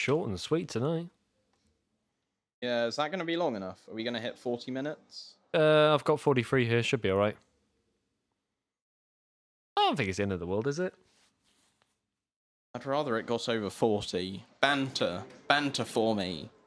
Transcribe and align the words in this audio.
Short 0.00 0.30
and 0.30 0.40
sweet 0.40 0.68
tonight. 0.68 1.08
Yeah, 2.62 2.86
is 2.86 2.96
that 2.96 3.10
going 3.10 3.18
to 3.18 3.26
be 3.26 3.36
long 3.36 3.54
enough? 3.54 3.78
Are 3.86 3.92
we 3.92 4.02
going 4.02 4.14
to 4.14 4.20
hit 4.20 4.38
40 4.38 4.70
minutes? 4.70 5.34
Uh, 5.52 5.92
I've 5.92 6.04
got 6.04 6.18
43 6.18 6.66
here. 6.66 6.82
Should 6.82 7.02
be 7.02 7.10
all 7.10 7.18
right. 7.18 7.36
I 9.76 9.80
don't 9.82 9.96
think 9.96 10.08
it's 10.08 10.16
the 10.16 10.22
end 10.22 10.32
of 10.32 10.40
the 10.40 10.46
world, 10.46 10.66
is 10.66 10.78
it? 10.78 10.94
I'd 12.74 12.86
rather 12.86 13.18
it 13.18 13.26
got 13.26 13.46
over 13.50 13.68
40. 13.68 14.42
Banter. 14.62 15.22
Banter 15.48 15.84
for 15.84 16.16
me. 16.16 16.48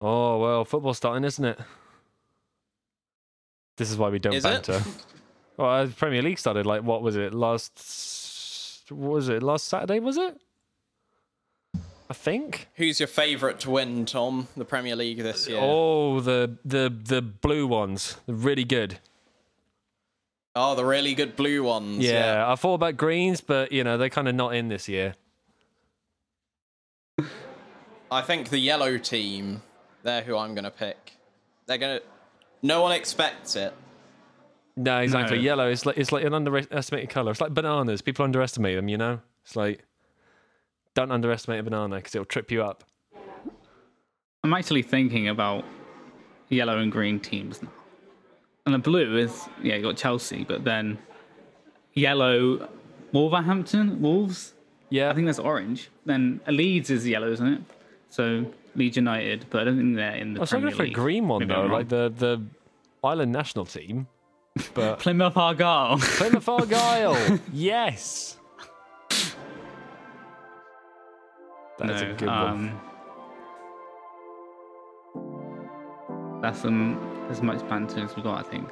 Oh, 0.00 0.38
well, 0.38 0.64
football's 0.64 0.98
starting, 0.98 1.24
isn't 1.24 1.44
it? 1.44 1.58
This 3.76 3.90
is 3.90 3.96
why 3.96 4.10
we 4.10 4.20
don't 4.20 4.32
Is 4.34 4.44
banter. 4.44 4.80
well, 5.58 5.82
uh, 5.82 5.88
Premier 5.88 6.22
League 6.22 6.38
started, 6.38 6.64
like, 6.64 6.82
what 6.82 7.02
was 7.02 7.16
it? 7.16 7.34
Last. 7.34 8.84
What 8.90 9.10
was 9.10 9.28
it? 9.28 9.42
Last 9.42 9.66
Saturday, 9.66 10.00
was 10.00 10.16
it? 10.16 10.40
I 12.10 12.14
think. 12.14 12.68
Who's 12.76 13.00
your 13.00 13.06
favourite 13.06 13.60
to 13.60 13.70
win, 13.70 14.06
Tom? 14.06 14.48
The 14.56 14.64
Premier 14.64 14.96
League 14.96 15.18
this 15.18 15.46
year? 15.46 15.58
Oh, 15.60 16.20
the 16.20 16.56
the 16.64 16.88
the 16.88 17.20
blue 17.20 17.66
ones, 17.66 18.16
They're 18.24 18.34
really 18.34 18.64
good. 18.64 18.98
Oh, 20.56 20.74
the 20.74 20.84
really 20.84 21.14
good 21.14 21.36
blue 21.36 21.62
ones. 21.62 21.98
Yeah, 21.98 22.50
I 22.50 22.54
thought 22.54 22.74
about 22.74 22.96
greens, 22.96 23.42
but 23.42 23.72
you 23.72 23.84
know 23.84 23.98
they're 23.98 24.08
kind 24.08 24.26
of 24.26 24.34
not 24.34 24.54
in 24.54 24.68
this 24.68 24.88
year. 24.88 25.14
I 28.10 28.22
think 28.22 28.48
the 28.48 28.58
yellow 28.58 28.96
team, 28.96 29.62
they're 30.02 30.22
who 30.22 30.36
I'm 30.36 30.54
going 30.54 30.64
to 30.64 30.70
pick. 30.70 31.12
They're 31.66 31.76
going 31.76 31.98
to. 31.98 32.04
No 32.62 32.80
one 32.80 32.92
expects 32.92 33.54
it. 33.54 33.74
No, 34.78 35.00
exactly. 35.00 35.38
No. 35.38 35.42
Yellow 35.42 35.68
is 35.68 35.84
like 35.84 35.98
it's 35.98 36.12
like 36.12 36.24
an 36.24 36.32
underestimated 36.32 37.10
color. 37.10 37.32
It's 37.32 37.40
like 37.40 37.52
bananas. 37.52 38.00
People 38.00 38.24
underestimate 38.24 38.76
them. 38.76 38.88
You 38.88 38.96
know, 38.96 39.20
it's 39.44 39.56
like 39.56 39.84
don't 40.94 41.10
underestimate 41.10 41.58
a 41.58 41.62
banana 41.64 41.96
because 41.96 42.14
it'll 42.14 42.24
trip 42.24 42.52
you 42.52 42.62
up. 42.62 42.84
I'm 44.44 44.54
actually 44.54 44.82
thinking 44.82 45.28
about 45.28 45.64
yellow 46.48 46.78
and 46.78 46.92
green 46.92 47.18
teams 47.18 47.60
now. 47.60 47.72
And 48.66 48.74
the 48.74 48.78
blue 48.78 49.18
is 49.18 49.48
yeah, 49.62 49.74
you 49.74 49.82
got 49.82 49.96
Chelsea, 49.96 50.44
but 50.44 50.62
then 50.62 50.96
yellow 51.94 52.68
Wolverhampton, 53.12 54.00
Wolves. 54.00 54.54
Yeah, 54.90 55.10
I 55.10 55.14
think 55.14 55.26
that's 55.26 55.40
orange. 55.40 55.90
Then 56.06 56.40
Leeds 56.46 56.88
is 56.88 57.06
yellow, 57.06 57.32
isn't 57.32 57.46
it? 57.46 57.60
So 58.10 58.46
Leeds 58.76 58.96
United, 58.96 59.46
but 59.50 59.62
I 59.62 59.64
don't 59.64 59.76
think 59.76 59.96
they're 59.96 60.14
in 60.14 60.34
the 60.34 60.38
I 60.38 60.42
was 60.42 60.50
Premier 60.50 60.70
looking 60.70 60.78
for 60.78 60.84
a 60.84 60.90
green 60.90 61.26
one 61.26 61.40
Maybe 61.40 61.52
though, 61.52 61.66
like 61.66 61.88
the 61.88 62.12
the 62.16 62.44
Ireland 63.02 63.32
national 63.32 63.66
team. 63.66 64.06
But 64.74 64.98
Plymouth 65.00 65.36
Argyle. 65.36 65.98
Plymouth 66.00 66.48
Argyle, 66.48 67.38
yes. 67.52 68.36
That's 71.78 72.02
a 72.02 72.06
No, 72.08 72.14
good 72.16 72.26
one. 72.28 72.80
um, 75.14 76.40
That's 76.42 76.64
um, 76.64 77.26
as 77.30 77.40
much 77.42 77.60
banter 77.68 78.00
as 78.04 78.14
we 78.16 78.22
got, 78.22 78.44
I 78.44 78.48
think. 78.48 78.68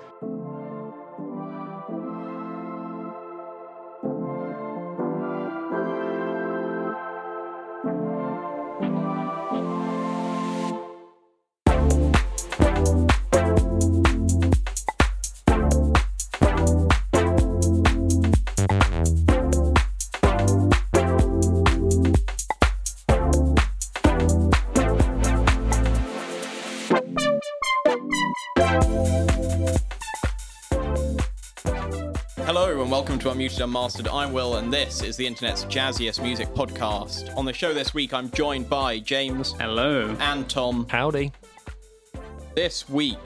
And 33.36 33.42
welcome 33.42 33.58
to 33.58 33.64
Unmastered. 33.64 34.08
I'm 34.08 34.32
Will, 34.32 34.56
and 34.56 34.72
this 34.72 35.02
is 35.02 35.18
the 35.18 35.26
internet's 35.26 35.66
jazziest 35.66 36.22
music 36.22 36.48
podcast. 36.54 37.36
On 37.36 37.44
the 37.44 37.52
show 37.52 37.74
this 37.74 37.92
week, 37.92 38.14
I'm 38.14 38.30
joined 38.30 38.70
by 38.70 38.98
James 38.98 39.52
Hello. 39.52 40.16
and 40.20 40.48
Tom. 40.48 40.86
Howdy. 40.88 41.32
This 42.54 42.88
week, 42.88 43.18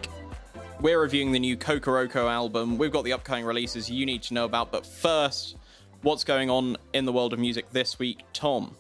we're 0.81 1.01
reviewing 1.01 1.31
the 1.31 1.39
new 1.39 1.57
Kokoroko 1.57 2.29
album. 2.29 2.77
We've 2.77 2.91
got 2.91 3.05
the 3.05 3.13
upcoming 3.13 3.45
releases 3.45 3.89
you 3.89 4.05
need 4.05 4.23
to 4.25 4.35
know 4.35 4.45
about, 4.45 4.73
but 4.73 4.85
first, 4.85 5.57
what's 6.03 6.25
going 6.25 6.51
on 6.51 6.77
in 6.93 7.05
the 7.05 7.13
world 7.13 7.33
of 7.33 7.39
music 7.39 7.71
this 7.71 8.01
week? 8.01 8.25
Tom, 8.33 8.77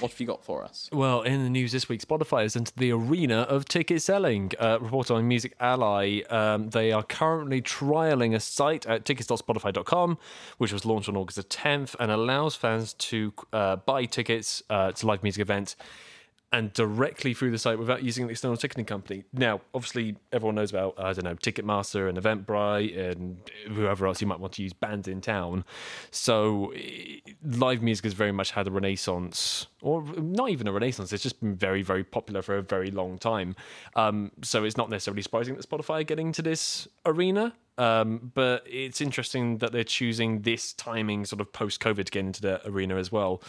what 0.00 0.12
have 0.12 0.20
you 0.20 0.26
got 0.26 0.44
for 0.44 0.64
us? 0.64 0.88
Well, 0.92 1.22
in 1.22 1.42
the 1.44 1.50
news 1.50 1.72
this 1.72 1.88
week, 1.88 2.00
Spotify 2.00 2.42
has 2.42 2.56
entered 2.56 2.76
the 2.76 2.92
arena 2.92 3.40
of 3.42 3.64
ticket 3.66 4.02
selling. 4.02 4.52
Uh, 4.58 4.78
report 4.80 5.10
on 5.10 5.26
Music 5.26 5.54
Ally, 5.60 6.20
um, 6.30 6.70
they 6.70 6.92
are 6.92 7.02
currently 7.02 7.62
trialing 7.62 8.34
a 8.34 8.40
site 8.40 8.86
at 8.86 9.04
tickets.spotify.com, 9.04 10.18
which 10.58 10.72
was 10.72 10.84
launched 10.84 11.08
on 11.08 11.16
August 11.16 11.36
the 11.36 11.44
10th 11.44 11.94
and 11.98 12.10
allows 12.10 12.54
fans 12.54 12.94
to 12.94 13.32
uh, 13.52 13.76
buy 13.76 14.04
tickets 14.04 14.62
uh, 14.70 14.92
to 14.92 15.06
live 15.06 15.22
music 15.22 15.40
events 15.40 15.76
and 16.52 16.72
directly 16.72 17.34
through 17.34 17.50
the 17.50 17.58
site 17.58 17.78
without 17.78 18.02
using 18.02 18.24
an 18.24 18.30
external 18.30 18.56
ticketing 18.56 18.86
company. 18.86 19.24
Now, 19.32 19.60
obviously, 19.74 20.16
everyone 20.32 20.54
knows 20.54 20.70
about, 20.70 20.94
I 20.98 21.12
don't 21.12 21.24
know, 21.24 21.34
Ticketmaster 21.34 22.08
and 22.08 22.16
Eventbrite 22.16 22.96
and 22.98 23.38
whoever 23.66 24.06
else 24.06 24.22
you 24.22 24.26
might 24.26 24.40
want 24.40 24.54
to 24.54 24.62
use 24.62 24.72
Bandsintown. 24.72 25.64
So, 26.10 26.72
eh, 26.74 27.20
live 27.44 27.82
music 27.82 28.04
has 28.04 28.14
very 28.14 28.32
much 28.32 28.52
had 28.52 28.66
a 28.66 28.70
renaissance, 28.70 29.66
or 29.82 30.02
not 30.02 30.48
even 30.48 30.66
a 30.66 30.72
renaissance, 30.72 31.12
it's 31.12 31.22
just 31.22 31.40
been 31.40 31.54
very, 31.54 31.82
very 31.82 32.02
popular 32.02 32.40
for 32.40 32.56
a 32.56 32.62
very 32.62 32.90
long 32.90 33.18
time. 33.18 33.54
Um, 33.94 34.32
so, 34.42 34.64
it's 34.64 34.76
not 34.76 34.88
necessarily 34.88 35.22
surprising 35.22 35.54
that 35.56 35.68
Spotify 35.68 36.00
are 36.00 36.04
getting 36.04 36.32
to 36.32 36.42
this 36.42 36.88
arena. 37.04 37.52
Um, 37.78 38.32
but 38.34 38.64
it's 38.66 39.00
interesting 39.00 39.58
that 39.58 39.72
they're 39.72 39.84
choosing 39.84 40.42
this 40.42 40.72
timing, 40.72 41.24
sort 41.24 41.40
of 41.40 41.52
post 41.52 41.80
COVID, 41.80 42.04
to 42.04 42.10
get 42.10 42.20
into 42.20 42.40
the 42.42 42.68
arena 42.68 42.96
as 42.96 43.10
well. 43.10 43.40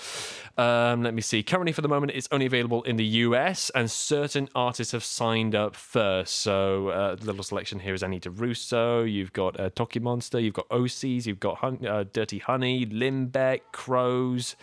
Um, 0.57 1.03
let 1.03 1.13
me 1.13 1.22
see. 1.22 1.44
Currently, 1.44 1.73
for 1.73 1.81
the 1.81 1.88
moment, 1.90 2.12
it's 2.13 2.28
only 2.31 2.45
available 2.45 2.84
in 2.84 2.95
the 2.95 3.06
US, 3.06 3.69
and 3.72 3.90
certain 3.90 4.47
artists 4.56 4.94
have 4.94 5.03
signed 5.03 5.56
up 5.56 5.75
first. 5.75 6.38
So, 6.38 6.90
uh, 6.90 7.17
little 7.22 7.44
selection 7.44 7.79
here 7.79 7.94
is 7.94 8.03
Annie 8.03 8.19
DiRusso. 8.19 9.12
You've 9.12 9.34
got 9.34 9.59
uh, 9.59 9.69
Toki 9.72 10.00
Monster. 10.00 10.40
You've 10.40 10.53
got 10.53 10.69
OCs. 10.69 11.25
You've 11.25 11.40
got 11.40 11.57
Hun- 11.57 11.85
uh, 11.85 12.06
Dirty 12.13 12.38
Honey, 12.38 12.85
Limbeck, 12.85 13.61
Crows. 13.72 14.56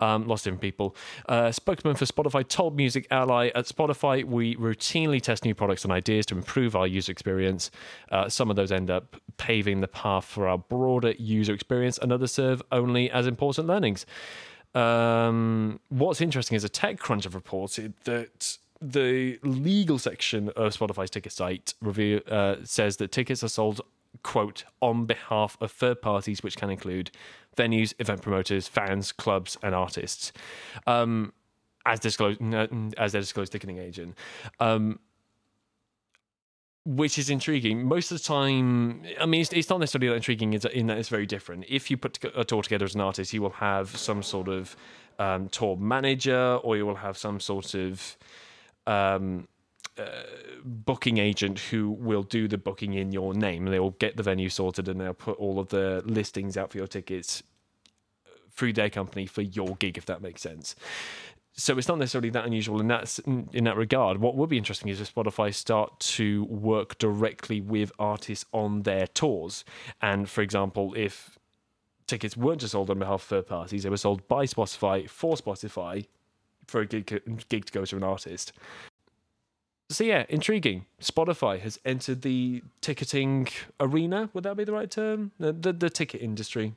Um, 0.00 0.28
lost 0.28 0.44
different 0.44 0.60
people. 0.60 0.94
Uh, 1.28 1.50
spokesman 1.50 1.96
for 1.96 2.04
Spotify 2.04 2.46
told 2.46 2.76
Music 2.76 3.06
Ally 3.10 3.50
at 3.54 3.64
Spotify, 3.64 4.24
we 4.24 4.54
routinely 4.54 5.20
test 5.20 5.44
new 5.44 5.54
products 5.54 5.82
and 5.82 5.92
ideas 5.92 6.24
to 6.26 6.36
improve 6.36 6.76
our 6.76 6.86
user 6.86 7.10
experience. 7.10 7.70
Uh, 8.12 8.28
some 8.28 8.48
of 8.48 8.56
those 8.56 8.70
end 8.70 8.90
up 8.90 9.16
paving 9.38 9.80
the 9.80 9.88
path 9.88 10.24
for 10.24 10.46
our 10.46 10.58
broader 10.58 11.14
user 11.18 11.52
experience, 11.52 11.98
and 11.98 12.12
others 12.12 12.32
serve 12.32 12.62
only 12.70 13.10
as 13.10 13.26
important 13.26 13.66
learnings. 13.66 14.06
Um, 14.74 15.80
what's 15.88 16.20
interesting 16.20 16.56
is 16.56 16.64
a 16.64 16.68
TechCrunch 16.68 17.24
have 17.24 17.34
reported 17.34 17.94
that 18.04 18.58
the 18.80 19.38
legal 19.42 19.98
section 19.98 20.50
of 20.50 20.76
Spotify's 20.76 21.10
ticket 21.10 21.32
site 21.32 21.74
review 21.80 22.20
uh, 22.30 22.56
says 22.62 22.98
that 22.98 23.10
tickets 23.10 23.42
are 23.42 23.48
sold 23.48 23.80
quote 24.22 24.64
on 24.80 25.06
behalf 25.06 25.56
of 25.60 25.70
third 25.70 26.02
parties, 26.02 26.42
which 26.42 26.56
can 26.56 26.70
include 26.70 27.10
venues, 27.56 27.94
event 27.98 28.22
promoters, 28.22 28.68
fans, 28.68 29.12
clubs, 29.12 29.56
and 29.62 29.74
artists, 29.74 30.32
um, 30.86 31.32
as 31.86 32.00
disclosed 32.00 32.40
as 32.96 33.12
their 33.12 33.20
disclosed 33.20 33.52
ticketing 33.52 33.78
agent. 33.78 34.16
Um, 34.60 35.00
which 36.84 37.18
is 37.18 37.28
intriguing. 37.28 37.84
Most 37.84 38.10
of 38.10 38.16
the 38.16 38.24
time, 38.24 39.02
I 39.20 39.26
mean, 39.26 39.42
it's, 39.42 39.52
it's 39.52 39.68
not 39.68 39.78
necessarily 39.78 40.08
that 40.08 40.14
intriguing 40.14 40.54
in 40.54 40.86
that 40.86 40.96
it's 40.96 41.10
very 41.10 41.26
different. 41.26 41.66
If 41.68 41.90
you 41.90 41.98
put 41.98 42.18
a 42.34 42.44
tour 42.44 42.62
together 42.62 42.86
as 42.86 42.94
an 42.94 43.02
artist, 43.02 43.34
you 43.34 43.42
will 43.42 43.50
have 43.50 43.94
some 43.94 44.22
sort 44.22 44.48
of 44.48 44.74
um, 45.18 45.50
tour 45.50 45.76
manager, 45.76 46.58
or 46.62 46.78
you 46.78 46.86
will 46.86 46.94
have 46.94 47.18
some 47.18 47.40
sort 47.40 47.74
of 47.74 48.16
um, 48.86 49.48
uh, 49.98 50.22
booking 50.64 51.18
agent 51.18 51.58
who 51.58 51.90
will 51.90 52.22
do 52.22 52.48
the 52.48 52.58
booking 52.58 52.94
in 52.94 53.12
your 53.12 53.34
name. 53.34 53.66
They 53.66 53.80
will 53.80 53.92
get 53.92 54.16
the 54.16 54.22
venue 54.22 54.48
sorted 54.48 54.88
and 54.88 55.00
they'll 55.00 55.14
put 55.14 55.38
all 55.38 55.58
of 55.58 55.68
the 55.68 56.02
listings 56.04 56.56
out 56.56 56.70
for 56.72 56.78
your 56.78 56.86
tickets 56.86 57.42
through 58.50 58.72
their 58.72 58.90
company 58.90 59.26
for 59.26 59.42
your 59.42 59.76
gig, 59.76 59.96
if 59.96 60.06
that 60.06 60.20
makes 60.20 60.42
sense. 60.42 60.74
So 61.52 61.76
it's 61.76 61.88
not 61.88 61.98
necessarily 61.98 62.30
that 62.30 62.44
unusual 62.44 62.80
in 62.80 62.86
that 62.88 63.18
in 63.26 63.64
that 63.64 63.76
regard. 63.76 64.18
What 64.18 64.36
would 64.36 64.48
be 64.48 64.58
interesting 64.58 64.88
is 64.90 65.00
if 65.00 65.12
Spotify 65.12 65.52
start 65.52 65.98
to 66.00 66.44
work 66.44 66.98
directly 66.98 67.60
with 67.60 67.90
artists 67.98 68.44
on 68.52 68.82
their 68.82 69.08
tours, 69.08 69.64
and 70.00 70.30
for 70.30 70.42
example, 70.42 70.94
if 70.96 71.36
tickets 72.06 72.36
weren't 72.36 72.60
just 72.60 72.72
sold 72.72 72.90
on 72.90 73.00
behalf 73.00 73.22
of 73.22 73.28
third 73.28 73.46
parties, 73.48 73.82
they 73.82 73.90
were 73.90 73.96
sold 73.96 74.26
by 74.28 74.44
Spotify 74.44 75.08
for 75.08 75.34
Spotify 75.34 76.06
for 76.68 76.82
a 76.82 76.86
gig, 76.86 77.22
gig 77.48 77.64
to 77.64 77.72
go 77.72 77.84
to 77.84 77.96
an 77.96 78.04
artist. 78.04 78.52
So 79.90 80.04
yeah, 80.04 80.26
intriguing. 80.28 80.84
Spotify 81.00 81.60
has 81.60 81.78
entered 81.84 82.22
the 82.22 82.62
ticketing 82.82 83.48
arena. 83.80 84.28
Would 84.34 84.44
that 84.44 84.56
be 84.56 84.64
the 84.64 84.72
right 84.72 84.90
term? 84.90 85.32
The 85.38 85.52
the, 85.52 85.72
the 85.72 85.90
ticket 85.90 86.20
industry. 86.20 86.74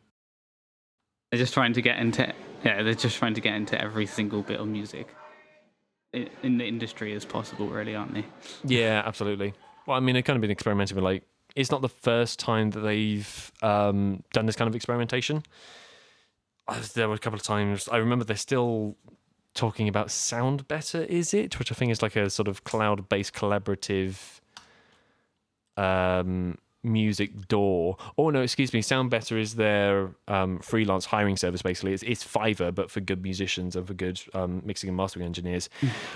they're 1.32 1.40
just 1.40 1.54
trying 1.54 1.74
to 1.74 1.82
get 1.82 1.98
into 1.98 2.34
yeah 2.64 2.84
they're 2.84 2.94
just 2.94 3.18
trying 3.18 3.34
to 3.34 3.42
get 3.42 3.56
into 3.56 3.80
every 3.82 4.06
single 4.06 4.42
bit 4.42 4.60
of 4.60 4.68
music 4.68 5.08
in, 6.14 6.30
in 6.44 6.58
the 6.58 6.66
industry 6.66 7.14
as 7.14 7.26
possible, 7.26 7.68
really, 7.68 7.96
aren't 7.96 8.14
they? 8.14 8.26
Yeah, 8.66 9.02
absolutely. 9.06 9.54
Well, 9.86 9.98
I 9.98 10.00
mean, 10.00 10.16
they've 10.16 10.24
kind 10.24 10.38
of 10.38 10.42
been 10.42 10.52
experimenting 10.52 10.96
with 10.96 11.04
like 11.04 11.24
it's 11.56 11.72
not 11.72 11.82
the 11.82 11.90
first 11.90 12.40
time 12.40 12.70
that 12.72 12.80
they've 12.82 13.52
um, 13.62 14.24
done 14.32 14.46
this 14.46 14.56
kind 14.56 14.70
of 14.70 14.76
experimentation. 14.76 15.44
There 16.94 17.10
were 17.10 17.16
a 17.16 17.20
couple 17.20 17.38
of 17.38 17.44
times 17.44 17.90
I 17.90 17.98
remember 17.98 18.24
they're 18.24 18.38
still 18.38 18.96
talking 19.54 19.88
about 19.88 20.08
SoundBetter, 20.08 21.06
is 21.08 21.34
it? 21.34 21.60
Which 21.60 21.72
I 21.72 21.76
think 21.76 21.92
is 21.92 22.02
like 22.02 22.16
a 22.16 22.30
sort 22.30 22.48
of 22.48 22.64
cloud-based 22.64 23.34
collaborative 23.34 24.40
um, 25.78 26.58
music 26.84 27.48
DAW. 27.48 27.96
Oh 28.18 28.30
no, 28.30 28.42
excuse 28.42 28.74
me. 28.74 28.82
SoundBetter 28.82 29.40
is 29.40 29.56
their 29.56 30.12
um, 30.28 30.60
freelance 30.60 31.06
hiring 31.06 31.38
service. 31.38 31.62
Basically, 31.62 31.94
it's, 31.94 32.04
it's 32.04 32.24
Fiverr, 32.24 32.74
but 32.74 32.90
for 32.90 33.02
good 33.02 33.22
musicians 33.22 33.76
and 33.76 33.86
for 33.86 33.94
good 33.94 34.22
um, 34.34 34.62
mixing 34.66 34.88
and 34.88 34.98
mastering 34.98 35.26
engineers. 35.26 35.70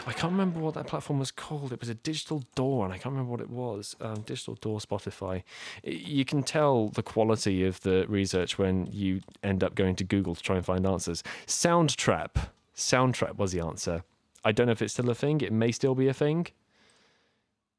I 0.07 0.13
can't 0.13 0.31
remember 0.31 0.59
what 0.59 0.73
that 0.75 0.87
platform 0.87 1.19
was 1.19 1.31
called. 1.31 1.71
It 1.71 1.79
was 1.79 1.89
a 1.89 1.95
digital 1.95 2.43
DAW, 2.55 2.83
and 2.83 2.93
I 2.93 2.97
can't 2.97 3.13
remember 3.13 3.31
what 3.31 3.41
it 3.41 3.49
was. 3.49 3.95
Um, 4.01 4.21
digital 4.21 4.55
DAW 4.55 4.79
Spotify. 4.79 5.43
You 5.83 6.25
can 6.25 6.43
tell 6.43 6.89
the 6.89 7.03
quality 7.03 7.63
of 7.65 7.81
the 7.81 8.05
research 8.07 8.57
when 8.57 8.87
you 8.91 9.21
end 9.43 9.63
up 9.63 9.75
going 9.75 9.95
to 9.97 10.03
Google 10.03 10.35
to 10.35 10.41
try 10.41 10.55
and 10.55 10.65
find 10.65 10.85
answers. 10.85 11.23
Soundtrap. 11.47 12.49
Soundtrap 12.75 13.37
was 13.37 13.51
the 13.51 13.61
answer. 13.61 14.03
I 14.43 14.51
don't 14.51 14.67
know 14.67 14.73
if 14.73 14.81
it's 14.81 14.93
still 14.93 15.09
a 15.09 15.15
thing. 15.15 15.41
It 15.41 15.53
may 15.53 15.71
still 15.71 15.95
be 15.95 16.07
a 16.07 16.13
thing. 16.13 16.47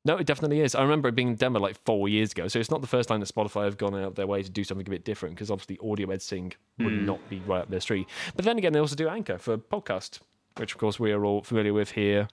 No, 0.04 0.16
it 0.16 0.26
definitely 0.26 0.60
is. 0.60 0.74
I 0.74 0.82
remember 0.82 1.08
it 1.08 1.16
being 1.16 1.36
demoed 1.36 1.60
like 1.60 1.76
four 1.84 2.08
years 2.08 2.30
ago. 2.30 2.46
So 2.46 2.60
it's 2.60 2.70
not 2.70 2.80
the 2.80 2.86
first 2.86 3.08
time 3.08 3.18
that 3.20 3.28
Spotify 3.28 3.64
have 3.64 3.76
gone 3.76 3.94
out 3.94 4.04
of 4.04 4.14
their 4.14 4.26
way 4.26 4.42
to 4.42 4.48
do 4.48 4.62
something 4.62 4.86
a 4.86 4.90
bit 4.90 5.04
different 5.04 5.34
because 5.34 5.50
obviously 5.50 5.78
audio 5.82 6.08
editing 6.10 6.52
would 6.78 7.02
not 7.02 7.28
be 7.28 7.40
right 7.40 7.62
up 7.62 7.70
their 7.70 7.80
street. 7.80 8.06
But 8.36 8.44
then 8.44 8.56
again, 8.56 8.72
they 8.72 8.78
also 8.78 8.94
do 8.94 9.08
Anchor 9.08 9.36
for 9.38 9.58
podcast, 9.58 10.20
which 10.58 10.72
of 10.72 10.78
course 10.78 11.00
we 11.00 11.10
are 11.10 11.24
all 11.24 11.42
familiar 11.42 11.72
with 11.72 11.92
here 11.92 12.28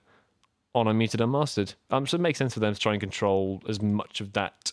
on 0.74 0.86
Unmuted 0.86 1.20
Unmastered. 1.20 1.74
Um, 1.90 2.06
so 2.06 2.16
it 2.16 2.20
makes 2.20 2.38
sense 2.38 2.54
for 2.54 2.60
them 2.60 2.74
to 2.74 2.80
try 2.80 2.92
and 2.92 3.00
control 3.00 3.60
as 3.68 3.82
much 3.82 4.20
of 4.20 4.32
that, 4.34 4.72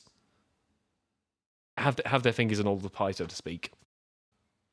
have 1.78 2.00
have 2.06 2.24
their 2.24 2.34
fingers 2.34 2.60
in 2.60 2.68
all 2.68 2.78
the 2.78 2.90
pie, 2.90 3.12
so 3.12 3.26
to 3.26 3.36
speak. 3.36 3.72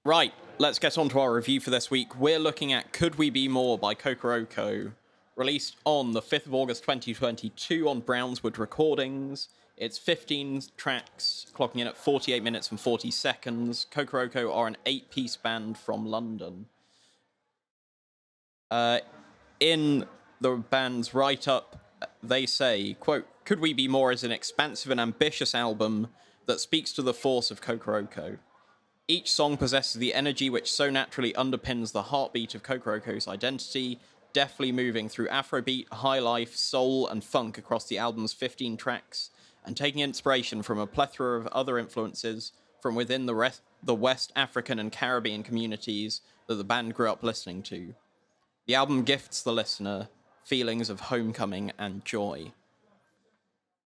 Right, 0.08 0.32
let's 0.56 0.78
get 0.78 0.96
on 0.96 1.10
to 1.10 1.20
our 1.20 1.34
review 1.34 1.60
for 1.60 1.68
this 1.68 1.90
week. 1.90 2.18
We're 2.18 2.38
looking 2.38 2.72
at 2.72 2.94
Could 2.94 3.16
We 3.16 3.28
Be 3.28 3.46
More 3.46 3.76
by 3.76 3.94
Kokoroko, 3.94 4.92
released 5.36 5.76
on 5.84 6.12
the 6.12 6.22
5th 6.22 6.46
of 6.46 6.54
August 6.54 6.82
2022 6.84 7.86
on 7.86 8.00
Brownswood 8.00 8.56
Recordings. 8.56 9.48
It's 9.76 9.98
15 9.98 10.62
tracks, 10.78 11.44
clocking 11.54 11.80
in 11.80 11.86
at 11.86 11.98
48 11.98 12.42
minutes 12.42 12.70
and 12.70 12.80
40 12.80 13.10
seconds. 13.10 13.86
Kokoroko 13.92 14.50
are 14.50 14.66
an 14.66 14.78
eight 14.86 15.10
piece 15.10 15.36
band 15.36 15.76
from 15.76 16.06
London. 16.06 16.68
Uh, 18.70 19.00
in 19.60 20.06
the 20.40 20.52
band's 20.52 21.12
write 21.12 21.46
up, 21.46 22.08
they 22.22 22.46
say, 22.46 22.96
quote, 22.98 23.26
Could 23.44 23.60
We 23.60 23.74
Be 23.74 23.88
More 23.88 24.10
is 24.10 24.24
an 24.24 24.32
expansive 24.32 24.90
and 24.90 25.02
ambitious 25.02 25.54
album 25.54 26.08
that 26.46 26.60
speaks 26.60 26.92
to 26.92 27.02
the 27.02 27.12
force 27.12 27.50
of 27.50 27.60
Kokoroko. 27.60 28.38
Each 29.10 29.32
song 29.32 29.56
possesses 29.56 29.94
the 29.94 30.12
energy 30.12 30.50
which 30.50 30.70
so 30.70 30.90
naturally 30.90 31.32
underpins 31.32 31.92
the 31.92 32.02
heartbeat 32.02 32.54
of 32.54 32.62
Kokoroko's 32.62 33.26
identity, 33.26 33.98
deftly 34.34 34.70
moving 34.70 35.08
through 35.08 35.28
Afrobeat, 35.28 35.90
high 35.90 36.18
life, 36.18 36.54
soul, 36.54 37.08
and 37.08 37.24
funk 37.24 37.56
across 37.56 37.86
the 37.86 37.96
album's 37.96 38.34
15 38.34 38.76
tracks, 38.76 39.30
and 39.64 39.74
taking 39.74 40.02
inspiration 40.02 40.62
from 40.62 40.78
a 40.78 40.86
plethora 40.86 41.38
of 41.38 41.46
other 41.46 41.78
influences 41.78 42.52
from 42.82 42.94
within 42.94 43.24
the, 43.24 43.34
rest, 43.34 43.62
the 43.82 43.94
West 43.94 44.30
African 44.36 44.78
and 44.78 44.92
Caribbean 44.92 45.42
communities 45.42 46.20
that 46.46 46.56
the 46.56 46.64
band 46.64 46.94
grew 46.94 47.10
up 47.10 47.22
listening 47.22 47.62
to. 47.62 47.94
The 48.66 48.74
album 48.74 49.04
gifts 49.04 49.42
the 49.42 49.54
listener 49.54 50.08
feelings 50.44 50.90
of 50.90 51.00
homecoming 51.00 51.72
and 51.78 52.04
joy. 52.04 52.52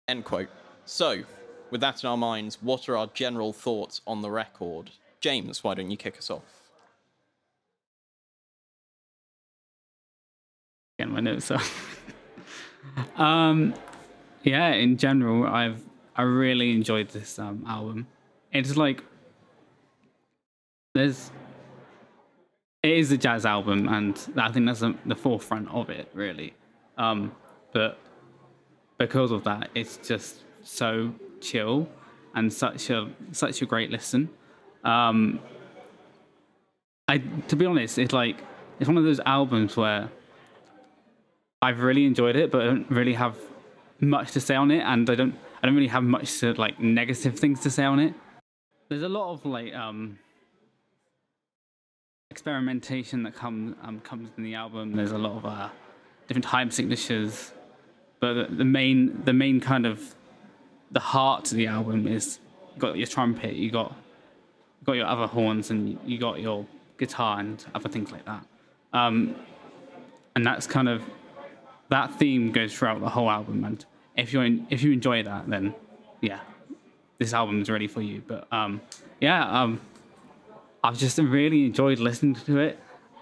End 0.07 0.25
quote. 0.25 0.49
So, 0.85 1.23
with 1.71 1.81
that 1.81 2.03
in 2.03 2.07
our 2.07 2.17
minds, 2.17 2.59
what 2.61 2.87
are 2.87 2.95
our 2.95 3.07
general 3.15 3.51
thoughts 3.51 4.01
on 4.05 4.21
the 4.21 4.29
record? 4.29 4.91
James, 5.19 5.63
why 5.63 5.73
don't 5.73 5.89
you 5.89 5.97
kick 5.97 6.17
us 6.17 6.29
off? 6.29 6.43
Getting 10.99 11.13
my 11.13 11.19
notes 11.19 11.51
up. 11.51 11.61
um, 13.19 13.73
yeah, 14.43 14.69
in 14.73 14.97
general, 14.97 15.45
I've 15.45 15.81
I 16.15 16.23
really 16.23 16.71
enjoyed 16.71 17.09
this 17.09 17.37
um, 17.37 17.63
album. 17.67 18.07
It's 18.51 18.75
like 18.75 19.03
there's 20.95 21.31
it 22.81 22.97
is 22.97 23.11
a 23.11 23.17
jazz 23.17 23.45
album, 23.45 23.87
and 23.87 24.19
I 24.37 24.51
think 24.51 24.65
that's 24.65 24.79
the 24.79 24.95
the 25.05 25.15
forefront 25.15 25.69
of 25.69 25.89
it, 25.89 26.09
really. 26.13 26.53
Um, 26.97 27.33
but 27.73 27.99
because 28.97 29.31
of 29.31 29.43
that, 29.43 29.69
it's 29.75 29.97
just 29.97 30.43
so 30.63 31.13
chill 31.39 31.87
and 32.33 32.51
such 32.51 32.89
a 32.89 33.09
such 33.31 33.61
a 33.61 33.65
great 33.65 33.91
listen. 33.91 34.29
Um, 34.83 35.39
I 37.07 37.19
to 37.47 37.55
be 37.55 37.65
honest, 37.65 37.97
it's 37.97 38.13
like 38.13 38.37
it's 38.79 38.87
one 38.87 38.97
of 38.97 39.03
those 39.03 39.19
albums 39.25 39.75
where 39.77 40.09
I've 41.61 41.81
really 41.81 42.05
enjoyed 42.05 42.35
it, 42.35 42.51
but 42.51 42.61
I 42.61 42.65
don't 42.65 42.89
really 42.89 43.13
have 43.13 43.37
much 43.99 44.31
to 44.33 44.39
say 44.39 44.55
on 44.55 44.71
it, 44.71 44.81
and 44.81 45.09
I 45.09 45.15
don't 45.15 45.35
I 45.61 45.65
don't 45.65 45.75
really 45.75 45.87
have 45.87 46.03
much 46.03 46.39
to 46.39 46.53
like 46.53 46.79
negative 46.79 47.39
things 47.39 47.61
to 47.61 47.69
say 47.69 47.83
on 47.83 47.99
it. 47.99 48.13
There's 48.89 49.03
a 49.03 49.09
lot 49.09 49.31
of 49.33 49.45
like 49.45 49.73
um 49.73 50.19
experimentation 52.29 53.23
that 53.23 53.35
comes 53.35 53.75
um, 53.83 53.99
comes 54.01 54.29
in 54.37 54.43
the 54.43 54.55
album. 54.55 54.95
There's 54.95 55.11
a 55.11 55.17
lot 55.17 55.37
of 55.37 55.45
uh, 55.45 55.69
different 56.27 56.45
time 56.45 56.69
signatures, 56.71 57.51
but 58.19 58.33
the, 58.33 58.55
the 58.55 58.65
main 58.65 59.23
the 59.23 59.33
main 59.33 59.59
kind 59.59 59.85
of 59.85 60.15
the 60.91 60.99
heart 60.99 61.51
of 61.51 61.57
the 61.57 61.67
album 61.67 62.07
is 62.07 62.39
got 62.77 62.97
your 62.97 63.07
trumpet, 63.07 63.55
you 63.55 63.71
got 63.71 63.95
got 64.87 64.93
your 64.93 65.05
other 65.05 65.27
horns, 65.27 65.69
and 65.69 65.99
you 66.05 66.17
got 66.17 66.39
your 66.39 66.65
guitar 66.97 67.39
and 67.39 67.63
other 67.75 67.89
things 67.89 68.11
like 68.11 68.25
that. 68.25 68.45
Um, 68.93 69.35
and 70.35 70.45
that's 70.45 70.65
kind 70.65 70.87
of 70.87 71.03
that 71.89 72.13
theme 72.17 72.51
goes 72.51 72.73
throughout 72.73 73.01
the 73.01 73.09
whole 73.09 73.29
album. 73.29 73.63
And 73.63 73.85
if 74.15 74.33
you 74.33 74.65
if 74.69 74.81
you 74.81 74.93
enjoy 74.93 75.23
that, 75.23 75.49
then 75.49 75.75
yeah, 76.21 76.39
this 77.19 77.33
album 77.33 77.61
is 77.61 77.69
ready 77.69 77.87
for 77.87 78.01
you. 78.01 78.23
But 78.25 78.51
um, 78.51 78.81
yeah, 79.19 79.61
um, 79.61 79.81
I've 80.83 80.97
just 80.97 81.17
really 81.17 81.65
enjoyed 81.65 81.99
listening 81.99 82.35
to 82.35 82.59
it. 82.59 82.79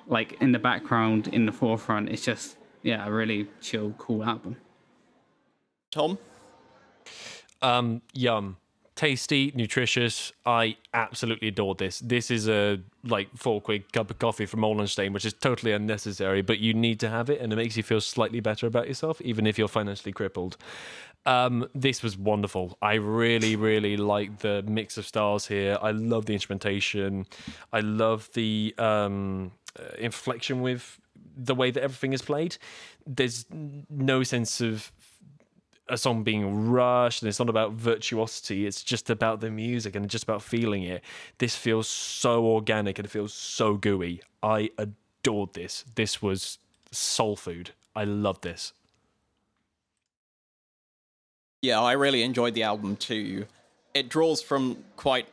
Like 0.08 0.40
in 0.42 0.52
the 0.52 0.60
background, 0.60 1.30
in 1.30 1.48
the 1.48 1.52
forefront, 1.52 2.10
it's 2.10 2.24
just 2.24 2.58
yeah, 2.84 3.06
a 3.06 3.12
really 3.12 3.48
chill, 3.60 3.96
cool 3.98 4.24
album. 4.24 4.58
Tom? 5.92 6.20
Um, 7.62 8.02
yum. 8.14 8.58
Tasty, 8.96 9.52
nutritious. 9.54 10.32
I 10.46 10.78
absolutely 10.94 11.50
adored 11.50 11.80
this. 11.80 12.00
This 12.00 12.32
is 12.32 12.48
a 12.48 12.80
like 13.04 13.28
four 13.36 13.60
quid 13.60 13.92
cup 13.92 14.10
of 14.10 14.20
coffee 14.20 14.46
from 14.46 14.62
Molenstein, 14.62 15.12
which 15.12 15.26
is 15.26 15.34
totally 15.34 15.74
unnecessary, 15.74 16.42
but 16.42 16.60
you 16.60 16.74
need 16.74 17.02
to 17.02 17.10
have 17.10 17.30
it, 17.30 17.42
and 17.42 17.52
it 17.52 17.58
makes 17.58 17.76
you 17.76 17.84
feel 17.84 18.00
slightly 18.00 18.40
better 18.40 18.68
about 18.68 18.88
yourself, 18.88 19.20
even 19.22 19.46
if 19.46 19.58
you're 19.58 19.68
financially 19.68 20.14
crippled. 20.14 20.56
Um, 21.26 21.68
this 21.76 22.04
was 22.04 22.18
wonderful. 22.18 22.78
I 22.82 22.94
really, 22.94 23.58
really 23.58 23.98
like 23.98 24.40
the 24.40 24.64
mix 24.66 24.98
of 24.98 25.06
styles 25.06 25.48
here. 25.48 25.78
I 25.82 25.92
love 25.92 26.28
the 26.28 26.34
instrumentation. 26.34 27.26
I 27.74 27.82
love 27.82 28.30
the 28.34 28.74
um, 28.78 29.52
uh, 29.78 29.84
inflection 29.98 30.62
with 30.62 31.02
the 31.36 31.56
way 31.56 31.70
that 31.70 31.84
everything 31.84 32.14
is 32.14 32.22
played. 32.22 32.56
There's 33.06 33.46
no 33.90 34.24
sense 34.24 34.62
of 34.62 34.92
a 35.88 35.98
song 35.98 36.24
being 36.24 36.68
rushed 36.68 37.22
and 37.22 37.30
it's 37.30 37.38
not 37.38 37.50
about 37.50 37.74
virtuosity 37.74 38.66
it's 38.66 38.82
just 38.82 39.10
about 39.10 39.40
the 39.40 39.52
music 39.52 39.96
and 39.96 40.10
just 40.10 40.24
about 40.24 40.42
feeling 40.42 40.84
it. 40.84 41.04
This 41.38 41.56
feels 41.56 41.88
so 41.88 42.46
organic 42.46 42.98
and 42.98 43.06
it 43.06 43.10
feels 43.10 43.34
so 43.34 43.76
gooey. 43.76 44.22
I 44.42 44.72
adored 44.78 45.54
this. 45.54 45.86
This 45.96 46.22
was 46.22 46.58
soul 46.92 47.36
food. 47.36 47.72
I 47.96 48.04
love 48.04 48.42
this. 48.42 48.74
Yeah, 51.62 51.82
I 51.82 51.94
really 51.94 52.22
enjoyed 52.22 52.54
the 52.54 52.64
album 52.64 52.96
too. 52.96 53.46
It 53.94 54.10
draws 54.10 54.42
from 54.42 54.84
quite, 54.98 55.28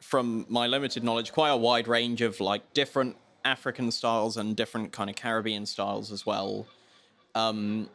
from 0.00 0.46
my 0.48 0.66
limited 0.66 1.04
knowledge, 1.04 1.32
quite 1.32 1.50
a 1.50 1.56
wide 1.56 1.86
range 1.86 2.20
of 2.20 2.40
like 2.40 2.72
different 2.74 3.16
African 3.44 3.90
styles 3.90 4.36
and 4.36 4.56
different 4.56 4.92
kind 4.92 5.10
of 5.10 5.16
Caribbean 5.16 5.66
styles 5.66 6.10
as 6.10 6.26
well. 6.26 6.66
Um, 7.34 7.88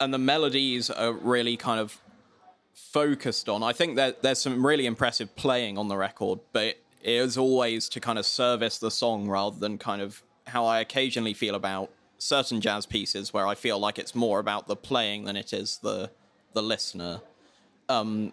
and 0.00 0.12
the 0.12 0.18
melodies 0.18 0.90
are 0.90 1.12
really 1.12 1.56
kind 1.56 1.80
of 1.80 2.00
focused 2.72 3.48
on. 3.48 3.62
I 3.62 3.72
think 3.72 3.96
that 3.96 4.22
there's 4.22 4.40
some 4.40 4.66
really 4.66 4.86
impressive 4.86 5.34
playing 5.36 5.78
on 5.78 5.88
the 5.88 5.96
record, 5.96 6.40
but 6.52 6.62
it 6.62 6.78
is 7.02 7.38
always 7.38 7.88
to 7.90 8.00
kind 8.00 8.18
of 8.18 8.26
service 8.26 8.78
the 8.78 8.90
song 8.90 9.28
rather 9.28 9.58
than 9.58 9.78
kind 9.78 10.02
of 10.02 10.22
how 10.46 10.66
I 10.66 10.80
occasionally 10.80 11.34
feel 11.34 11.54
about 11.54 11.90
certain 12.18 12.60
jazz 12.60 12.86
pieces 12.86 13.32
where 13.32 13.46
I 13.46 13.54
feel 13.54 13.78
like 13.78 13.98
it's 13.98 14.14
more 14.14 14.38
about 14.38 14.66
the 14.66 14.76
playing 14.76 15.24
than 15.24 15.36
it 15.36 15.52
is 15.52 15.78
the 15.82 16.10
the 16.52 16.62
listener. 16.62 17.20
Um, 17.88 18.32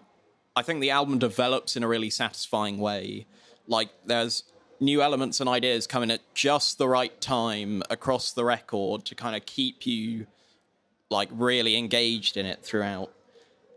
I 0.56 0.62
think 0.62 0.80
the 0.80 0.92
album 0.92 1.18
develops 1.18 1.76
in 1.76 1.84
a 1.84 1.88
really 1.88 2.10
satisfying 2.10 2.78
way. 2.78 3.26
Like 3.68 3.90
there's 4.06 4.44
new 4.80 5.02
elements 5.02 5.40
and 5.40 5.50
ideas 5.50 5.88
coming 5.88 6.12
at 6.12 6.22
just 6.34 6.78
the 6.78 6.88
right 6.88 7.20
time 7.20 7.82
across 7.90 8.32
the 8.32 8.46
record 8.46 9.06
to 9.06 9.16
kind 9.16 9.36
of 9.36 9.46
keep 9.46 9.86
you 9.86 10.28
like 11.12 11.30
really 11.32 11.76
engaged 11.76 12.38
in 12.38 12.46
it 12.48 12.64
throughout. 12.64 13.12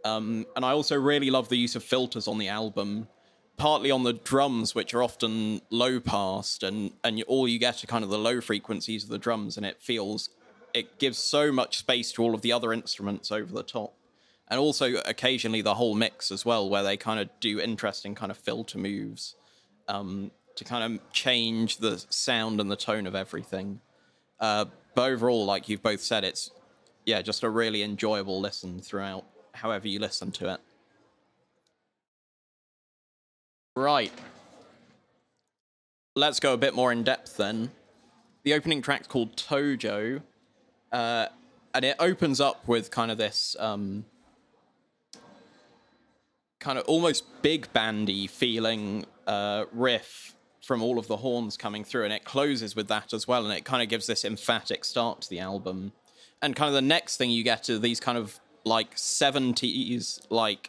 Um, 0.05 0.47
and 0.55 0.65
I 0.65 0.71
also 0.71 0.99
really 0.99 1.31
love 1.31 1.49
the 1.49 1.57
use 1.57 1.77
of 1.77 1.83
filters 1.83 2.29
on 2.29 2.39
the 2.39 2.49
album, 2.49 3.09
partly 3.57 3.91
on 3.91 4.05
the 4.05 4.13
drums, 4.13 4.75
which 4.75 4.95
are 4.95 5.03
often 5.03 5.61
low 5.71 6.01
passed, 6.01 6.63
and 6.63 6.93
and 7.03 7.19
you, 7.19 7.25
all 7.27 7.49
you 7.49 7.59
get 7.59 7.83
are 7.83 7.87
kind 7.87 8.05
of 8.05 8.11
the 8.11 8.19
low 8.19 8.41
frequencies 8.41 9.05
of 9.05 9.11
the 9.11 9.19
drums, 9.19 9.57
and 9.57 9.67
it 9.67 9.83
feels 9.83 10.31
it 10.73 10.99
gives 10.99 11.19
so 11.19 11.53
much 11.53 11.79
space 11.79 12.13
to 12.13 12.23
all 12.23 12.35
of 12.35 12.43
the 12.43 12.53
other 12.53 12.73
instruments 12.73 13.31
over 13.33 13.53
the 13.53 13.63
top, 13.63 13.95
and 14.49 14.61
also 14.61 14.97
occasionally 15.07 15.63
the 15.63 15.75
whole 15.75 15.95
mix 15.95 16.31
as 16.31 16.45
well, 16.45 16.69
where 16.69 16.83
they 16.83 16.97
kind 16.97 17.21
of 17.21 17.29
do 17.41 17.61
interesting 17.61 18.15
kind 18.15 18.31
of 18.31 18.37
filter 18.37 18.79
moves 18.79 19.37
um, 19.89 20.31
to 20.57 20.65
kind 20.65 20.85
of 20.85 21.13
change 21.13 21.79
the 21.79 22.05
sound 22.11 22.61
and 22.61 22.71
the 22.71 22.77
tone 22.77 23.07
of 23.07 23.15
everything. 23.15 23.81
Uh, 24.39 24.67
but 24.95 25.11
overall, 25.11 25.47
like 25.47 25.69
you've 25.69 25.83
both 25.83 26.01
said, 26.01 26.25
it's 26.25 26.51
yeah, 27.05 27.23
just 27.23 27.43
a 27.43 27.49
really 27.49 27.83
enjoyable 27.83 28.41
listen 28.41 28.81
throughout, 28.81 29.25
however 29.53 29.89
you 29.89 29.99
listen 29.99 30.31
to 30.33 30.55
it. 30.55 30.61
Right. 33.77 34.13
Let's 36.15 36.39
go 36.39 36.55
a 36.55 36.57
bit 36.57 36.75
more 36.75 36.93
in 36.93 37.03
depth 37.03 37.37
then. 37.37 37.71
The 38.45 38.55
opening 38.55 38.83
track's 38.83 39.09
called 39.09 39.37
Tojo, 39.37 40.23
uh, 40.93 41.27
and 41.75 41.85
it 41.85 41.97
opens 41.99 42.41
up 42.41 42.69
with 42.69 42.91
kind 42.91 43.11
of 43.11 43.19
this 43.19 43.57
um, 43.59 44.05
kind 46.61 46.79
of 46.79 46.85
almost 46.87 47.25
big 47.43 47.73
bandy 47.73 48.27
feeling 48.27 49.07
uh, 49.27 49.65
riff 49.73 50.35
from 50.63 50.83
all 50.83 50.99
of 50.99 51.09
the 51.09 51.17
horns 51.17 51.57
coming 51.57 51.85
through, 51.85 52.05
and 52.05 52.13
it 52.13 52.25
closes 52.25 52.77
with 52.77 52.89
that 52.89 53.13
as 53.13 53.27
well, 53.27 53.45
and 53.45 53.53
it 53.53 53.65
kind 53.65 53.83
of 53.83 53.89
gives 53.89 54.07
this 54.07 54.25
emphatic 54.25 54.85
start 54.85 55.21
to 55.23 55.29
the 55.29 55.41
album. 55.41 55.93
And 56.45 56.55
kind 56.55 56.69
of 56.69 56.75
the 56.75 56.83
next 56.83 57.17
thing 57.17 57.31
you 57.31 57.43
get 57.43 57.71
are 57.71 57.79
these 57.79 58.01
kind 58.01 58.19
of 58.19 58.39
like 58.65 58.97
70s, 58.97 60.21
like 60.29 60.69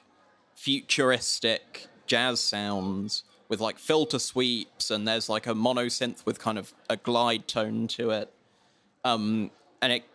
futuristic 0.56 1.88
jazz 2.08 2.40
sounds 2.40 3.26
with 3.50 3.60
like 3.60 3.78
filter 3.78 4.18
sweeps, 4.18 4.90
and 4.90 5.06
there's 5.06 5.28
like 5.28 5.46
a 5.48 5.54
mono 5.54 5.88
synth 5.88 6.26
with 6.26 6.40
kind 6.40 6.58
of 6.58 6.74
a 6.90 6.96
glide 6.96 7.50
tone 7.50 7.88
to 7.90 8.12
it. 8.12 8.32
Um, 9.04 9.52
and 9.82 9.92
it 9.92 10.06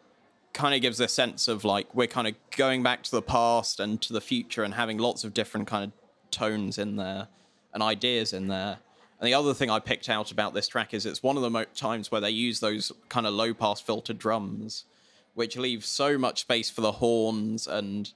kind 0.54 0.74
of 0.74 0.80
gives 0.80 0.98
a 0.98 1.08
sense 1.08 1.46
of 1.46 1.62
like 1.62 1.94
we're 1.94 2.06
kind 2.06 2.26
of 2.26 2.36
going 2.56 2.82
back 2.82 3.02
to 3.02 3.10
the 3.10 3.20
past 3.20 3.80
and 3.80 4.00
to 4.00 4.14
the 4.14 4.20
future 4.22 4.64
and 4.64 4.72
having 4.72 4.96
lots 4.96 5.24
of 5.24 5.34
different 5.34 5.66
kind 5.66 5.84
of 5.84 5.92
tones 6.30 6.78
in 6.78 6.96
there 6.96 7.28
and 7.74 7.82
ideas 7.82 8.32
in 8.32 8.48
there. 8.48 8.78
And 9.20 9.26
the 9.26 9.34
other 9.34 9.52
thing 9.52 9.68
I 9.68 9.78
picked 9.78 10.08
out 10.08 10.32
about 10.32 10.54
this 10.54 10.66
track 10.68 10.94
is 10.94 11.04
it's 11.04 11.22
one 11.22 11.36
of 11.36 11.42
the 11.42 11.50
mo- 11.50 11.66
times 11.74 12.10
where 12.10 12.22
they 12.22 12.30
use 12.30 12.60
those 12.60 12.90
kind 13.10 13.26
of 13.26 13.34
low 13.34 13.52
pass 13.52 13.78
filtered 13.78 14.18
drums, 14.18 14.86
which 15.34 15.56
leaves 15.56 15.86
so 15.86 16.18
much 16.18 16.40
space 16.40 16.70
for 16.70 16.80
the 16.80 16.92
horns. 16.92 17.66
And 17.66 18.12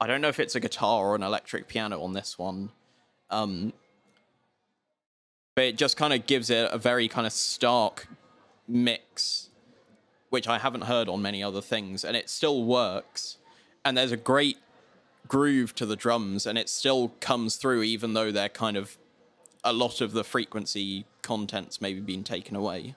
I 0.00 0.06
don't 0.06 0.20
know 0.20 0.28
if 0.28 0.40
it's 0.40 0.54
a 0.54 0.60
guitar 0.60 1.06
or 1.06 1.14
an 1.14 1.22
electric 1.22 1.68
piano 1.68 2.02
on 2.02 2.12
this 2.12 2.38
one. 2.38 2.70
Um, 3.30 3.72
but 5.54 5.64
it 5.64 5.76
just 5.76 5.96
kind 5.96 6.12
of 6.12 6.26
gives 6.26 6.50
it 6.50 6.68
a 6.72 6.78
very 6.78 7.08
kind 7.08 7.26
of 7.26 7.32
stark 7.32 8.08
mix, 8.66 9.50
which 10.30 10.48
I 10.48 10.58
haven't 10.58 10.82
heard 10.82 11.08
on 11.08 11.20
many 11.20 11.42
other 11.42 11.60
things. 11.60 12.04
And 12.04 12.16
it 12.16 12.30
still 12.30 12.64
works. 12.64 13.38
And 13.84 13.96
there's 13.96 14.12
a 14.12 14.16
great 14.16 14.58
groove 15.28 15.74
to 15.74 15.86
the 15.86 15.96
drums, 15.96 16.46
and 16.46 16.58
it 16.58 16.68
still 16.68 17.08
comes 17.20 17.56
through, 17.56 17.82
even 17.82 18.14
though 18.14 18.30
they're 18.30 18.48
kind 18.48 18.76
of 18.76 18.98
a 19.64 19.72
lot 19.72 20.00
of 20.00 20.12
the 20.12 20.24
frequency 20.24 21.06
contents 21.22 21.80
maybe 21.80 22.00
being 22.00 22.24
taken 22.24 22.56
away. 22.56 22.94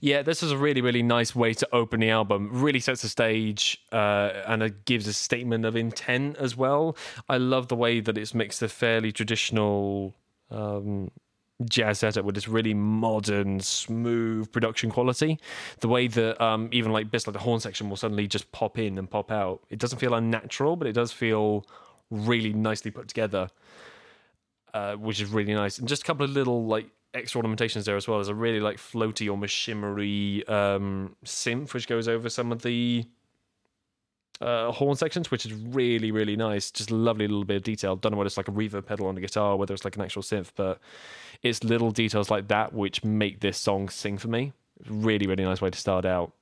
Yeah, 0.00 0.22
this 0.22 0.42
is 0.42 0.52
a 0.52 0.56
really, 0.56 0.80
really 0.80 1.02
nice 1.02 1.34
way 1.34 1.54
to 1.54 1.68
open 1.72 2.00
the 2.00 2.10
album. 2.10 2.50
Really 2.52 2.80
sets 2.80 3.02
the 3.02 3.08
stage 3.08 3.82
uh, 3.92 4.42
and 4.46 4.62
it 4.62 4.84
gives 4.84 5.06
a 5.06 5.12
statement 5.12 5.64
of 5.64 5.76
intent 5.76 6.36
as 6.36 6.56
well. 6.56 6.96
I 7.28 7.38
love 7.38 7.68
the 7.68 7.76
way 7.76 8.00
that 8.00 8.16
it's 8.16 8.34
mixed 8.34 8.62
a 8.62 8.68
fairly 8.68 9.10
traditional 9.12 10.14
um, 10.50 11.10
jazz 11.64 11.98
setup 12.00 12.24
with 12.24 12.34
this 12.34 12.48
really 12.48 12.74
modern, 12.74 13.60
smooth 13.60 14.50
production 14.52 14.90
quality. 14.90 15.38
The 15.80 15.88
way 15.88 16.08
that 16.08 16.40
um, 16.42 16.68
even 16.72 16.92
like 16.92 17.10
bits 17.10 17.26
like 17.26 17.34
the 17.34 17.40
horn 17.40 17.60
section 17.60 17.88
will 17.88 17.96
suddenly 17.96 18.26
just 18.26 18.50
pop 18.52 18.78
in 18.78 18.98
and 18.98 19.10
pop 19.10 19.30
out. 19.30 19.62
It 19.70 19.78
doesn't 19.78 19.98
feel 19.98 20.14
unnatural, 20.14 20.76
but 20.76 20.86
it 20.86 20.92
does 20.92 21.12
feel 21.12 21.66
really 22.10 22.52
nicely 22.52 22.90
put 22.90 23.08
together, 23.08 23.48
uh, 24.74 24.94
which 24.94 25.20
is 25.20 25.30
really 25.30 25.54
nice. 25.54 25.78
And 25.78 25.88
just 25.88 26.02
a 26.02 26.06
couple 26.06 26.24
of 26.24 26.30
little 26.30 26.66
like 26.66 26.86
extra 27.14 27.38
ornamentations 27.38 27.84
there 27.84 27.96
as 27.96 28.06
well. 28.06 28.18
There's 28.18 28.28
a 28.28 28.34
really 28.34 28.60
like 28.60 28.76
floaty, 28.76 29.30
almost 29.30 29.54
shimmery 29.54 30.46
um, 30.46 31.16
synth 31.24 31.74
which 31.74 31.88
goes 31.88 32.08
over 32.08 32.28
some 32.28 32.52
of 32.52 32.62
the 32.62 33.04
uh, 34.40 34.72
horn 34.72 34.96
sections, 34.96 35.30
which 35.30 35.44
is 35.44 35.52
really, 35.52 36.10
really 36.10 36.36
nice. 36.36 36.70
Just 36.70 36.90
lovely 36.90 37.26
little 37.26 37.44
bit 37.44 37.56
of 37.56 37.62
detail. 37.62 37.96
Don't 37.96 38.12
know 38.12 38.18
whether 38.18 38.26
it's 38.26 38.36
like 38.36 38.48
a 38.48 38.52
reverb 38.52 38.86
pedal 38.86 39.06
on 39.06 39.14
the 39.14 39.20
guitar, 39.20 39.56
whether 39.56 39.74
it's 39.74 39.84
like 39.84 39.96
an 39.96 40.02
actual 40.02 40.22
synth, 40.22 40.50
but 40.56 40.78
it's 41.42 41.62
little 41.64 41.90
details 41.90 42.30
like 42.30 42.48
that 42.48 42.72
which 42.72 43.04
make 43.04 43.40
this 43.40 43.58
song 43.58 43.88
sing 43.88 44.18
for 44.18 44.28
me. 44.28 44.52
Really, 44.88 45.26
really 45.26 45.44
nice 45.44 45.60
way 45.60 45.70
to 45.70 45.78
start 45.78 46.04
out. 46.04 46.32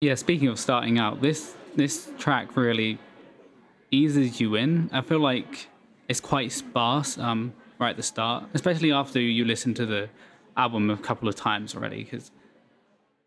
Yeah, 0.00 0.14
speaking 0.14 0.48
of 0.48 0.58
starting 0.58 0.98
out, 0.98 1.20
this 1.20 1.54
this 1.76 2.10
track 2.18 2.56
really 2.56 2.98
eases 3.90 4.40
you 4.40 4.54
in. 4.54 4.88
I 4.92 5.02
feel 5.02 5.20
like 5.20 5.68
it's 6.10 6.20
quite 6.20 6.50
sparse 6.50 7.18
um, 7.18 7.54
right 7.78 7.90
at 7.90 7.96
the 7.96 8.02
start, 8.02 8.44
especially 8.52 8.90
after 8.90 9.20
you 9.20 9.44
listen 9.44 9.72
to 9.74 9.86
the 9.86 10.08
album 10.56 10.90
a 10.90 10.96
couple 10.96 11.28
of 11.28 11.36
times 11.36 11.76
already. 11.76 12.02
Because 12.02 12.32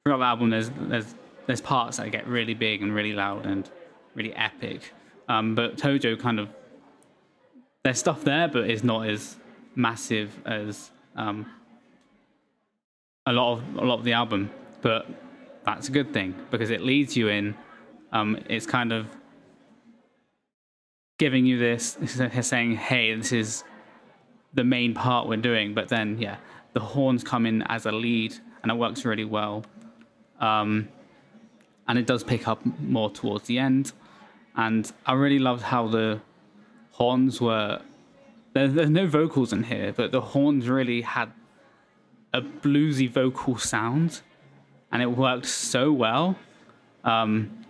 throughout 0.03 0.17
the 0.17 0.25
album, 0.25 0.49
there's 0.49 0.69
there's 0.77 1.15
there's 1.47 1.61
parts 1.61 1.95
that 1.95 2.11
get 2.11 2.27
really 2.27 2.53
big 2.53 2.81
and 2.81 2.93
really 2.93 3.13
loud 3.13 3.45
and 3.45 3.71
really 4.15 4.35
epic. 4.35 4.93
Um, 5.29 5.55
but 5.55 5.77
Tojo 5.77 6.19
kind 6.19 6.41
of 6.41 6.49
there's 7.83 7.99
stuff 7.99 8.25
there, 8.25 8.49
but 8.49 8.69
it's 8.69 8.83
not 8.83 9.07
as 9.07 9.37
massive 9.75 10.37
as 10.45 10.91
um, 11.15 11.49
a 13.25 13.31
lot 13.31 13.53
of 13.53 13.75
a 13.77 13.85
lot 13.85 13.99
of 13.99 14.03
the 14.03 14.11
album. 14.11 14.51
But 14.81 15.07
that's 15.63 15.87
a 15.87 15.91
good 15.91 16.11
thing 16.11 16.35
because 16.51 16.69
it 16.69 16.81
leads 16.81 17.15
you 17.15 17.29
in. 17.29 17.55
Um, 18.11 18.43
it's 18.49 18.65
kind 18.65 18.91
of 18.91 19.07
giving 21.17 21.46
you 21.46 21.58
this, 21.58 21.98
saying, 22.41 22.75
"Hey, 22.77 23.15
this 23.15 23.32
is 23.32 23.63
the 24.53 24.63
main 24.63 24.93
part 24.93 25.27
we're 25.27 25.38
doing." 25.38 25.74
But 25.74 25.89
then, 25.89 26.17
yeah, 26.20 26.38
the 26.74 26.79
horns 26.79 27.24
come 27.24 27.46
in 27.46 27.62
as 27.63 27.86
a 27.86 27.91
lead, 27.91 28.36
and 28.62 28.72
it 28.72 28.75
works 28.75 29.05
really 29.05 29.25
well. 29.25 29.65
Um, 30.39 30.89
and 31.88 32.00
it 32.00 32.08
does 32.08 32.24
pick 32.24 32.48
up 32.48 32.62
more 32.79 33.10
towards 33.10 33.46
the 33.48 33.60
end. 33.60 33.91
And 34.55 34.91
I 35.05 35.13
really 35.13 35.39
loved 35.39 35.63
how 35.63 35.88
the 35.88 36.22
horns 36.91 37.41
were. 37.41 37.82
There, 38.53 38.67
there's 38.67 38.89
no 38.89 39.08
vocals 39.08 39.51
in 39.51 39.63
here, 39.63 39.93
but 39.93 40.12
the 40.12 40.22
horns 40.22 40.70
really 40.70 41.01
had 41.01 41.32
a 42.34 42.41
bluesy 42.41 43.10
vocal 43.10 43.58
sound, 43.58 44.22
and 44.91 45.01
it 45.01 45.08
worked 45.08 45.46
so 45.46 45.91
well. 45.91 46.36
Um, 47.03 47.65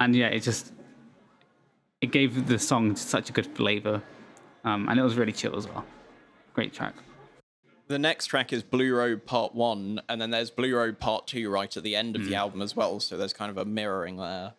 and 0.00 0.14
yeah, 0.14 0.28
it 0.28 0.40
just 0.40 0.72
it 2.04 2.12
gave 2.12 2.46
the 2.46 2.58
song 2.58 2.94
such 2.96 3.30
a 3.30 3.32
good 3.32 3.46
flavor, 3.46 4.02
um, 4.62 4.88
and 4.88 5.00
it 5.00 5.02
was 5.02 5.16
really 5.16 5.32
chill 5.32 5.56
as 5.56 5.66
well. 5.66 5.84
Great 6.52 6.72
track. 6.72 6.94
The 7.88 7.98
next 7.98 8.26
track 8.26 8.52
is 8.52 8.62
Blue 8.62 8.94
Road 8.94 9.24
Part 9.24 9.54
1, 9.54 10.02
and 10.08 10.20
then 10.20 10.30
there's 10.30 10.50
Blue 10.50 10.76
Road 10.76 11.00
Part 11.00 11.26
2 11.26 11.50
right 11.50 11.74
at 11.74 11.82
the 11.82 11.96
end 11.96 12.14
of 12.14 12.22
mm. 12.22 12.28
the 12.28 12.34
album 12.34 12.60
as 12.60 12.76
well, 12.76 13.00
so 13.00 13.16
there's 13.16 13.32
kind 13.32 13.50
of 13.50 13.56
a 13.56 13.64
mirroring 13.64 14.18
there. 14.18 14.52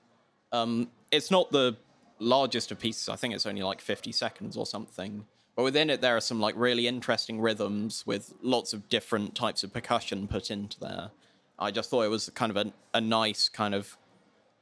Um, 0.52 0.90
it's 1.12 1.30
not 1.30 1.52
the 1.52 1.78
largest 2.18 2.72
of 2.72 2.80
pieces, 2.80 3.10
I 3.10 3.16
think 3.16 3.36
it's 3.36 3.46
only 3.46 3.62
like 3.62 3.80
50 3.80 4.12
seconds 4.12 4.58
or 4.58 4.66
something. 4.66 5.26
But 5.56 5.64
within 5.64 5.90
it, 5.90 6.02
there 6.02 6.18
are 6.18 6.22
some 6.22 6.40
like 6.40 6.56
really 6.58 6.88
interesting 6.88 7.40
rhythms 7.40 8.06
with 8.08 8.34
lots 8.42 8.74
of 8.74 8.90
different 8.90 9.36
types 9.36 9.64
of 9.64 9.72
percussion 9.72 10.28
put 10.28 10.50
into 10.50 10.80
there. 10.80 11.12
I 11.60 11.72
just 11.72 11.90
thought 11.90 12.02
it 12.02 12.10
was 12.10 12.30
kind 12.32 12.50
of 12.50 12.58
a, 12.58 12.74
a 12.94 13.02
nice 13.02 13.50
kind 13.50 13.74
of 13.74 13.98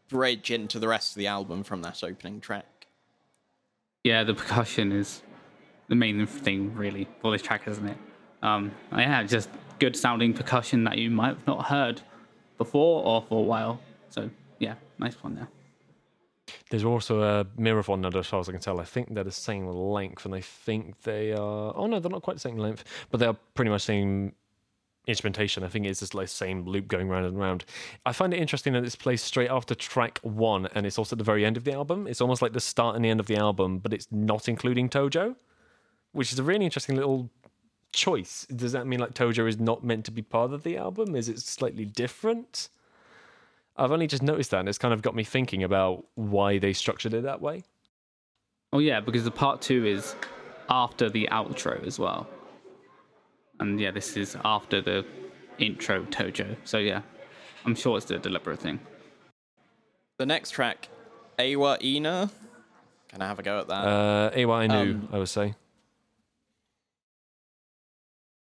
bridge 0.10 0.52
into 0.52 0.80
the 0.80 0.88
rest 0.88 1.14
of 1.14 1.20
the 1.20 1.28
album 1.28 1.64
from 1.64 1.82
that 1.82 2.04
opening 2.04 2.40
track. 2.40 2.66
Yeah, 4.04 4.24
the 4.24 4.34
percussion 4.34 4.92
is 4.92 5.24
the 5.88 5.96
main 5.96 6.26
thing 6.28 6.76
really 6.76 7.08
for 7.22 7.32
this 7.32 7.42
track, 7.42 7.68
isn't 7.68 7.88
it? 7.88 7.98
Um, 8.42 8.72
yeah, 8.92 9.24
just 9.24 9.50
good 9.80 9.96
sounding 9.96 10.34
percussion 10.34 10.84
that 10.84 10.98
you 10.98 11.10
might 11.10 11.30
have 11.30 11.48
not 11.48 11.66
heard 11.66 12.02
before 12.58 13.04
or 13.06 13.22
for 13.22 13.40
a 13.40 13.44
while. 13.44 13.80
So 14.10 14.30
yeah, 14.60 14.76
nice 15.00 15.16
one 15.24 15.36
there. 15.36 15.48
There's 16.70 16.84
also 16.84 17.22
a 17.22 17.46
mirror 17.58 17.76
Miraphon 17.76 18.06
as 18.06 18.28
far 18.28 18.40
as 18.42 18.50
I 18.50 18.52
can 18.52 18.60
tell. 18.60 18.80
I 18.80 18.84
think 18.84 19.14
they're 19.14 19.24
the 19.24 19.32
same 19.32 19.68
length, 19.68 20.26
and 20.26 20.36
I 20.36 20.42
think 20.42 21.02
they 21.04 21.32
are. 21.32 21.74
Oh 21.76 21.88
no, 21.88 22.00
they're 22.00 22.12
not 22.12 22.24
quite 22.24 22.36
the 22.36 22.42
same 22.42 22.58
length, 22.58 22.84
but 23.10 23.20
they 23.20 23.26
are 23.26 23.38
pretty 23.54 23.72
much 23.72 23.84
the 23.84 23.94
same 23.94 24.34
instrumentation. 25.06 25.64
I 25.64 25.68
think 25.68 25.86
it's 25.86 26.00
just 26.00 26.16
like 26.16 26.28
same 26.28 26.66
loop 26.66 26.88
going 26.88 27.10
round 27.10 27.26
and 27.26 27.38
round. 27.38 27.66
I 28.06 28.14
find 28.14 28.34
it 28.34 28.40
interesting 28.40 28.74
that 28.74 28.84
it's 28.84 28.96
placed 28.96 29.26
straight 29.26 29.50
after 29.50 29.76
track 29.76 30.20
one, 30.24 30.68
and 30.76 30.86
it's 30.86 30.98
also 30.98 31.16
at 31.16 31.18
the 31.18 31.24
very 31.24 31.46
end 31.46 31.58
of 31.58 31.64
the 31.64 31.74
album. 31.74 32.08
It's 32.08 32.22
almost 32.22 32.42
like 32.42 32.54
the 32.54 32.60
start 32.60 32.96
and 32.96 33.04
the 33.04 33.10
end 33.10 33.20
of 33.20 33.28
the 33.28 33.36
album, 33.36 33.80
but 33.80 33.94
it's 33.94 34.08
not 34.12 34.48
including 34.48 34.90
Tojo 34.90 35.36
which 36.14 36.32
is 36.32 36.40
a 36.40 36.44
really 36.44 36.64
interesting 36.64 36.96
little 36.96 37.30
choice. 37.92 38.48
Does 38.56 38.72
that 38.72 38.88
mean 38.88 39.00
like 39.00 39.14
Tojo 39.14 39.48
is 39.48 39.60
not 39.60 39.84
meant 39.84 40.06
to 40.06 40.12
be 40.12 40.22
part 40.22 40.54
of 40.54 40.64
the 40.64 40.78
album? 40.78 41.16
Is 41.16 41.28
it 41.28 41.40
slightly 41.40 41.86
different? 41.86 42.70
I've 43.76 43.92
only 43.92 44.08
just 44.08 44.24
noticed 44.24 44.52
that, 44.52 44.62
and 44.62 44.70
it's 44.70 44.78
kind 44.78 44.94
of 44.94 45.02
got 45.02 45.16
me 45.16 45.24
thinking 45.24 45.64
about 45.64 46.06
why 46.14 46.60
they 46.60 46.74
structured 46.74 47.14
it 47.14 47.24
that 47.24 47.42
way. 47.42 47.64
Oh 48.72 48.80
yeah, 48.80 49.00
because 49.00 49.24
the 49.24 49.32
part 49.32 49.62
two 49.62 49.86
is 49.86 50.16
after 50.70 51.10
the 51.10 51.28
outro 51.32 51.86
as 51.86 52.00
well, 52.00 52.28
and 53.64 53.80
yeah, 53.80 53.92
this 53.92 54.16
is 54.18 54.38
after 54.44 54.82
the 54.82 55.06
intro 55.58 56.04
Tojo. 56.04 56.56
So 56.66 56.78
yeah, 56.78 57.02
I'm 57.66 57.76
sure 57.76 57.98
it's 57.98 58.12
a 58.12 58.20
deliberate 58.20 58.60
thing. 58.60 58.80
The 60.20 60.26
next 60.26 60.52
track, 60.52 60.90
Awa 61.40 61.78
Ina. 61.82 62.30
Can 63.08 63.22
I 63.22 63.28
have 63.28 63.40
a 63.40 63.44
go 63.44 63.60
at 63.60 63.68
that? 63.68 63.86
Uh, 63.86 64.32
Awa 64.36 64.54
I 64.60 64.68
Um, 64.68 65.10
I 65.12 65.18
would 65.18 65.30
say. 65.30 65.56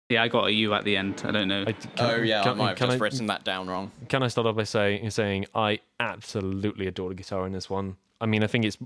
Yeah, 0.10 0.24
I 0.24 0.28
got 0.28 0.48
a 0.48 0.52
U 0.52 0.74
at 0.74 0.84
the 0.84 0.98
end. 0.98 1.24
I 1.26 1.32
don't 1.32 1.48
know. 1.48 1.64
I, 1.66 1.72
can, 1.72 1.92
oh 2.00 2.16
yeah, 2.18 2.42
I 2.42 2.44
can, 2.44 2.58
might 2.58 2.78
have 2.78 2.90
just 2.90 3.02
I, 3.02 3.04
written 3.04 3.28
that 3.28 3.44
down 3.44 3.68
wrong. 3.68 3.92
Can 4.10 4.22
I 4.22 4.28
start 4.28 4.48
off 4.48 4.56
by 4.56 4.64
saying 4.64 5.10
saying 5.12 5.46
I 5.56 5.80
absolutely 6.00 6.88
adore 6.88 7.10
the 7.10 7.16
guitar 7.16 7.46
in 7.46 7.54
this 7.54 7.70
one. 7.70 7.98
I 8.20 8.26
mean, 8.26 8.44
I 8.44 8.48
think 8.48 8.66
it's 8.66 8.78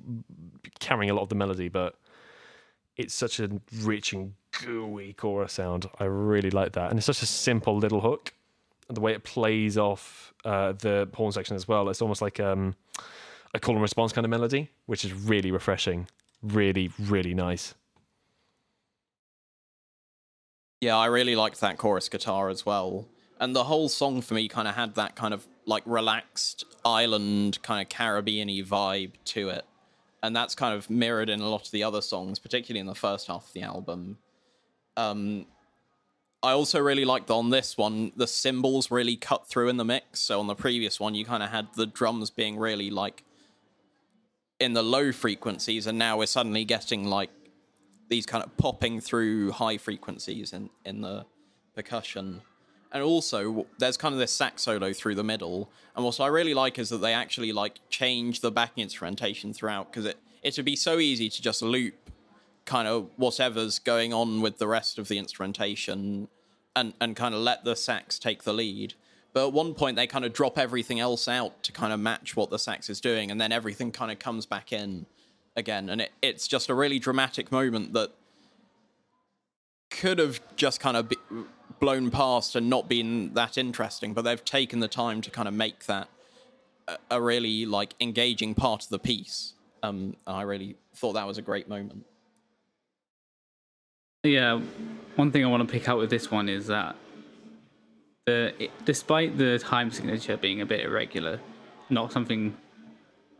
carrying 0.80 1.10
a 1.10 1.14
lot 1.14 1.24
of 1.24 1.30
the 1.30 1.36
melody, 1.36 1.70
but 1.70 1.96
it's 2.98 3.14
such 3.14 3.40
a 3.40 3.50
rich 3.82 4.14
and 4.14 4.34
gooey 4.64 5.14
chorus 5.14 5.54
sound. 5.54 5.90
I 6.00 6.06
really 6.06 6.50
like 6.50 6.74
that, 6.74 6.90
and 6.90 6.98
it's 6.98 7.06
such 7.06 7.22
a 7.22 7.28
simple 7.28 7.78
little 7.78 8.02
hook. 8.02 8.34
The 8.90 9.02
way 9.02 9.14
it 9.14 9.24
plays 9.24 9.78
off 9.78 10.34
uh, 10.46 10.72
the 10.72 11.10
horn 11.14 11.32
section 11.32 11.56
as 11.56 11.68
well, 11.68 11.90
it's 11.90 12.02
almost 12.02 12.22
like 12.22 12.40
um, 12.40 12.76
a 13.54 13.60
call 13.60 13.76
and 13.76 13.82
response 13.82 14.14
kind 14.14 14.26
of 14.26 14.30
melody, 14.30 14.72
which 14.86 15.04
is 15.04 15.14
really 15.14 15.52
refreshing. 15.52 16.08
Really, 16.42 16.92
really 17.00 17.34
nice. 17.34 17.74
Yeah, 20.80 20.96
I 20.96 21.08
really 21.08 21.36
liked 21.36 21.60
that 21.62 21.78
chorus 21.78 22.08
guitar 22.08 22.50
as 22.50 22.66
well. 22.66 23.08
And 23.40 23.56
the 23.56 23.66
whole 23.66 23.90
song 23.90 24.22
for 24.22 24.34
me 24.36 24.48
kind 24.48 24.68
of 24.68 24.76
had 24.76 24.96
that 24.96 25.16
kind 25.16 25.34
of 25.34 25.48
like 25.66 25.84
relaxed 25.86 26.64
island 26.86 27.62
kind 27.62 27.82
of 27.82 27.90
Caribbean 27.90 28.48
vibe 28.48 29.12
to 29.26 29.50
it. 29.50 29.66
And 30.24 30.36
that's 30.36 30.56
kind 30.56 30.76
of 30.76 30.90
mirrored 30.90 31.30
in 31.30 31.42
a 31.42 31.48
lot 31.48 31.66
of 31.66 31.72
the 31.72 31.84
other 31.84 32.02
songs, 32.02 32.40
particularly 32.40 32.80
in 32.80 32.88
the 32.88 32.96
first 32.96 33.28
half 33.28 33.48
of 33.48 33.54
the 33.54 33.62
album. 33.62 34.18
Um, 34.96 35.46
I 36.44 36.52
also 36.52 36.80
really 36.80 37.06
liked 37.06 37.30
on 37.30 37.50
this 37.50 37.78
one, 37.78 38.12
the 38.16 38.28
cymbals 38.28 38.92
really 38.92 39.16
cut 39.16 39.48
through 39.48 39.70
in 39.70 39.78
the 39.78 39.86
mix. 39.86 40.20
So 40.20 40.40
on 40.40 40.48
the 40.48 40.56
previous 40.56 41.00
one, 41.00 41.16
you 41.16 41.26
kind 41.26 41.44
of 41.44 41.50
had 41.50 41.68
the 41.76 41.86
drums 41.86 42.30
being 42.30 42.58
really 42.58 42.90
like 42.90 43.24
in 44.60 44.74
the 44.74 44.84
low 44.84 45.12
frequencies, 45.12 45.86
and 45.88 46.00
now 46.00 46.18
we're 46.18 46.26
suddenly 46.26 46.66
getting 46.66 47.06
like 47.06 47.30
these 48.10 48.26
kind 48.26 48.44
of 48.44 48.56
popping 48.58 49.00
through 49.00 49.52
high 49.52 49.78
frequencies 49.78 50.54
in, 50.54 50.70
in 50.86 51.02
the 51.02 51.26
percussion. 51.76 52.42
And 52.92 53.04
also, 53.04 53.66
there's 53.80 53.98
kind 53.98 54.14
of 54.14 54.20
this 54.20 54.32
sax 54.32 54.62
solo 54.62 54.94
through 54.94 55.16
the 55.16 55.24
middle. 55.24 55.70
And 55.96 56.06
what 56.06 56.20
I 56.20 56.28
really 56.28 56.54
like 56.54 56.80
is 56.80 56.90
that 56.90 57.00
they 57.00 57.14
actually 57.14 57.52
like 57.52 57.80
change 57.90 58.40
the 58.42 58.52
backing 58.52 58.84
instrumentation 58.84 59.54
throughout 59.54 59.92
because 59.92 60.06
it 60.06 60.18
it 60.44 60.56
would 60.56 60.66
be 60.66 60.76
so 60.76 61.00
easy 61.00 61.30
to 61.30 61.42
just 61.42 61.62
loop 61.62 61.96
kind 62.66 62.88
of 62.88 63.10
whatever's 63.18 63.80
going 63.80 64.14
on 64.14 64.42
with 64.42 64.58
the 64.60 64.68
rest 64.68 64.98
of 64.98 65.08
the 65.08 65.18
instrumentation 65.18 66.28
and 66.76 66.94
and 67.02 67.16
kind 67.16 67.34
of 67.36 67.42
let 67.42 67.64
the 67.64 67.76
sax 67.76 68.20
take 68.20 68.44
the 68.44 68.54
lead. 68.54 68.94
But 69.34 69.48
at 69.48 69.54
one 69.54 69.74
point, 69.74 69.98
they 69.98 70.08
kind 70.08 70.26
of 70.26 70.34
drop 70.34 70.58
everything 70.58 71.00
else 71.00 71.28
out 71.28 71.62
to 71.64 71.72
kind 71.72 71.94
of 71.94 72.00
match 72.00 72.36
what 72.36 72.50
the 72.50 72.58
sax 72.58 72.90
is 72.90 73.02
doing, 73.02 73.30
and 73.30 73.40
then 73.40 73.52
everything 73.52 73.92
kind 73.92 74.12
of 74.12 74.20
comes 74.20 74.46
back 74.46 74.72
in 74.72 75.06
again. 75.56 75.90
And 75.90 76.02
it, 76.02 76.12
it's 76.22 76.48
just 76.48 76.70
a 76.70 76.74
really 76.74 77.00
dramatic 77.00 77.52
moment 77.52 77.94
that 77.94 78.12
could 79.90 80.20
have 80.20 80.40
just 80.56 80.80
kind 80.80 80.98
of 80.98 81.10
be 81.10 81.18
blown 81.80 82.12
past 82.12 82.56
and 82.56 82.70
not 82.70 82.88
been 82.90 83.34
that 83.34 83.58
interesting, 83.58 84.14
but 84.14 84.24
they've 84.24 84.44
taken 84.44 84.80
the 84.80 84.88
time 84.88 85.22
to 85.22 85.30
kind 85.30 85.48
of 85.48 85.54
make 85.54 85.86
that 85.86 86.10
a, 86.88 86.98
a 87.12 87.22
really 87.22 87.66
like 87.66 87.94
engaging 88.00 88.56
part 88.56 88.84
of 88.84 88.90
the 88.90 89.00
piece. 89.00 89.54
Um, 89.84 90.16
I 90.26 90.42
really 90.42 90.76
thought 90.96 91.14
that 91.14 91.28
was 91.28 91.38
a 91.38 91.42
great 91.42 91.70
moment. 91.70 92.06
Yeah, 94.24 94.60
one 95.16 95.32
thing 95.32 95.46
I 95.46 95.48
want 95.48 95.68
to 95.68 95.72
pick 95.72 95.88
out 95.88 95.98
with 95.98 96.10
this 96.10 96.30
one 96.32 96.50
is 96.50 96.68
that 96.68 96.96
the 98.26 98.54
it, 98.62 98.72
despite 98.86 99.38
the 99.38 99.58
time 99.60 99.90
signature 99.92 100.38
being 100.38 100.62
a 100.62 100.66
bit 100.66 100.82
irregular, 100.82 101.40
not 101.90 102.12
something 102.12 102.58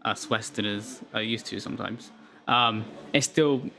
us 0.06 0.30
Westerners 0.30 1.02
are 1.14 1.22
used 1.22 1.46
to 1.48 1.60
sometimes, 1.60 2.12
um, 2.48 2.86
it's 3.12 3.26
still 3.26 3.70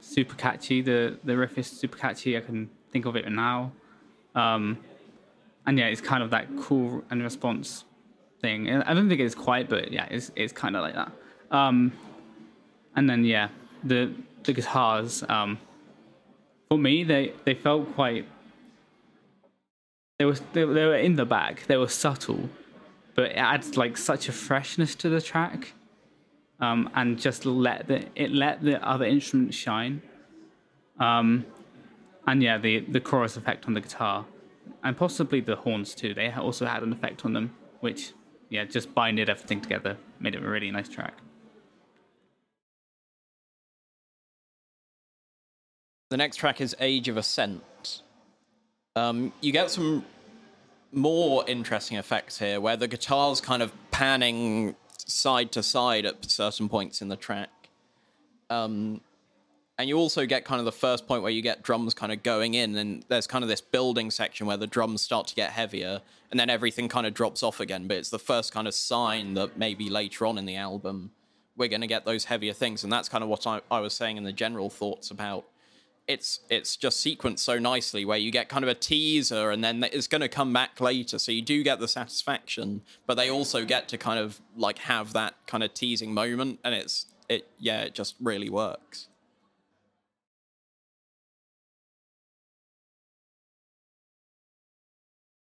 super 0.00 0.34
catchy. 0.36 0.80
The 0.80 1.18
the 1.24 1.36
riff 1.36 1.58
is 1.58 1.66
super 1.66 1.98
catchy. 1.98 2.36
I 2.36 2.40
can 2.40 2.70
think 2.90 3.04
of 3.04 3.16
it 3.16 3.30
now, 3.30 3.72
um, 4.36 4.78
and 5.66 5.78
yeah, 5.78 5.86
it's 5.86 6.00
kind 6.00 6.22
of 6.22 6.30
that 6.30 6.46
cool 6.60 7.02
and 7.10 7.22
response 7.22 7.84
thing. 8.40 8.70
I 8.70 8.94
don't 8.94 9.08
think 9.08 9.20
it's 9.20 9.34
quite, 9.34 9.68
but 9.68 9.90
yeah, 9.90 10.06
it's 10.10 10.30
it's 10.36 10.52
kind 10.52 10.76
of 10.76 10.82
like 10.82 10.94
that. 10.94 11.10
Um, 11.50 11.92
and 12.94 13.10
then 13.10 13.24
yeah, 13.24 13.48
the 13.82 14.12
the 14.44 14.52
guitars. 14.52 15.24
Um, 15.28 15.58
for 16.68 16.78
me, 16.78 17.02
they 17.02 17.32
they 17.44 17.54
felt 17.54 17.92
quite. 17.94 18.26
They 20.18 20.24
was 20.24 20.40
they, 20.52 20.64
they 20.64 20.86
were 20.86 20.96
in 20.96 21.16
the 21.16 21.26
back. 21.26 21.66
They 21.66 21.76
were 21.76 21.88
subtle, 21.88 22.48
but 23.14 23.32
it 23.32 23.36
adds 23.36 23.76
like 23.76 23.96
such 23.96 24.28
a 24.28 24.32
freshness 24.32 24.94
to 24.96 25.08
the 25.08 25.20
track, 25.20 25.72
um, 26.60 26.90
and 26.94 27.18
just 27.18 27.44
let 27.44 27.88
the 27.88 28.04
it 28.14 28.30
let 28.30 28.62
the 28.62 28.86
other 28.86 29.04
instruments 29.04 29.56
shine. 29.56 30.02
Um, 31.00 31.44
and 32.26 32.42
yeah, 32.42 32.58
the 32.58 32.80
the 32.80 33.00
chorus 33.00 33.36
effect 33.36 33.66
on 33.66 33.74
the 33.74 33.80
guitar, 33.80 34.26
and 34.82 34.96
possibly 34.96 35.40
the 35.40 35.56
horns 35.56 35.94
too. 35.94 36.14
They 36.14 36.30
also 36.32 36.66
had 36.66 36.82
an 36.82 36.92
effect 36.92 37.24
on 37.24 37.32
them, 37.32 37.54
which 37.80 38.12
yeah, 38.48 38.64
just 38.64 38.94
binded 38.94 39.28
everything 39.28 39.60
together, 39.60 39.96
made 40.20 40.34
it 40.34 40.42
a 40.42 40.48
really 40.48 40.70
nice 40.70 40.88
track. 40.88 41.14
The 46.10 46.16
next 46.16 46.36
track 46.36 46.60
is 46.60 46.76
Age 46.78 47.08
of 47.08 47.16
Ascent. 47.16 48.02
Um, 48.94 49.32
you 49.40 49.52
get 49.52 49.70
some 49.70 50.04
more 50.92 51.44
interesting 51.48 51.98
effects 51.98 52.38
here 52.38 52.60
where 52.60 52.76
the 52.76 52.86
guitar's 52.86 53.40
kind 53.40 53.60
of 53.60 53.72
panning 53.90 54.76
side 54.98 55.50
to 55.52 55.62
side 55.62 56.06
at 56.06 56.24
certain 56.30 56.68
points 56.68 57.02
in 57.02 57.08
the 57.08 57.16
track. 57.16 57.50
Um, 58.48 59.00
and 59.78 59.88
you 59.88 59.96
also 59.98 60.24
get 60.24 60.44
kind 60.44 60.58
of 60.58 60.64
the 60.64 60.72
first 60.72 61.06
point 61.06 61.22
where 61.22 61.30
you 61.30 61.42
get 61.42 61.62
drums 61.62 61.92
kind 61.92 62.10
of 62.10 62.22
going 62.22 62.54
in, 62.54 62.76
and 62.76 63.04
there's 63.08 63.26
kind 63.26 63.44
of 63.44 63.48
this 63.48 63.60
building 63.60 64.10
section 64.10 64.46
where 64.46 64.56
the 64.56 64.66
drums 64.66 65.02
start 65.02 65.26
to 65.28 65.34
get 65.34 65.50
heavier, 65.50 66.00
and 66.30 66.40
then 66.40 66.48
everything 66.48 66.88
kind 66.88 67.06
of 67.06 67.14
drops 67.14 67.42
off 67.42 67.60
again. 67.60 67.86
But 67.86 67.98
it's 67.98 68.10
the 68.10 68.18
first 68.18 68.52
kind 68.52 68.66
of 68.66 68.74
sign 68.74 69.34
that 69.34 69.58
maybe 69.58 69.90
later 69.90 70.26
on 70.26 70.38
in 70.38 70.46
the 70.46 70.56
album 70.56 71.10
we're 71.56 71.68
going 71.68 71.80
to 71.80 71.86
get 71.86 72.04
those 72.04 72.26
heavier 72.26 72.52
things, 72.52 72.84
and 72.84 72.92
that's 72.92 73.08
kind 73.08 73.22
of 73.24 73.30
what 73.30 73.46
I, 73.46 73.60
I 73.70 73.80
was 73.80 73.94
saying 73.94 74.16
in 74.16 74.24
the 74.24 74.32
general 74.32 74.70
thoughts 74.70 75.10
about 75.10 75.44
it's 76.06 76.40
it's 76.48 76.76
just 76.76 77.04
sequenced 77.04 77.40
so 77.40 77.58
nicely 77.58 78.04
where 78.04 78.18
you 78.18 78.30
get 78.30 78.48
kind 78.48 78.64
of 78.64 78.68
a 78.68 78.74
teaser 78.74 79.50
and 79.50 79.64
then 79.64 79.82
it's 79.82 80.06
going 80.06 80.20
to 80.20 80.28
come 80.28 80.52
back 80.52 80.80
later. 80.80 81.18
So 81.18 81.32
you 81.32 81.42
do 81.42 81.64
get 81.64 81.80
the 81.80 81.88
satisfaction 81.88 82.82
but 83.06 83.16
they 83.16 83.28
also 83.28 83.64
get 83.64 83.88
to 83.88 83.98
kind 83.98 84.20
of 84.20 84.40
like 84.56 84.78
have 84.78 85.12
that 85.14 85.34
kind 85.46 85.64
of 85.64 85.74
teasing 85.74 86.14
moment 86.14 86.60
and 86.62 86.74
it's 86.76 87.06
it 87.28 87.48
yeah 87.58 87.80
it 87.80 87.92
just 87.92 88.14
really 88.20 88.48
works 88.48 89.08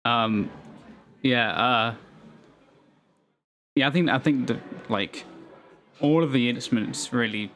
Um, 0.06 0.50
yeah, 1.22 1.52
uh, 1.52 1.96
yeah. 3.76 3.88
I 3.88 3.92
think 3.92 4.10
I 4.10 4.20
think 4.20 4.48
that 4.48 4.60
like 4.90 5.26
all 6.02 6.24
of 6.24 6.34
the 6.34 6.50
instruments 6.50 7.14
really 7.14 7.52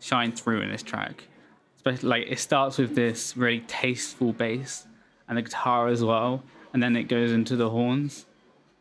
shine 0.00 0.32
through 0.32 0.60
in 0.60 0.70
this 0.70 0.82
track. 0.82 1.24
Especially 1.76 2.08
like 2.08 2.26
it 2.28 2.38
starts 2.38 2.78
with 2.78 2.94
this 2.94 3.36
really 3.36 3.60
tasteful 3.60 4.32
bass 4.32 4.86
and 5.28 5.38
the 5.38 5.42
guitar 5.42 5.88
as 5.88 6.02
well, 6.02 6.42
and 6.72 6.82
then 6.82 6.96
it 6.96 7.04
goes 7.04 7.32
into 7.32 7.56
the 7.56 7.70
horns. 7.70 8.26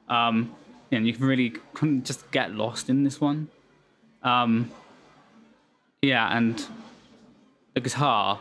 Um, 0.10 0.56
and 0.91 1.06
you 1.06 1.13
can 1.13 1.25
really 1.25 1.53
just 2.03 2.30
get 2.32 2.53
lost 2.53 2.89
in 2.89 3.03
this 3.03 3.19
one. 3.19 3.49
Um, 4.23 4.71
yeah, 6.01 6.36
and 6.36 6.63
the 7.73 7.82
guitar, 7.82 8.39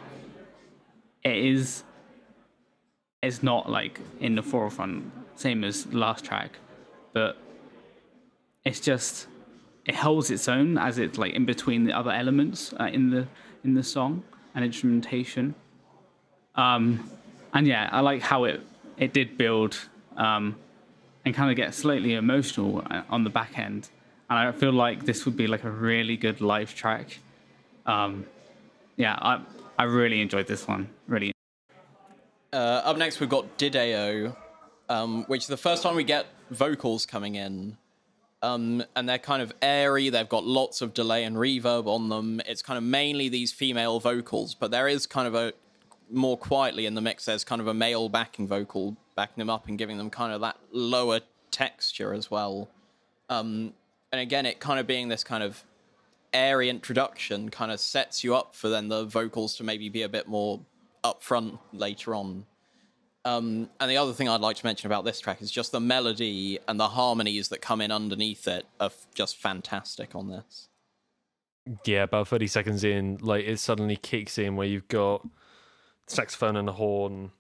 it 1.24 1.36
is 1.36 1.82
it's 3.22 3.42
not 3.42 3.70
like 3.70 4.00
in 4.20 4.34
the 4.34 4.42
forefront, 4.42 5.10
same 5.36 5.64
as 5.64 5.92
last 5.92 6.24
track, 6.24 6.52
but 7.12 7.36
it's 8.64 8.80
just 8.80 9.26
it 9.84 9.94
holds 9.94 10.30
its 10.30 10.48
own 10.48 10.76
as 10.78 10.98
it's 10.98 11.16
like 11.16 11.32
in 11.32 11.46
between 11.46 11.84
the 11.84 11.92
other 11.92 12.10
elements 12.10 12.74
uh, 12.80 12.84
in 12.84 13.10
the 13.10 13.26
in 13.64 13.74
the 13.74 13.82
song 13.82 14.22
and 14.54 14.64
instrumentation. 14.64 15.54
Um, 16.54 17.08
and 17.54 17.66
yeah, 17.66 17.88
I 17.92 18.00
like 18.00 18.22
how 18.22 18.44
it 18.44 18.60
it 18.96 19.12
did 19.12 19.38
build 19.38 19.78
um, 20.16 20.56
and 21.24 21.34
kind 21.34 21.50
of 21.50 21.56
get 21.56 21.74
slightly 21.74 22.14
emotional 22.14 22.82
uh, 22.90 23.02
on 23.10 23.24
the 23.24 23.30
back 23.30 23.58
end. 23.58 23.88
And 24.28 24.38
I 24.38 24.52
feel 24.52 24.72
like 24.72 25.04
this 25.04 25.24
would 25.24 25.36
be 25.36 25.46
like 25.46 25.64
a 25.64 25.70
really 25.70 26.16
good 26.16 26.40
live 26.40 26.74
track. 26.74 27.18
Um, 27.86 28.26
yeah, 28.96 29.16
I 29.20 29.40
I 29.78 29.84
really 29.84 30.20
enjoyed 30.20 30.46
this 30.46 30.66
one. 30.66 30.88
Really. 31.06 31.35
Uh, 32.56 32.80
up 32.86 32.96
next, 32.96 33.20
we've 33.20 33.28
got 33.28 33.58
Dide 33.58 33.76
O, 33.76 34.36
um, 34.88 35.24
which 35.24 35.42
is 35.42 35.46
the 35.46 35.58
first 35.58 35.82
time 35.82 35.94
we 35.94 36.04
get 36.04 36.24
vocals 36.50 37.04
coming 37.04 37.34
in. 37.34 37.76
Um, 38.40 38.82
and 38.94 39.06
they're 39.06 39.18
kind 39.18 39.42
of 39.42 39.52
airy. 39.60 40.08
They've 40.08 40.28
got 40.28 40.46
lots 40.46 40.80
of 40.80 40.94
delay 40.94 41.24
and 41.24 41.36
reverb 41.36 41.86
on 41.86 42.08
them. 42.08 42.40
It's 42.46 42.62
kind 42.62 42.78
of 42.78 42.84
mainly 42.84 43.28
these 43.28 43.52
female 43.52 44.00
vocals, 44.00 44.54
but 44.54 44.70
there 44.70 44.88
is 44.88 45.06
kind 45.06 45.28
of 45.28 45.34
a 45.34 45.52
more 46.10 46.38
quietly 46.38 46.86
in 46.86 46.94
the 46.94 47.02
mix. 47.02 47.26
There's 47.26 47.44
kind 47.44 47.60
of 47.60 47.66
a 47.66 47.74
male 47.74 48.08
backing 48.08 48.48
vocal 48.48 48.96
backing 49.16 49.42
them 49.42 49.50
up 49.50 49.68
and 49.68 49.76
giving 49.76 49.98
them 49.98 50.08
kind 50.08 50.32
of 50.32 50.40
that 50.40 50.56
lower 50.72 51.20
texture 51.50 52.14
as 52.14 52.30
well. 52.30 52.70
Um, 53.28 53.74
and 54.12 54.20
again, 54.22 54.46
it 54.46 54.60
kind 54.60 54.80
of 54.80 54.86
being 54.86 55.08
this 55.08 55.24
kind 55.24 55.42
of 55.42 55.62
airy 56.32 56.70
introduction 56.70 57.50
kind 57.50 57.70
of 57.70 57.80
sets 57.80 58.24
you 58.24 58.34
up 58.34 58.54
for 58.54 58.70
then 58.70 58.88
the 58.88 59.04
vocals 59.04 59.56
to 59.56 59.64
maybe 59.64 59.90
be 59.90 60.00
a 60.00 60.08
bit 60.08 60.26
more 60.26 60.60
upfront 61.14 61.58
later 61.72 62.14
on. 62.14 62.46
Um, 63.24 63.70
and 63.80 63.90
the 63.90 63.96
other 63.96 64.12
thing 64.12 64.28
I'd 64.28 64.40
like 64.40 64.56
to 64.58 64.66
mention 64.66 64.86
about 64.86 65.04
this 65.04 65.18
track 65.18 65.42
is 65.42 65.50
just 65.50 65.72
the 65.72 65.80
melody 65.80 66.60
and 66.68 66.78
the 66.78 66.88
harmonies 66.90 67.48
that 67.48 67.60
come 67.60 67.80
in 67.80 67.90
underneath 67.90 68.46
it 68.46 68.66
are 68.78 68.92
just 69.14 69.36
fantastic 69.36 70.14
on 70.14 70.28
this. 70.28 70.68
Yeah, 71.84 72.04
about 72.04 72.28
30 72.28 72.46
seconds 72.46 72.84
in, 72.84 73.18
like 73.20 73.44
it 73.44 73.58
suddenly 73.58 73.96
kicks 73.96 74.38
in 74.38 74.54
where 74.54 74.68
you've 74.68 74.86
got 74.86 75.26
saxophone 76.06 76.56
and 76.56 76.68
a 76.68 76.72
horn. 76.72 77.32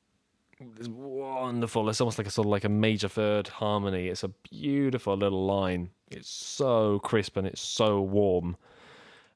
It's 0.58 0.88
wonderful. 0.88 1.88
It's 1.88 2.00
almost 2.00 2.18
like 2.18 2.26
a 2.26 2.30
sort 2.30 2.46
of 2.46 2.50
like 2.50 2.64
a 2.64 2.68
major 2.68 3.08
third 3.08 3.46
harmony. 3.46 4.08
It's 4.08 4.24
a 4.24 4.28
beautiful 4.50 5.16
little 5.16 5.46
line. 5.46 5.90
It's 6.10 6.28
so 6.28 6.98
crisp 7.00 7.36
and 7.36 7.46
it's 7.46 7.60
so 7.60 8.00
warm. 8.00 8.56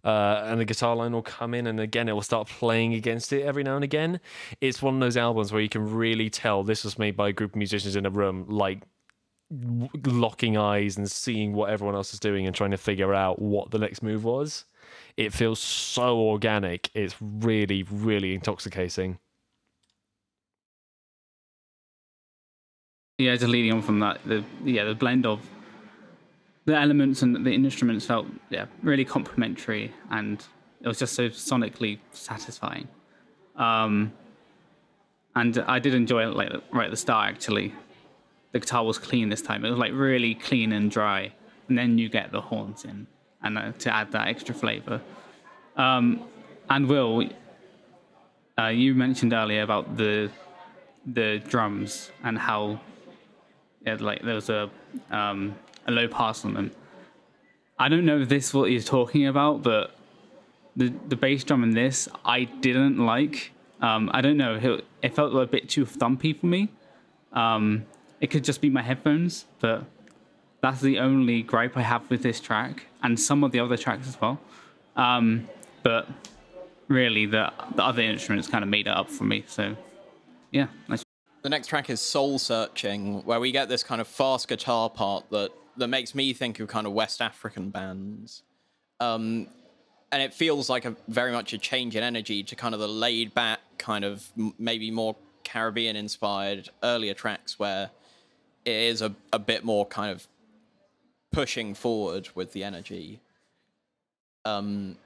Uh, 0.05 0.43
and 0.47 0.61
the 0.61 0.65
guitar 0.65 0.97
line 0.97 1.13
will 1.13 1.23
come 1.23 1.55
in, 1.55 1.67
and 1.67 1.79
again, 1.79 2.09
it 2.09 2.13
will 2.13 2.23
start 2.23 2.49
playing 2.49 2.95
against 2.95 3.33
it 3.33 3.43
every 3.43 3.63
now 3.63 3.75
and 3.75 3.85
again. 3.85 4.21
It's 4.61 4.81
one 4.81 4.95
of 4.95 5.01
those 5.01 5.17
albums 5.17 5.53
where 5.53 5.61
you 5.61 5.69
can 5.69 5.93
really 5.95 6.31
tell 6.31 6.63
this 6.65 6.85
was 6.85 6.99
made 6.99 7.17
by 7.17 7.29
a 7.29 7.33
group 7.33 7.53
of 7.53 7.57
musicians 7.57 7.97
in 7.97 8.07
a 8.07 8.11
room, 8.11 8.47
like 8.49 8.83
locking 10.07 10.57
eyes 10.57 10.97
and 10.97 11.11
seeing 11.11 11.53
what 11.53 11.71
everyone 11.71 11.97
else 11.97 12.15
is 12.15 12.21
doing 12.21 12.47
and 12.47 12.55
trying 12.55 12.71
to 12.71 12.77
figure 12.77 13.13
out 13.13 13.43
what 13.43 13.71
the 13.71 13.79
next 13.79 14.03
move 14.03 14.25
was. 14.25 14.65
It 15.17 15.33
feels 15.33 15.59
so 15.59 16.19
organic. 16.19 16.89
It's 16.95 17.17
really, 17.21 17.83
really 17.83 18.35
intoxicating. 18.35 19.19
Yeah, 23.19 23.35
just 23.35 23.49
leading 23.49 23.73
on 23.73 23.83
from 23.83 23.99
that, 24.01 24.19
the 24.25 24.43
yeah, 24.65 24.85
the 24.85 24.95
blend 24.95 25.27
of 25.27 25.41
the 26.67 26.77
elements 26.77 27.23
and 27.23 27.45
the 27.45 27.53
instruments 27.53 28.07
felt 28.07 28.27
yeah 28.51 28.67
really 28.83 29.05
complementary, 29.05 29.93
and 30.11 30.45
it 30.81 30.89
was 30.89 30.99
just 30.99 31.15
so 31.15 31.29
sonically 31.29 31.99
satisfying. 32.13 32.89
Um, 33.57 34.13
and 35.37 35.59
I 35.67 35.79
did 35.79 35.95
enjoy 35.95 36.25
it 36.29 36.35
like 36.37 36.51
right 36.73 36.87
at 36.87 36.91
the 36.91 36.97
start. 36.97 37.29
Actually, 37.35 37.73
the 38.53 38.61
guitar 38.61 38.85
was 38.85 38.99
clean 38.99 39.29
this 39.29 39.43
time. 39.43 39.65
It 39.65 39.71
was 39.71 39.79
like 39.79 39.93
really 39.93 40.35
clean 40.35 40.73
and 40.73 40.91
dry, 40.91 41.33
and 41.69 41.79
then 41.79 41.99
you 41.99 42.09
get 42.09 42.33
the 42.33 42.41
horns 42.41 42.85
in, 42.85 43.07
and 43.43 43.59
uh, 43.59 43.73
to 43.79 43.95
add 43.95 44.13
that 44.13 44.29
extra 44.29 44.55
flavor. 44.55 45.01
Um, 45.77 46.25
and 46.69 46.89
Will, 46.89 47.29
uh, 48.59 48.67
you 48.67 48.95
mentioned 48.95 49.33
earlier 49.33 49.63
about 49.63 49.97
the 49.97 50.31
the 51.07 51.43
drums 51.49 52.11
and 52.23 52.39
how 52.39 52.81
yeah, 53.87 53.97
like 53.99 54.23
there 54.23 54.35
was 54.35 54.51
a 54.51 54.71
um, 55.11 55.55
a 55.87 55.91
low 55.91 56.09
pass 56.09 56.45
on 56.45 56.55
them. 56.55 56.71
I 57.79 57.89
don't 57.89 58.05
know 58.05 58.21
if 58.21 58.29
this 58.29 58.49
is 58.49 58.55
what 58.55 58.71
you're 58.71 58.83
talking 58.83 59.27
about, 59.27 59.63
but 59.63 59.95
the 60.77 60.93
the 61.09 61.17
bass 61.17 61.45
drum 61.45 61.63
in 61.63 61.71
this 61.71 62.09
I 62.25 62.45
didn't 62.45 62.99
like. 62.99 63.53
Um, 63.81 64.11
I 64.13 64.21
don't 64.21 64.37
know. 64.37 64.57
It, 64.57 64.85
it 65.03 65.15
felt 65.15 65.35
a 65.35 65.47
bit 65.47 65.69
too 65.69 65.87
thumpy 65.87 66.39
for 66.39 66.47
me. 66.47 66.69
Um, 67.33 67.87
it 68.21 68.29
could 68.29 68.45
just 68.45 68.61
be 68.61 68.69
my 68.69 68.83
headphones, 68.83 69.47
but 69.61 69.85
that's 70.61 70.83
the 70.83 70.99
only 70.99 71.43
gripe 71.43 71.77
I 71.77 71.83
have 71.83 72.09
with 72.11 72.23
this 72.23 72.41
track 72.41 72.87
and 73.03 73.19
some 73.19 73.43
of 73.43 73.53
the 73.53 73.61
other 73.61 73.79
tracks 73.79 74.07
as 74.07 74.21
well. 74.21 74.39
Um, 74.97 75.49
but 75.83 76.07
really, 76.89 77.25
the 77.27 77.53
the 77.75 77.83
other 77.83 78.03
instruments 78.03 78.49
kind 78.49 78.63
of 78.63 78.69
made 78.69 78.87
it 78.87 78.95
up 78.95 79.11
for 79.11 79.25
me. 79.25 79.45
So 79.47 79.77
yeah, 80.51 80.67
nice. 80.89 81.03
The 81.43 81.49
next 81.49 81.69
track 81.69 81.89
is 81.89 82.03
Soul 82.03 82.39
Searching, 82.39 83.25
where 83.25 83.41
we 83.41 83.51
get 83.51 83.71
this 83.71 83.83
kind 83.83 84.03
of 84.03 84.07
fast 84.07 84.47
guitar 84.49 84.91
part 84.91 85.25
that, 85.31 85.51
that 85.81 85.89
makes 85.89 86.15
me 86.15 86.33
think 86.33 86.61
of 86.61 86.69
kind 86.69 86.87
of 86.87 86.93
West 86.93 87.21
African 87.21 87.71
bands. 87.71 88.43
Um, 89.01 89.49
and 90.13 90.23
it 90.23 90.35
feels 90.35 90.69
like 90.69 90.85
a 90.85 90.97
very 91.09 91.33
much 91.33 91.53
a 91.53 91.59
change 91.59 91.97
in 91.97 92.03
energy 92.03 92.43
to 92.43 92.57
kind 92.57 92.75
of 92.75 92.81
the 92.81 92.89
laid 92.89 93.35
back, 93.35 93.61
kind 93.79 94.05
of 94.05 94.29
maybe 94.59 94.91
more 94.91 95.17
Caribbean 95.45 95.97
inspired 95.97 96.69
earlier 96.83 97.15
tracks 97.15 97.59
where 97.59 97.91
it 98.65 98.73
is 98.73 99.03
a, 99.03 99.15
a 99.33 99.39
bit 99.39 99.65
more 99.65 99.87
kind 99.87 100.11
of 100.11 100.27
pushing 101.33 101.75
forward 101.75 102.29
with 102.35 102.53
the 102.53 102.65
energy. 102.65 103.21
Um, 104.45 104.97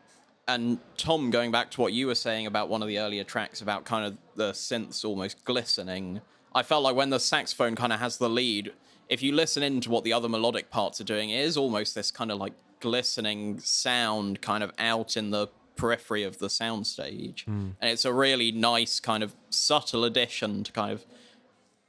and 0.48 0.78
Tom, 0.96 1.30
going 1.30 1.50
back 1.50 1.70
to 1.72 1.80
what 1.80 1.92
you 1.92 2.06
were 2.06 2.14
saying 2.14 2.46
about 2.46 2.68
one 2.68 2.82
of 2.82 2.88
the 2.88 2.98
earlier 2.98 3.24
tracks 3.24 3.62
about 3.62 3.84
kind 3.84 4.06
of 4.06 4.18
the 4.36 4.52
synths 4.52 5.04
almost 5.04 5.44
glistening, 5.44 6.20
I 6.54 6.62
felt 6.62 6.82
like 6.82 6.96
when 6.96 7.10
the 7.10 7.20
saxophone 7.20 7.74
kind 7.74 7.92
of 7.92 8.00
has 8.00 8.18
the 8.18 8.28
lead, 8.28 8.72
if 9.08 9.22
you 9.22 9.32
listen 9.32 9.62
into 9.62 9.90
what 9.90 10.04
the 10.04 10.12
other 10.12 10.28
melodic 10.28 10.70
parts 10.70 11.00
are 11.00 11.04
doing, 11.04 11.30
it 11.30 11.40
is 11.40 11.56
almost 11.56 11.94
this 11.94 12.10
kind 12.10 12.30
of 12.30 12.38
like 12.38 12.54
glistening 12.80 13.60
sound 13.60 14.40
kind 14.40 14.62
of 14.62 14.72
out 14.78 15.16
in 15.16 15.30
the 15.30 15.48
periphery 15.76 16.22
of 16.22 16.38
the 16.38 16.48
soundstage. 16.48 17.44
Hmm. 17.44 17.70
And 17.80 17.90
it's 17.90 18.04
a 18.04 18.12
really 18.12 18.52
nice 18.52 19.00
kind 19.00 19.22
of 19.22 19.34
subtle 19.50 20.04
addition 20.04 20.64
to 20.64 20.72
kind 20.72 20.92
of 20.92 21.04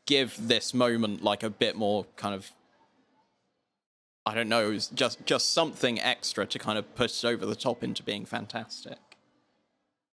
give 0.05 0.35
this 0.39 0.73
moment 0.73 1.23
like 1.23 1.43
a 1.43 1.49
bit 1.49 1.75
more 1.75 2.05
kind 2.15 2.35
of 2.35 2.51
I 4.27 4.33
don't 4.33 4.49
know, 4.49 4.73
just 4.73 5.23
just 5.25 5.53
something 5.53 5.99
extra 5.99 6.47
to 6.47 6.57
kind 6.57 6.79
of 6.79 6.95
put 6.95 7.11
it 7.11 7.25
over 7.25 7.45
the 7.45 7.55
top 7.55 7.83
into 7.83 8.01
being 8.01 8.25
fantastic. 8.25 8.97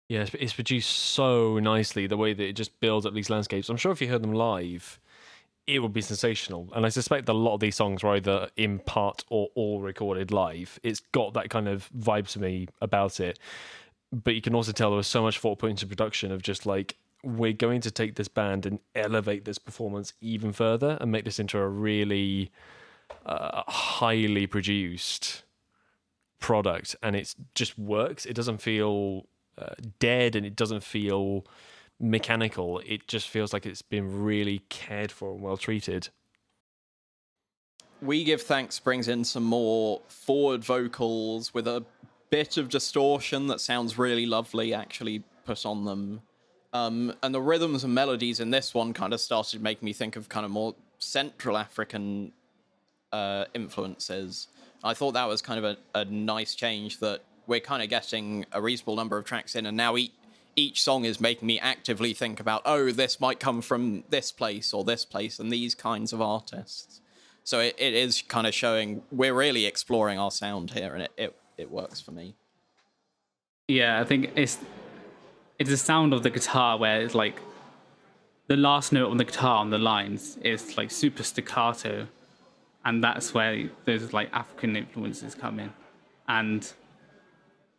Yeah, 0.09 0.25
it's 0.33 0.55
produced 0.55 0.91
so 0.91 1.59
nicely 1.59 2.07
the 2.07 2.17
way 2.17 2.33
that 2.33 2.43
it 2.43 2.55
just 2.55 2.81
builds 2.81 3.05
up 3.05 3.13
these 3.13 3.29
landscapes. 3.29 3.69
I'm 3.69 3.77
sure 3.77 3.93
if 3.93 4.01
you 4.01 4.09
heard 4.09 4.23
them 4.23 4.33
live, 4.33 4.99
it 5.69 5.81
would 5.81 5.93
be 5.93 6.01
sensational. 6.01 6.71
And 6.75 6.87
I 6.87 6.89
suspect 6.89 7.27
that 7.27 7.33
a 7.33 7.35
lot 7.35 7.53
of 7.53 7.61
these 7.61 7.77
songs 7.77 8.03
were 8.03 8.15
either 8.15 8.49
in 8.57 8.79
part 8.79 9.25
or 9.29 9.51
all 9.55 9.83
recorded 9.83 10.33
live. 10.33 10.81
It's 10.83 11.01
got 11.13 11.35
that 11.35 11.51
kind 11.51 11.69
of 11.69 11.91
vibe 11.97 12.27
to 12.29 12.41
me 12.41 12.69
about 12.81 13.21
it. 13.21 13.39
But 14.11 14.35
you 14.35 14.41
can 14.41 14.55
also 14.55 14.73
tell 14.73 14.89
there 14.89 14.97
was 14.97 15.07
so 15.07 15.23
much 15.23 15.39
thought 15.39 15.59
put 15.59 15.69
into 15.69 15.87
production 15.87 16.33
of 16.33 16.41
just 16.41 16.65
like 16.65 16.97
we're 17.23 17.53
going 17.53 17.83
to 17.83 17.91
take 17.91 18.15
this 18.15 18.29
band 18.29 18.65
and 18.65 18.79
elevate 18.95 19.45
this 19.45 19.59
performance 19.59 20.15
even 20.23 20.55
further 20.55 20.97
and 21.03 21.13
make 21.13 21.27
this 21.27 21.39
into 21.39 21.59
a 21.59 21.69
really 21.69 22.51
uh, 23.27 23.63
highly 23.69 24.47
produced 24.47 25.43
product 26.41 26.95
and 27.03 27.17
it 27.17 27.35
just 27.57 27.77
works 27.77 28.25
it 28.25 28.35
doesn't 28.35 28.59
feel 28.59 29.27
uh, 29.59 29.75
dead 29.99 30.37
and 30.37 30.47
it 30.47 30.55
doesn't 30.55 30.85
feel 30.85 31.45
mechanical 32.01 32.81
it 32.87 33.07
just 33.09 33.29
feels 33.29 33.53
like 33.53 33.67
it's 33.67 33.83
been 33.83 34.23
really 34.23 34.61
cared 34.69 35.11
for 35.11 35.33
and 35.33 35.43
well 35.43 35.57
treated 35.57 36.09
We 38.01 38.23
Give 38.23 38.41
Thanks 38.41 38.79
brings 38.79 39.09
in 39.09 39.25
some 39.25 39.43
more 39.45 40.01
forward 40.09 40.65
vocals 40.65 41.53
with 41.53 41.67
a 41.67 41.85
bit 42.31 42.57
of 42.57 42.69
distortion 42.69 43.47
that 43.49 43.61
sounds 43.61 43.99
really 43.99 44.27
lovely 44.27 44.75
actually 44.75 45.23
put 45.45 45.65
on 45.65 45.85
them. 45.85 46.21
Um, 46.73 47.15
and 47.23 47.35
the 47.35 47.41
rhythms 47.41 47.85
and 47.85 47.95
melodies 47.95 48.41
in 48.41 48.51
this 48.51 48.75
one 48.75 48.93
kind 48.93 49.13
of 49.15 49.21
started 49.21 49.63
making 49.63 49.87
me 49.87 49.93
think 49.93 50.17
of 50.17 50.29
kind 50.29 50.45
of 50.45 50.51
more 50.51 50.75
Central 50.99 51.57
African 51.57 52.33
uh, 53.13 53.47
influences. 53.55 54.49
I 54.85 54.95
thought 54.95 55.13
that 55.13 55.27
was 55.27 55.41
kind 55.41 55.65
of 55.65 55.77
a, 55.95 56.01
a 56.01 56.05
nice 56.05 56.55
change 56.55 56.99
that 57.01 57.23
we're 57.47 57.61
kind 57.61 57.83
of 57.83 57.89
getting 57.89 58.45
a 58.53 58.61
reasonable 58.61 58.97
number 58.97 59.17
of 59.17 59.25
tracks 59.25 59.57
in, 59.57 59.65
and 59.65 59.77
now 59.77 59.97
each, 59.97 60.13
each 60.59 60.83
song 60.83 61.05
is 61.05 61.21
making 61.21 61.47
me 61.47 61.59
actively 61.61 62.13
think 62.13 62.41
about, 62.41 62.63
oh, 62.65 62.91
this 62.91 63.21
might 63.21 63.39
come 63.39 63.63
from 63.63 64.03
this 64.11 64.33
place 64.33 64.75
or 64.75 64.83
this 64.83 65.05
place 65.05 65.39
and 65.39 65.53
these 65.53 65.75
kinds 65.75 66.13
of 66.13 66.21
artists. 66.21 67.01
So 67.45 67.61
it, 67.61 67.77
it 67.79 67.95
is 67.95 68.23
kind 68.23 68.47
of 68.47 68.53
showing 68.53 69.03
we're 69.11 69.33
really 69.33 69.65
exploring 69.67 70.19
our 70.19 70.31
sound 70.31 70.73
here, 70.73 70.93
and 70.93 71.05
it, 71.05 71.13
it, 71.17 71.37
it 71.57 71.71
works 71.71 72.01
for 72.01 72.11
me. 72.11 72.35
Yeah, 73.69 74.01
I 74.01 74.05
think 74.05 74.33
it's 74.35 74.59
it's 75.59 75.71
the 75.71 75.77
sound 75.77 76.13
of 76.13 76.23
the 76.23 76.31
guitar 76.31 76.77
where 76.77 77.01
it's 77.01 77.15
like 77.15 77.41
the 78.49 78.57
last 78.57 78.93
note 78.93 79.11
on 79.11 79.17
the 79.17 79.25
guitar 79.25 79.59
on 79.59 79.71
the 79.71 79.79
lines 79.79 80.39
is 80.43 80.77
like 80.77 80.91
super 80.91 81.23
staccato, 81.23 82.09
and 82.85 83.03
that's 83.03 83.33
where 83.33 83.71
those 83.87 84.13
like 84.13 84.29
African 84.33 84.77
influences 84.77 85.35
come 85.35 85.59
in, 85.61 85.73
and 86.27 86.73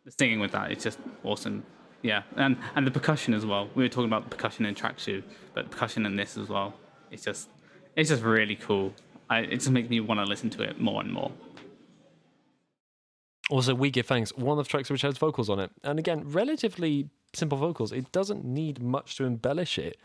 the 0.04 0.12
singing 0.18 0.40
with 0.40 0.52
that 0.52 0.72
is 0.72 0.82
just 0.82 0.98
awesome. 1.22 1.62
Yeah, 2.02 2.22
and 2.36 2.56
and 2.74 2.86
the 2.86 2.90
percussion 2.90 3.34
as 3.34 3.44
well. 3.44 3.68
We 3.74 3.82
were 3.82 3.88
talking 3.88 4.06
about 4.06 4.30
percussion 4.30 4.64
in 4.64 4.74
track 4.74 4.96
two, 4.96 5.22
but 5.54 5.70
percussion 5.70 6.06
in 6.06 6.16
this 6.16 6.36
as 6.36 6.48
well. 6.48 6.74
It's 7.10 7.24
just 7.24 7.48
it's 7.96 8.08
just 8.08 8.22
really 8.22 8.56
cool. 8.56 8.94
I, 9.28 9.40
it 9.40 9.56
just 9.56 9.70
makes 9.70 9.88
me 9.88 10.00
want 10.00 10.20
to 10.20 10.24
listen 10.24 10.50
to 10.50 10.62
it 10.62 10.80
more 10.80 11.00
and 11.00 11.12
more. 11.12 11.30
Also, 13.48 13.74
We 13.74 13.90
Give 13.90 14.06
Thanks, 14.06 14.34
one 14.36 14.58
of 14.58 14.64
the 14.64 14.70
tracks 14.70 14.90
which 14.90 15.02
has 15.02 15.18
vocals 15.18 15.50
on 15.50 15.58
it. 15.58 15.70
And 15.82 15.98
again, 15.98 16.22
relatively 16.24 17.08
simple 17.32 17.58
vocals. 17.58 17.92
It 17.92 18.12
doesn't 18.12 18.44
need 18.44 18.80
much 18.80 19.16
to 19.16 19.24
embellish 19.24 19.78
it. 19.78 19.98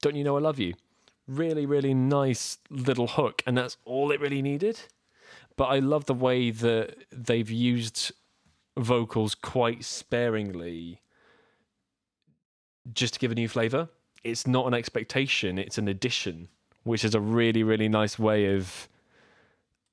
Don't 0.00 0.16
you 0.16 0.24
know 0.24 0.36
I 0.36 0.40
love 0.40 0.58
you? 0.58 0.74
Really, 1.28 1.66
really 1.66 1.92
nice 1.92 2.58
little 2.70 3.06
hook, 3.06 3.42
and 3.46 3.56
that's 3.56 3.76
all 3.84 4.10
it 4.12 4.20
really 4.20 4.42
needed. 4.42 4.80
But 5.56 5.66
I 5.66 5.78
love 5.78 6.04
the 6.06 6.14
way 6.14 6.50
that 6.50 6.96
they've 7.10 7.50
used 7.50 8.12
vocals 8.76 9.34
quite 9.34 9.84
sparingly 9.84 11.00
just 12.94 13.14
to 13.14 13.20
give 13.20 13.32
a 13.32 13.34
new 13.34 13.48
flavor. 13.48 13.88
It's 14.24 14.46
not 14.46 14.66
an 14.66 14.74
expectation, 14.74 15.58
it's 15.58 15.78
an 15.78 15.88
addition, 15.88 16.48
which 16.84 17.04
is 17.04 17.14
a 17.14 17.20
really, 17.20 17.62
really 17.62 17.88
nice 17.88 18.18
way 18.18 18.54
of 18.54 18.88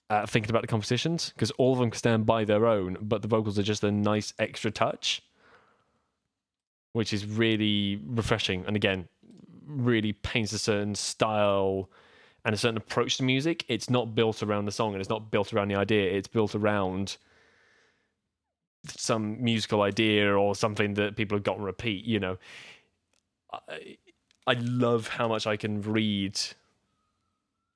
uh, 0.10 0.26
thinking 0.26 0.50
about 0.50 0.62
the 0.62 0.68
compositions 0.68 1.32
because 1.36 1.52
all 1.52 1.74
of 1.74 1.80
them 1.80 1.92
can 1.92 1.98
stand 1.98 2.26
by 2.26 2.46
their 2.46 2.66
own, 2.66 2.98
but 3.02 3.22
the 3.22 3.28
vocals 3.28 3.58
are 3.58 3.64
just 3.64 3.84
a 3.84 3.92
nice 3.92 4.34
extra 4.40 4.72
touch, 4.72 5.22
which 6.94 7.14
is 7.14 7.26
really 7.26 8.02
refreshing. 8.06 8.64
And 8.68 8.76
again, 8.76 9.08
really 9.66 10.14
paints 10.14 10.52
a 10.54 10.60
certain 10.60 10.96
style 10.96 11.90
and 12.46 12.54
a 12.54 12.58
certain 12.58 12.78
approach 12.78 13.18
to 13.18 13.24
music. 13.24 13.66
It's 13.68 13.90
not 13.90 14.16
built 14.16 14.44
around 14.44 14.66
the 14.66 14.72
song 14.72 14.94
and 14.94 15.02
it's 15.02 15.10
not 15.10 15.32
built 15.32 15.54
around 15.54 15.70
the 15.70 15.76
idea, 15.76 16.12
it's 16.12 16.28
built 16.28 16.56
around 16.56 17.18
some 18.86 19.42
musical 19.42 19.82
idea 19.82 20.36
or 20.36 20.56
something 20.56 20.94
that 20.96 21.16
people 21.16 21.38
have 21.38 21.44
got 21.44 21.58
on 21.58 21.64
repeat, 21.64 22.06
you 22.06 22.20
know. 22.20 22.38
I, 24.48 24.54
love 24.54 25.08
how 25.08 25.28
much 25.28 25.48
I 25.48 25.58
can 25.58 25.82
read 25.82 26.40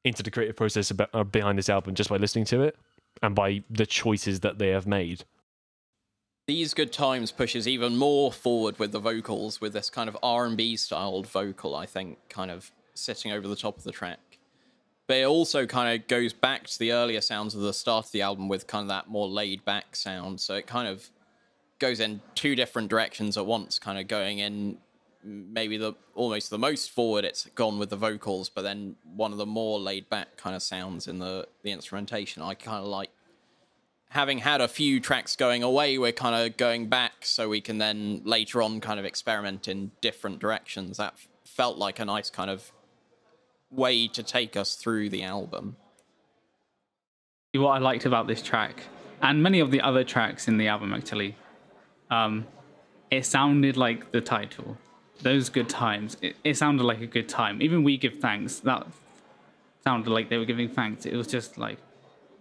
into 0.03 0.23
the 0.23 0.31
creative 0.31 0.55
process 0.55 0.91
about, 0.91 1.09
uh, 1.13 1.23
behind 1.23 1.57
this 1.57 1.69
album 1.69 1.95
just 1.95 2.09
by 2.09 2.17
listening 2.17 2.45
to 2.45 2.61
it 2.61 2.77
and 3.21 3.35
by 3.35 3.63
the 3.69 3.85
choices 3.85 4.41
that 4.41 4.57
they 4.57 4.69
have 4.69 4.87
made. 4.87 5.23
These 6.47 6.73
Good 6.73 6.93
Times 6.93 7.31
pushes 7.31 7.67
even 7.67 7.97
more 7.97 8.31
forward 8.31 8.79
with 8.79 8.93
the 8.93 8.99
vocals, 8.99 9.59
with 9.59 9.73
this 9.73 9.89
kind 9.89 10.07
of 10.07 10.17
R&B 10.23 10.77
styled 10.77 11.27
vocal, 11.27 11.75
I 11.75 11.85
think, 11.85 12.19
kind 12.29 12.49
of 12.49 12.71
sitting 12.93 13.33
over 13.33 13.47
the 13.47 13.55
top 13.55 13.77
of 13.77 13.83
the 13.83 13.91
track. 13.91 14.19
But 15.07 15.17
it 15.17 15.25
also 15.25 15.65
kind 15.65 15.99
of 15.99 16.07
goes 16.07 16.33
back 16.33 16.67
to 16.67 16.79
the 16.79 16.91
earlier 16.93 17.21
sounds 17.21 17.53
of 17.53 17.61
the 17.61 17.73
start 17.73 18.05
of 18.05 18.11
the 18.11 18.21
album 18.21 18.47
with 18.47 18.67
kind 18.67 18.83
of 18.83 18.87
that 18.89 19.07
more 19.07 19.27
laid 19.27 19.63
back 19.65 19.95
sound. 19.95 20.39
So 20.39 20.55
it 20.55 20.67
kind 20.67 20.87
of 20.87 21.09
goes 21.79 21.99
in 21.99 22.21
two 22.35 22.55
different 22.55 22.89
directions 22.89 23.37
at 23.37 23.45
once, 23.45 23.79
kind 23.79 23.99
of 23.99 24.07
going 24.07 24.39
in 24.39 24.77
maybe 25.27 25.77
the 25.77 25.93
almost 26.15 26.49
the 26.49 26.57
most 26.57 26.89
forward 26.89 27.25
it's 27.25 27.45
gone 27.53 27.77
with 27.77 27.89
the 27.89 27.97
vocals, 27.97 28.49
but 28.49 28.61
then 28.61 28.95
one 29.03 29.31
of 29.31 29.37
the 29.37 29.45
more 29.45 29.79
laid 29.79 30.09
back 30.09 30.37
kind 30.37 30.55
of 30.55 30.63
sounds 30.63 31.07
in 31.07 31.19
the 31.19 31.47
the 31.63 31.71
instrumentation. 31.71 32.41
I 32.41 32.53
kind 32.53 32.77
of 32.77 32.85
like 32.85 33.11
having 34.09 34.39
had 34.39 34.61
a 34.61 34.67
few 34.67 34.99
tracks 34.99 35.35
going 35.35 35.63
away, 35.63 35.97
we're 35.97 36.13
kind 36.13 36.35
of 36.35 36.57
going 36.57 36.87
back 36.87 37.25
so 37.25 37.49
we 37.49 37.59
can 37.59 37.77
then 37.77 38.21
later 38.23 38.61
on 38.61 38.79
kind 38.79 38.99
of 38.99 39.05
experiment 39.05 39.67
in 39.67 39.91
different 40.01 40.39
directions. 40.39 40.97
That 40.97 41.13
f- 41.13 41.27
felt 41.43 41.77
like 41.77 41.99
a 41.99 42.05
nice 42.05 42.29
kind 42.29 42.49
of 42.49 42.71
way 43.69 44.07
to 44.07 44.23
take 44.23 44.55
us 44.55 44.75
through 44.75 45.09
the 45.09 45.23
album. 45.23 45.75
What 47.53 47.71
I 47.71 47.79
liked 47.79 48.05
about 48.05 48.27
this 48.27 48.41
track, 48.41 48.83
and 49.21 49.43
many 49.43 49.59
of 49.59 49.71
the 49.71 49.81
other 49.81 50.03
tracks 50.03 50.47
in 50.47 50.57
the 50.57 50.67
album 50.67 50.93
actually, 50.93 51.35
um, 52.09 52.45
it 53.09 53.25
sounded 53.25 53.75
like 53.75 54.11
the 54.11 54.21
title 54.21 54.77
those 55.21 55.49
good 55.49 55.69
times. 55.69 56.17
It, 56.21 56.35
it 56.43 56.57
sounded 56.57 56.83
like 56.83 57.01
a 57.01 57.07
good 57.07 57.29
time. 57.29 57.61
Even 57.61 57.83
we 57.83 57.97
give 57.97 58.19
thanks. 58.19 58.59
That 58.59 58.87
sounded 59.83 60.09
like 60.09 60.29
they 60.29 60.37
were 60.37 60.45
giving 60.45 60.69
thanks. 60.69 61.05
It 61.05 61.15
was 61.15 61.27
just 61.27 61.57
like 61.57 61.77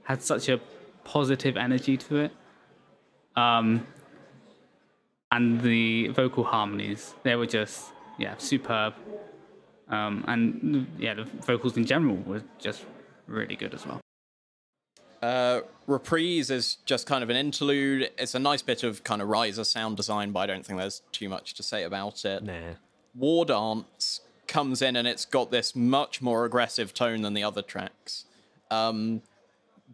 had 0.04 0.22
such 0.22 0.48
a 0.48 0.60
positive 1.04 1.56
energy 1.56 1.96
to 1.96 2.16
it. 2.16 2.32
Um, 3.36 3.86
and 5.32 5.60
the 5.60 6.08
vocal 6.08 6.44
harmonies, 6.44 7.14
they 7.22 7.34
were 7.34 7.46
just 7.46 7.92
yeah 8.18 8.34
superb. 8.38 8.94
Um, 9.88 10.24
and 10.26 10.86
yeah, 10.98 11.14
the 11.14 11.24
vocals 11.24 11.76
in 11.76 11.84
general 11.84 12.16
were 12.16 12.42
just 12.58 12.84
really 13.26 13.56
good 13.56 13.74
as 13.74 13.86
well. 13.86 14.00
Uh, 15.22 15.60
Reprise 15.86 16.50
is 16.50 16.78
just 16.84 17.06
kind 17.06 17.22
of 17.22 17.30
an 17.30 17.36
interlude. 17.36 18.10
It's 18.18 18.34
a 18.34 18.38
nice 18.38 18.62
bit 18.62 18.82
of 18.82 19.04
kind 19.04 19.22
of 19.22 19.28
riser 19.28 19.64
sound 19.64 19.96
design, 19.96 20.32
but 20.32 20.40
I 20.40 20.46
don't 20.46 20.64
think 20.64 20.78
there's 20.78 21.02
too 21.12 21.28
much 21.28 21.54
to 21.54 21.62
say 21.62 21.84
about 21.84 22.24
it. 22.24 22.42
Nah. 22.42 22.74
War 23.14 23.44
Dance 23.44 24.20
comes 24.46 24.82
in 24.82 24.96
and 24.96 25.08
it's 25.08 25.24
got 25.24 25.50
this 25.50 25.74
much 25.74 26.20
more 26.20 26.44
aggressive 26.44 26.92
tone 26.94 27.22
than 27.22 27.34
the 27.34 27.42
other 27.42 27.62
tracks. 27.62 28.24
Um, 28.70 29.22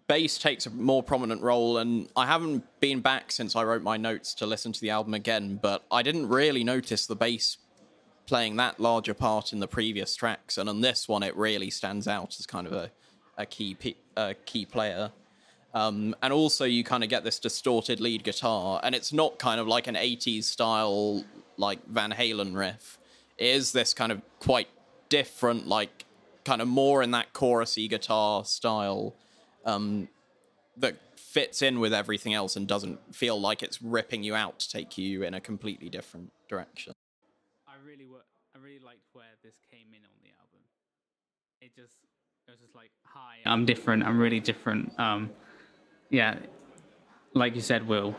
bass 0.06 0.38
takes 0.38 0.66
a 0.66 0.70
more 0.70 1.02
prominent 1.02 1.42
role, 1.42 1.78
and 1.78 2.08
I 2.16 2.26
haven't 2.26 2.64
been 2.80 3.00
back 3.00 3.32
since 3.32 3.54
I 3.56 3.64
wrote 3.64 3.82
my 3.82 3.96
notes 3.96 4.35
to 4.35 4.46
listen 4.46 4.72
to 4.72 4.80
the 4.80 4.90
album 4.90 5.14
again, 5.14 5.58
but 5.61 5.85
I 5.90 6.02
didn't 6.02 6.28
really 6.28 6.64
notice 6.64 7.06
the 7.06 7.16
bass 7.16 7.58
playing 8.26 8.56
that 8.56 8.80
larger 8.80 9.14
part 9.14 9.52
in 9.52 9.61
the 9.61 9.68
previous 9.68 10.16
tracks, 10.16 10.58
and 10.58 10.68
on 10.68 10.80
this 10.80 11.08
one, 11.08 11.22
it 11.22 11.37
really 11.37 11.70
stands 11.70 12.08
out 12.08 12.37
as 12.38 12.46
kind 12.46 12.66
of 12.66 12.72
a, 12.72 12.90
a 13.38 13.47
key 13.47 13.77
a 14.16 14.35
key 14.35 14.66
player. 14.66 15.11
Um, 15.75 16.14
and 16.23 16.33
also, 16.33 16.64
you 16.64 16.85
kind 16.85 17.03
of 17.03 17.09
get 17.09 17.25
this 17.25 17.38
distorted 17.38 18.01
lead 18.01 18.25
guitar, 18.25 18.81
and 18.83 18.95
it's 18.95 19.12
not 19.12 19.38
kind 19.38 19.59
of 19.59 19.66
like 19.66 19.87
an 19.87 19.95
80s 19.95 20.45
style, 20.45 21.25
like 21.57 21.87
Van 21.87 22.12
Halen 22.12 22.55
riff. 22.55 22.99
It 23.38 23.47
is 23.47 23.73
this 23.73 23.95
kind 23.95 24.12
of 24.12 24.21
quite 24.38 24.68
different, 25.09 25.66
like, 25.66 26.05
kind 26.45 26.61
of 26.61 26.68
more 26.68 27.03
in 27.03 27.12
that 27.12 27.33
chorusy 27.33 27.88
guitar 27.88 28.45
style 28.45 29.14
um, 29.64 30.09
that 30.77 30.97
fits 31.16 31.62
in 31.62 31.81
with 31.81 31.95
everything 31.95 32.35
else 32.35 32.57
and 32.57 32.68
doesn't 32.68 32.99
feel 33.14 33.40
like 33.40 33.62
it's 33.62 33.81
ripping 33.81 34.23
you 34.23 34.35
out 34.35 34.59
to 34.59 34.68
take 34.68 34.99
you 34.99 35.23
in 35.23 35.33
a 35.33 35.40
completely 35.40 35.88
different 35.88 36.31
direction. 36.51 36.92
I 37.66 37.77
really, 37.83 38.07
I 38.55 38.59
really 38.59 38.85
liked 38.85 39.09
where 39.14 39.25
this 39.42 39.55
came 39.71 39.88
in 39.92 40.05
on 40.05 40.18
the 40.23 40.29
album. 40.38 40.61
It 41.62 41.75
just 41.75 41.97
it 42.46 42.50
was 42.50 42.61
just 42.61 42.74
like, 42.74 42.90
hi, 43.05 43.37
I'm 43.46 43.64
different. 43.64 44.02
I'm 44.02 44.18
really 44.18 44.40
different. 44.40 44.98
Um, 44.98 45.31
yeah, 46.11 46.37
like 47.35 47.55
you 47.55 47.61
said, 47.61 47.87
Will, 47.87 48.16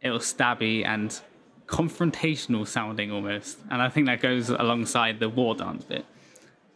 it 0.00 0.10
was 0.10 0.22
stabby 0.22 0.84
and 0.84 1.18
confrontational 1.66 2.66
sounding 2.66 3.10
almost, 3.10 3.58
and 3.70 3.80
I 3.80 3.88
think 3.88 4.06
that 4.06 4.20
goes 4.20 4.50
alongside 4.50 5.18
the 5.18 5.28
war 5.28 5.54
dance 5.54 5.84
bit. 5.84 6.04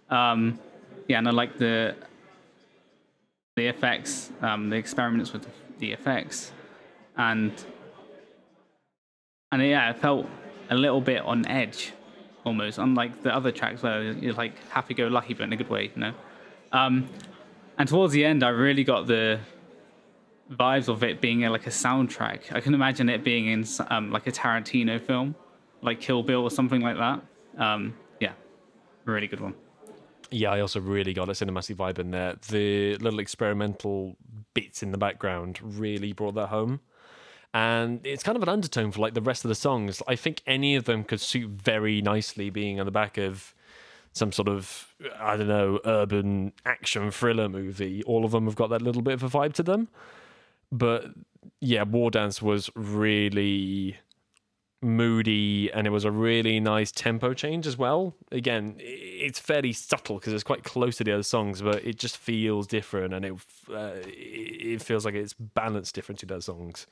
Um, 0.09 0.59
yeah, 1.09 1.19
and 1.19 1.29
I 1.29 1.31
like 1.33 1.59
the 1.59 1.95
the 3.57 3.67
effects, 3.67 4.31
um, 4.43 4.71
the 4.71 4.77
experiments 4.77 5.33
with 5.33 5.47
the 5.79 5.93
effects, 5.93 6.53
and 7.17 7.53
and 9.53 9.63
yeah, 9.63 9.91
it 9.91 9.99
felt 9.99 10.27
a 10.71 10.75
little 10.75 11.01
bit 11.01 11.21
on 11.23 11.47
edge, 11.47 11.93
almost 12.45 12.79
unlike 12.79 13.23
the 13.23 13.35
other 13.35 13.53
tracks 13.53 13.83
where 13.83 14.03
you're 14.03 14.33
like 14.33 14.55
happy 14.71 14.95
go 14.95 15.07
lucky, 15.07 15.35
but 15.35 15.45
in 15.45 15.53
a 15.53 15.57
good 15.57 15.69
way, 15.69 15.91
you 15.95 16.01
know. 16.01 16.15
Um, 16.73 17.09
and 17.79 17.89
towards 17.89 18.13
the 18.13 18.25
end, 18.25 18.43
I 18.43 18.49
really 18.49 18.85
got 18.85 19.07
the 19.07 19.41
vibes 20.51 20.89
of 20.89 21.03
it 21.03 21.21
being 21.21 21.45
a, 21.45 21.51
like 21.51 21.67
a 21.67 21.71
soundtrack. 21.71 22.53
I 22.53 22.61
can 22.61 22.75
imagine 22.75 23.09
it 23.09 23.25
being 23.25 23.47
in 23.47 23.67
um, 23.91 24.11
like 24.11 24.27
a 24.27 24.33
Tarantino 24.33 25.01
film, 25.01 25.35
like 25.83 26.01
Kill 26.01 26.23
Bill 26.23 26.43
or 26.43 26.51
something 26.51 26.81
like 26.81 26.97
that. 26.97 27.21
Um, 27.59 27.95
yeah, 28.21 28.33
really 29.05 29.27
good 29.27 29.41
one. 29.41 29.55
Yeah, 30.31 30.51
I 30.51 30.61
also 30.61 30.81
really 30.81 31.13
got 31.13 31.29
a 31.29 31.33
cinematic 31.33 31.77
vibe 31.77 31.99
in 31.99 32.11
there. 32.11 32.37
The 32.49 32.97
little 32.97 33.21
experimental 33.21 34.17
bits 34.55 34.83
in 34.83 34.91
the 34.91 34.99
background 34.99 35.61
really 35.63 36.13
brought 36.13 36.35
that 36.35 36.49
home. 36.49 36.81
And 37.55 38.05
it's 38.05 38.23
kind 38.23 38.37
of 38.37 38.43
an 38.43 38.49
undertone 38.49 38.93
for 38.93 39.01
like 39.01 39.15
the 39.15 39.23
rest 39.23 39.45
of 39.45 39.49
the 39.49 39.55
songs. 39.55 40.03
I 40.07 40.17
think 40.17 40.43
any 40.47 40.77
of 40.77 40.85
them 40.85 41.05
could 41.05 41.21
suit 41.21 41.51
very 41.51 42.03
nicely 42.03 42.51
being 42.51 42.81
on 42.81 42.87
the 42.87 42.93
back 42.93 43.19
of 43.19 43.55
some 44.17 44.33
sort 44.33 44.49
of 44.49 44.95
I 45.21 45.37
don't 45.37 45.49
know 45.49 45.79
urban 45.85 46.53
action 46.65 47.11
thriller 47.11 47.49
movie. 47.49 48.03
All 48.05 48.25
of 48.25 48.31
them 48.31 48.47
have 48.47 48.57
got 48.57 48.71
that 48.71 48.81
little 48.81 49.03
bit 49.03 49.15
of 49.15 49.23
a 49.23 49.29
vibe 49.29 49.53
to 49.55 49.63
them. 49.63 49.89
But 50.73 51.11
yeah, 51.61 51.83
War 51.83 52.11
Dance 52.11 52.41
was 52.41 52.71
really 52.75 53.99
moody 54.83 55.71
and 55.73 55.87
it 55.87 55.91
was 55.91 56.05
a 56.05 56.11
really 56.11 56.61
nice 56.61 56.91
tempo 56.91 57.35
change 57.35 57.67
as 57.67 57.77
well. 57.77 58.15
Again, 58.33 58.77
it's 58.79 59.39
fairly 59.39 59.75
subtle 59.75 60.17
because 60.17 60.33
it's 60.33 60.45
quite 60.45 60.65
close 60.65 60.97
to 60.97 61.05
the 61.05 61.13
other 61.13 61.23
songs, 61.23 61.61
but 61.61 61.85
it 61.85 61.99
just 61.99 62.17
feels 62.17 62.67
different 62.67 63.13
and 63.13 63.25
it 63.25 63.35
uh, 63.71 63.93
it 64.03 64.81
feels 64.81 65.05
like 65.05 65.15
it's 65.15 65.35
balanced 65.35 65.95
different 65.95 66.21
to 66.21 66.27
the 66.27 66.35
other 66.35 66.41
songs. 66.41 66.87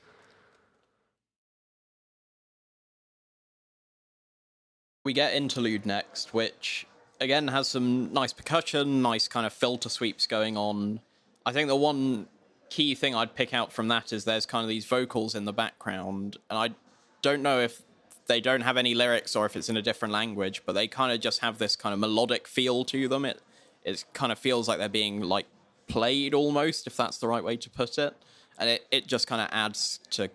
We 5.03 5.13
get 5.13 5.33
interlude 5.33 5.85
next, 5.85 6.33
which 6.33 6.87
again 7.19 7.47
has 7.49 7.67
some 7.67 8.11
nice 8.13 8.33
percussion, 8.33 9.01
nice 9.01 9.27
kind 9.27 9.45
of 9.45 9.53
filter 9.53 9.89
sweeps 9.89 10.27
going 10.27 10.57
on. 10.57 10.99
I 11.45 11.51
think 11.51 11.67
the 11.67 11.75
one 11.75 12.27
key 12.69 12.95
thing 12.95 13.15
I'd 13.15 13.35
pick 13.35 13.53
out 13.53 13.71
from 13.71 13.87
that 13.89 14.11
is 14.11 14.25
there's 14.25 14.45
kind 14.45 14.63
of 14.63 14.69
these 14.69 14.85
vocals 14.85 15.35
in 15.35 15.45
the 15.45 15.53
background, 15.53 16.37
and 16.49 16.57
I 16.59 16.75
don't 17.21 17.41
know 17.41 17.59
if 17.59 17.81
they 18.27 18.41
don't 18.41 18.61
have 18.61 18.77
any 18.77 18.95
lyrics 18.95 19.35
or 19.35 19.45
if 19.45 19.55
it's 19.55 19.69
in 19.69 19.77
a 19.77 19.81
different 19.81 20.11
language, 20.11 20.63
but 20.65 20.73
they 20.73 20.87
kind 20.87 21.11
of 21.11 21.19
just 21.19 21.39
have 21.39 21.57
this 21.57 21.75
kind 21.75 21.93
of 21.93 21.99
melodic 21.99 22.47
feel 22.47 22.83
to 22.85 23.07
them. 23.07 23.25
It 23.25 23.41
it 23.83 24.03
kind 24.13 24.31
of 24.31 24.39
feels 24.39 24.67
like 24.67 24.79
they're 24.79 24.89
being 24.89 25.21
like 25.21 25.45
played 25.87 26.33
almost, 26.33 26.87
if 26.87 26.97
that's 26.97 27.17
the 27.17 27.27
right 27.27 27.43
way 27.43 27.55
to 27.57 27.69
put 27.69 27.97
it, 27.97 28.15
and 28.57 28.69
it 28.69 28.87
it 28.91 29.07
just 29.07 29.27
kind 29.27 29.41
of 29.41 29.49
adds 29.51 29.99
to 30.11 30.29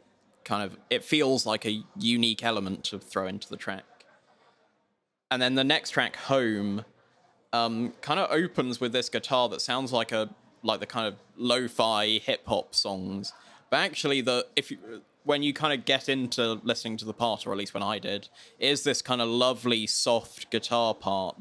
kind 0.44 0.62
of 0.62 0.76
it 0.88 1.04
feels 1.04 1.46
like 1.46 1.66
a 1.66 1.82
unique 1.96 2.44
element 2.44 2.84
to 2.84 2.98
throw 2.98 3.26
into 3.26 3.48
the 3.48 3.56
track. 3.56 3.84
And 5.30 5.40
then 5.40 5.54
the 5.54 5.64
next 5.64 5.90
track, 5.90 6.16
Home, 6.16 6.84
um, 7.52 7.92
kind 8.00 8.20
of 8.20 8.30
opens 8.30 8.80
with 8.80 8.92
this 8.92 9.08
guitar 9.08 9.48
that 9.48 9.60
sounds 9.60 9.92
like 9.92 10.12
a 10.12 10.30
like 10.62 10.80
the 10.80 10.86
kind 10.86 11.06
of 11.06 11.14
lo-fi 11.36 12.18
hip 12.18 12.42
hop 12.46 12.74
songs. 12.74 13.32
But 13.70 13.78
actually, 13.78 14.20
the 14.20 14.46
if 14.56 14.70
you 14.70 14.78
when 15.24 15.42
you 15.42 15.52
kind 15.52 15.72
of 15.78 15.84
get 15.84 16.08
into 16.08 16.60
listening 16.64 16.96
to 16.98 17.04
the 17.04 17.12
part, 17.12 17.46
or 17.46 17.52
at 17.52 17.58
least 17.58 17.74
when 17.74 17.82
I 17.82 17.98
did, 17.98 18.28
is 18.58 18.82
this 18.82 19.02
kind 19.02 19.20
of 19.20 19.28
lovely 19.28 19.86
soft 19.86 20.50
guitar 20.50 20.94
part 20.94 21.36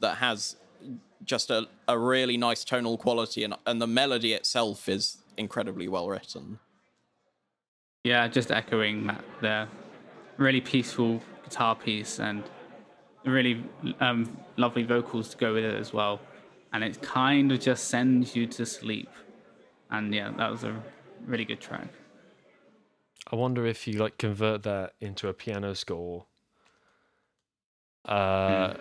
that 0.00 0.16
has 0.16 0.56
just 1.24 1.50
a, 1.50 1.66
a 1.88 1.98
really 1.98 2.36
nice 2.36 2.64
tonal 2.64 2.96
quality, 2.96 3.44
and 3.44 3.54
and 3.66 3.80
the 3.80 3.86
melody 3.86 4.32
itself 4.32 4.88
is 4.88 5.18
incredibly 5.36 5.88
well 5.88 6.08
written. 6.08 6.58
Yeah, 8.04 8.28
just 8.28 8.50
echoing 8.50 9.06
that 9.06 9.24
there. 9.40 9.68
Really 10.36 10.60
peaceful 10.60 11.22
guitar 11.44 11.74
piece 11.74 12.18
and 12.18 12.42
really 13.24 13.64
um, 14.00 14.36
lovely 14.56 14.82
vocals 14.82 15.28
to 15.30 15.36
go 15.36 15.54
with 15.54 15.64
it 15.64 15.74
as 15.74 15.92
well. 15.92 16.20
And 16.72 16.82
it 16.82 17.00
kind 17.02 17.52
of 17.52 17.60
just 17.60 17.88
sends 17.88 18.34
you 18.34 18.46
to 18.48 18.66
sleep. 18.66 19.08
And 19.90 20.12
yeah, 20.12 20.32
that 20.36 20.50
was 20.50 20.64
a 20.64 20.74
really 21.26 21.44
good 21.44 21.60
track. 21.60 21.88
I 23.30 23.36
wonder 23.36 23.66
if 23.66 23.86
you 23.86 23.94
like 23.94 24.18
convert 24.18 24.64
that 24.64 24.94
into 25.00 25.28
a 25.28 25.32
piano 25.32 25.74
score, 25.74 26.26
uh, 28.04 28.68
mm. 28.68 28.80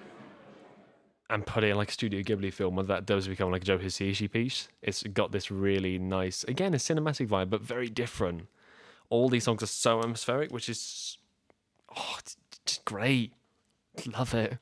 and 1.30 1.46
put 1.46 1.64
it 1.64 1.70
in 1.70 1.78
like 1.78 1.90
a 1.90 1.94
Studio 1.94 2.22
Ghibli 2.22 2.52
film, 2.52 2.76
whether 2.76 2.88
that 2.88 3.06
does 3.06 3.28
become 3.28 3.52
like 3.52 3.62
a 3.62 3.66
Joe 3.66 3.78
Hisaishi 3.78 4.30
piece. 4.30 4.68
It's 4.82 5.04
got 5.04 5.32
this 5.32 5.50
really 5.50 5.98
nice, 5.98 6.44
again, 6.44 6.74
a 6.74 6.78
cinematic 6.78 7.28
vibe, 7.28 7.50
but 7.50 7.62
very 7.62 7.88
different 7.88 8.48
all 9.14 9.30
these 9.30 9.44
songs 9.44 9.62
are 9.62 9.68
so 9.68 10.00
atmospheric, 10.00 10.52
which 10.52 10.68
is 10.68 11.20
oh, 11.96 12.16
it's 12.18 12.36
just 12.66 12.84
great. 12.84 13.32
Love 14.18 14.34
it. 14.34 14.58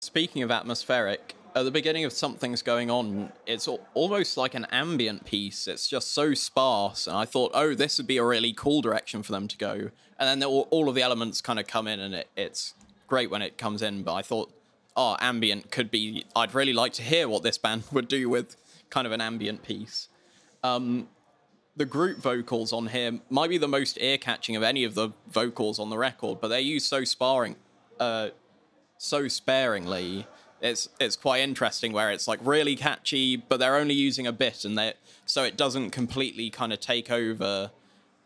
Speaking 0.00 0.42
of 0.42 0.50
atmospheric, 0.50 1.34
at 1.54 1.64
the 1.64 1.70
beginning 1.70 2.04
of 2.04 2.12
Something's 2.12 2.62
Going 2.62 2.90
On, 2.90 3.32
it's 3.46 3.68
almost 3.94 4.36
like 4.36 4.54
an 4.54 4.66
ambient 4.72 5.24
piece. 5.24 5.68
It's 5.68 5.88
just 5.88 6.12
so 6.12 6.34
sparse. 6.34 7.06
And 7.06 7.16
I 7.16 7.24
thought, 7.24 7.52
oh, 7.54 7.74
this 7.74 7.98
would 7.98 8.06
be 8.06 8.16
a 8.16 8.24
really 8.24 8.52
cool 8.52 8.82
direction 8.82 9.22
for 9.22 9.32
them 9.32 9.46
to 9.48 9.56
go. 9.56 9.90
And 10.18 10.42
then 10.42 10.42
all, 10.46 10.66
all 10.70 10.88
of 10.88 10.94
the 10.94 11.02
elements 11.02 11.40
kind 11.40 11.58
of 11.58 11.66
come 11.66 11.86
in, 11.86 12.00
and 12.00 12.14
it, 12.14 12.28
it's 12.36 12.74
great 13.06 13.30
when 13.30 13.40
it 13.40 13.56
comes 13.56 13.82
in. 13.82 14.02
But 14.02 14.14
I 14.14 14.22
thought, 14.22 14.52
oh, 14.96 15.16
ambient 15.20 15.70
could 15.70 15.90
be. 15.90 16.24
I'd 16.34 16.54
really 16.54 16.72
like 16.72 16.92
to 16.94 17.02
hear 17.02 17.28
what 17.28 17.42
this 17.42 17.56
band 17.56 17.84
would 17.92 18.08
do 18.08 18.28
with 18.28 18.56
kind 18.90 19.06
of 19.06 19.12
an 19.12 19.20
ambient 19.20 19.62
piece. 19.62 20.08
Um, 20.62 21.08
the 21.76 21.84
group 21.84 22.18
vocals 22.18 22.72
on 22.72 22.88
here 22.88 23.18
might 23.30 23.50
be 23.50 23.58
the 23.58 23.68
most 23.68 23.98
ear 24.00 24.18
catching 24.18 24.56
of 24.56 24.62
any 24.62 24.84
of 24.84 24.94
the 24.94 25.10
vocals 25.28 25.78
on 25.78 25.90
the 25.90 25.98
record, 25.98 26.40
but 26.40 26.48
they're 26.48 26.60
used 26.60 26.86
so 26.86 27.04
sparring, 27.04 27.56
uh, 27.98 28.28
so 28.98 29.28
sparingly. 29.28 30.26
It's 30.60 30.88
it's 31.00 31.16
quite 31.16 31.40
interesting 31.42 31.92
where 31.92 32.10
it's 32.10 32.26
like 32.26 32.38
really 32.42 32.76
catchy, 32.76 33.36
but 33.36 33.58
they're 33.58 33.76
only 33.76 33.94
using 33.94 34.26
a 34.26 34.32
bit, 34.32 34.64
and 34.64 34.78
they 34.78 34.94
so 35.26 35.42
it 35.42 35.56
doesn't 35.56 35.90
completely 35.90 36.48
kind 36.48 36.72
of 36.72 36.80
take 36.80 37.10
over 37.10 37.70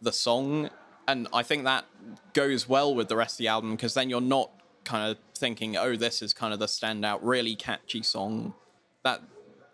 the 0.01 0.13
song. 0.13 0.71
And 1.09 1.27
I 1.33 1.43
think 1.43 1.65
that 1.65 1.87
goes 2.35 2.69
well 2.69 2.95
with 2.95 3.09
the 3.09 3.17
rest 3.17 3.35
of 3.35 3.39
the 3.39 3.49
album 3.49 3.71
because 3.73 3.95
then 3.95 4.11
you're 4.11 4.21
not 4.21 4.51
kind 4.85 5.11
of 5.11 5.17
thinking, 5.35 5.77
oh, 5.77 5.97
this 5.97 6.21
is 6.21 6.35
kind 6.35 6.53
of 6.53 6.61
the 6.61 6.67
standout, 6.67 7.21
really 7.23 7.57
catchy 7.57 8.03
song. 8.03 8.55
That 9.05 9.23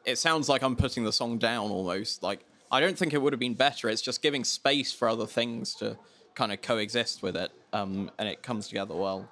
it 0.05 0.17
sounds 0.17 0.49
like 0.49 0.63
I'm 0.63 0.77
putting 0.77 1.05
the 1.05 1.13
song 1.13 1.39
down 1.39 1.71
almost 1.71 2.23
like 2.23 2.45
I 2.75 2.81
don't 2.81 2.99
think 2.99 3.13
it 3.13 3.23
would 3.23 3.33
have 3.33 3.39
been 3.39 3.55
better. 3.55 3.89
It's 3.89 4.03
just 4.03 4.21
giving 4.21 4.43
space 4.43 4.93
for 4.93 5.09
other 5.09 5.27
things 5.27 5.77
to 5.77 5.97
kind 6.35 6.51
of 6.51 6.61
coexist 6.61 7.23
with 7.23 7.37
it, 7.37 7.53
um, 7.73 8.11
and 8.19 8.29
it 8.29 8.43
comes 8.43 8.67
together 8.67 8.97
well. 8.97 9.29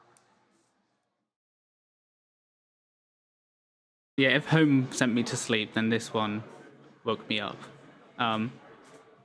Yeah, 4.16 4.28
if 4.28 4.46
Home 4.46 4.86
sent 4.92 5.12
me 5.12 5.24
to 5.24 5.36
sleep, 5.36 5.74
then 5.74 5.88
this 5.88 6.14
one 6.14 6.44
woke 7.02 7.28
me 7.28 7.40
up. 7.40 7.56
Um, 8.16 8.52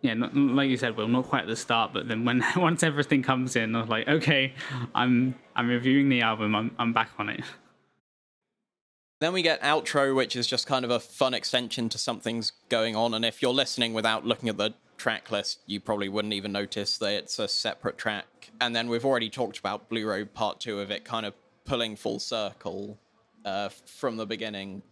yeah, 0.01 0.15
not, 0.15 0.35
like 0.35 0.71
you 0.71 0.77
said, 0.77 0.97
well, 0.97 1.07
not 1.07 1.25
quite 1.25 1.43
at 1.43 1.47
the 1.47 1.55
start, 1.55 1.93
but 1.93 2.07
then 2.07 2.25
when 2.25 2.43
once 2.55 2.81
everything 2.81 3.21
comes 3.21 3.55
in, 3.55 3.75
I 3.75 3.81
was 3.81 3.89
like, 3.89 4.07
okay, 4.07 4.55
I'm 4.95 5.35
I'm 5.55 5.67
reviewing 5.67 6.09
the 6.09 6.21
album. 6.21 6.55
I'm 6.55 6.71
I'm 6.79 6.91
back 6.91 7.11
on 7.19 7.29
it. 7.29 7.41
Then 9.19 9.33
we 9.33 9.41
get 9.41 9.61
outro, 9.61 10.15
which 10.15 10.35
is 10.35 10.45
just 10.45 10.67
kind 10.67 10.85
of 10.85 10.91
a 10.91 10.99
fun 10.99 11.33
extension 11.33 11.89
to 11.89 11.97
something's 11.97 12.51
going 12.69 12.95
on. 12.95 13.15
And 13.15 13.25
if 13.25 13.41
you're 13.41 13.53
listening 13.53 13.93
without 13.93 14.25
looking 14.25 14.47
at 14.47 14.57
the 14.57 14.75
track 14.97 15.31
list, 15.31 15.59
you 15.65 15.79
probably 15.79 16.07
wouldn't 16.07 16.33
even 16.35 16.51
notice 16.51 16.97
that 16.99 17.13
it's 17.13 17.39
a 17.39 17.47
separate 17.47 17.97
track. 17.97 18.51
And 18.61 18.75
then 18.75 18.89
we've 18.89 19.05
already 19.05 19.29
talked 19.29 19.57
about 19.57 19.89
Blue 19.89 20.07
Road 20.07 20.33
Part 20.33 20.59
2 20.59 20.79
of 20.79 20.91
it 20.91 21.03
kind 21.03 21.25
of 21.25 21.33
pulling 21.65 21.95
full 21.95 22.19
circle 22.19 22.99
uh, 23.43 23.69
from 23.69 24.17
the 24.17 24.25
beginning. 24.25 24.83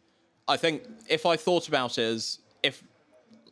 I 0.47 0.57
think 0.57 0.83
if 1.07 1.25
I 1.25 1.38
thought 1.38 1.67
about 1.67 1.97
it 1.99 2.03
as 2.03 2.39
if, 2.63 2.83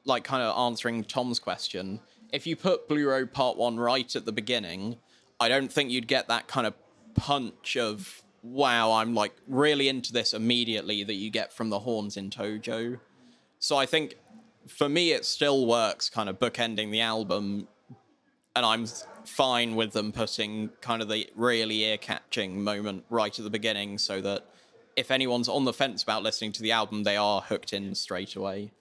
like, 0.05 0.23
kind 0.23 0.41
of 0.41 0.57
answering 0.57 1.03
Tom's 1.03 1.39
question, 1.39 1.99
if 2.31 2.47
you 2.47 2.55
put 2.55 2.87
Blue 2.87 3.07
Road 3.07 3.31
Part 3.31 3.57
1 3.57 3.77
right 3.77 4.15
at 4.15 4.25
the 4.25 4.31
beginning, 4.31 4.97
I 5.39 5.49
don't 5.49 5.71
think 5.71 5.91
you'd 5.91 6.07
get 6.07 6.27
that 6.29 6.47
kind 6.47 6.65
of 6.65 6.73
punch 7.15 7.77
of 7.77 8.22
wow, 8.43 8.91
I'm 8.91 9.15
like 9.15 9.33
really 9.47 9.87
into 9.87 10.11
this 10.13 10.33
immediately 10.33 11.03
that 11.03 11.15
you 11.15 11.31
get 11.31 11.53
from 11.53 11.69
the 11.69 11.79
horns 11.79 12.17
in 12.17 12.29
Tojo. 12.29 12.99
So 13.59 13.77
I 13.77 13.85
think 13.85 14.15
for 14.67 14.89
me, 14.89 15.13
it 15.13 15.25
still 15.25 15.65
works 15.65 16.09
kind 16.09 16.29
of 16.29 16.39
bookending 16.39 16.91
the 16.91 17.01
album, 17.01 17.67
and 18.55 18.65
I'm 18.65 18.85
fine 19.25 19.75
with 19.75 19.93
them 19.93 20.11
putting 20.11 20.69
kind 20.81 21.01
of 21.01 21.07
the 21.07 21.29
really 21.35 21.83
ear 21.83 21.97
catching 21.97 22.61
moment 22.61 23.05
right 23.09 23.37
at 23.37 23.43
the 23.43 23.49
beginning 23.49 23.97
so 23.97 24.19
that 24.21 24.45
if 24.95 25.09
anyone's 25.09 25.47
on 25.47 25.63
the 25.63 25.73
fence 25.73 26.03
about 26.03 26.21
listening 26.21 26.51
to 26.51 26.61
the 26.61 26.71
album, 26.71 27.03
they 27.03 27.15
are 27.15 27.41
hooked 27.41 27.73
in 27.73 27.95
straight 27.95 28.35
away. 28.35 28.71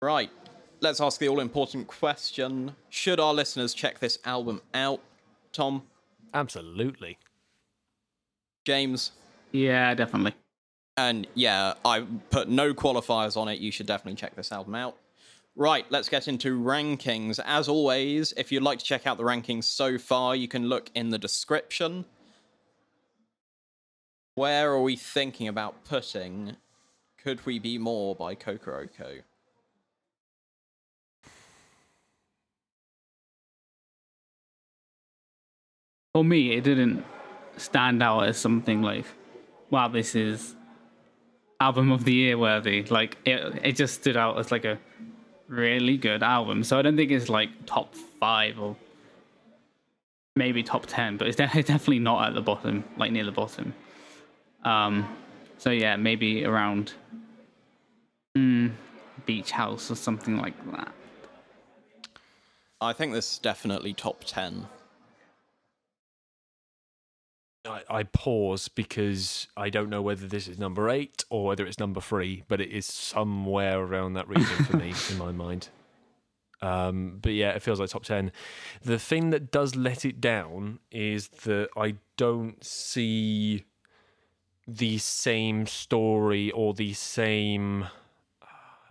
Right, 0.00 0.30
let's 0.80 1.00
ask 1.00 1.20
the 1.20 1.28
all 1.28 1.40
important 1.40 1.86
question 1.86 2.76
Should 2.88 3.20
our 3.20 3.34
listeners 3.34 3.74
check 3.74 3.98
this 3.98 4.18
album 4.24 4.62
out? 4.72 5.00
Tom? 5.52 5.82
Absolutely. 6.34 7.18
James. 8.64 9.12
Yeah, 9.52 9.94
definitely. 9.94 10.34
And 10.96 11.26
yeah, 11.34 11.74
I 11.84 12.04
put 12.30 12.48
no 12.48 12.74
qualifiers 12.74 13.36
on 13.36 13.48
it. 13.48 13.60
You 13.60 13.70
should 13.70 13.86
definitely 13.86 14.16
check 14.16 14.34
this 14.34 14.52
album 14.52 14.74
out. 14.74 14.96
Right, 15.56 15.86
let's 15.90 16.08
get 16.08 16.28
into 16.28 16.58
rankings. 16.60 17.40
As 17.44 17.68
always, 17.68 18.32
if 18.36 18.52
you'd 18.52 18.62
like 18.62 18.78
to 18.78 18.84
check 18.84 19.06
out 19.06 19.16
the 19.16 19.24
rankings 19.24 19.64
so 19.64 19.98
far, 19.98 20.36
you 20.36 20.48
can 20.48 20.68
look 20.68 20.90
in 20.94 21.10
the 21.10 21.18
description. 21.18 22.04
Where 24.34 24.70
are 24.70 24.82
we 24.82 24.94
thinking 24.94 25.48
about 25.48 25.84
putting 25.84 26.56
Could 27.20 27.44
We 27.44 27.58
Be 27.58 27.76
More 27.76 28.14
by 28.14 28.36
Kokoroko? 28.36 29.22
For 36.18 36.24
me, 36.24 36.50
it 36.50 36.64
didn't 36.64 37.04
stand 37.58 38.02
out 38.02 38.26
as 38.26 38.36
something 38.36 38.82
like, 38.82 39.04
wow, 39.70 39.86
this 39.86 40.16
is 40.16 40.56
album 41.60 41.92
of 41.92 42.02
the 42.02 42.12
year 42.12 42.36
worthy. 42.36 42.82
Like 42.82 43.18
it, 43.24 43.60
it 43.62 43.76
just 43.76 43.94
stood 43.94 44.16
out 44.16 44.36
as 44.36 44.50
like 44.50 44.64
a 44.64 44.80
really 45.46 45.96
good 45.96 46.24
album. 46.24 46.64
So 46.64 46.76
I 46.76 46.82
don't 46.82 46.96
think 46.96 47.12
it's 47.12 47.28
like 47.28 47.50
top 47.66 47.94
five 47.94 48.58
or 48.58 48.74
maybe 50.34 50.64
top 50.64 50.86
ten, 50.86 51.18
but 51.18 51.28
it's, 51.28 51.36
de- 51.36 51.46
definitely 51.54 52.00
not 52.00 52.26
at 52.26 52.34
the 52.34 52.42
bottom, 52.42 52.82
like 52.96 53.12
near 53.12 53.24
the 53.24 53.30
bottom. 53.30 53.72
Um, 54.64 55.16
so 55.56 55.70
yeah, 55.70 55.94
maybe 55.94 56.44
around 56.44 56.94
mm, 58.36 58.72
Beach 59.24 59.52
House 59.52 59.88
or 59.88 59.94
something 59.94 60.36
like 60.36 60.56
that. 60.72 60.92
I 62.80 62.92
think 62.92 63.12
this 63.12 63.34
is 63.34 63.38
definitely 63.38 63.92
top 63.92 64.24
ten. 64.24 64.66
I, 67.64 67.82
I 67.90 68.02
pause 68.04 68.68
because 68.68 69.48
I 69.56 69.70
don't 69.70 69.90
know 69.90 70.02
whether 70.02 70.26
this 70.26 70.48
is 70.48 70.58
number 70.58 70.88
eight 70.88 71.24
or 71.30 71.46
whether 71.46 71.66
it's 71.66 71.78
number 71.78 72.00
three, 72.00 72.44
but 72.48 72.60
it 72.60 72.70
is 72.70 72.86
somewhere 72.86 73.80
around 73.80 74.14
that 74.14 74.28
region 74.28 74.64
for 74.64 74.76
me 74.76 74.94
in 75.10 75.18
my 75.18 75.32
mind. 75.32 75.68
Um, 76.60 77.18
but 77.22 77.32
yeah, 77.32 77.50
it 77.50 77.62
feels 77.62 77.78
like 77.80 77.90
top 77.90 78.04
10. 78.04 78.32
The 78.82 78.98
thing 78.98 79.30
that 79.30 79.50
does 79.50 79.76
let 79.76 80.04
it 80.04 80.20
down 80.20 80.80
is 80.90 81.28
that 81.44 81.68
I 81.76 81.96
don't 82.16 82.62
see 82.64 83.64
the 84.66 84.98
same 84.98 85.66
story 85.66 86.50
or 86.50 86.74
the 86.74 86.92
same 86.92 87.86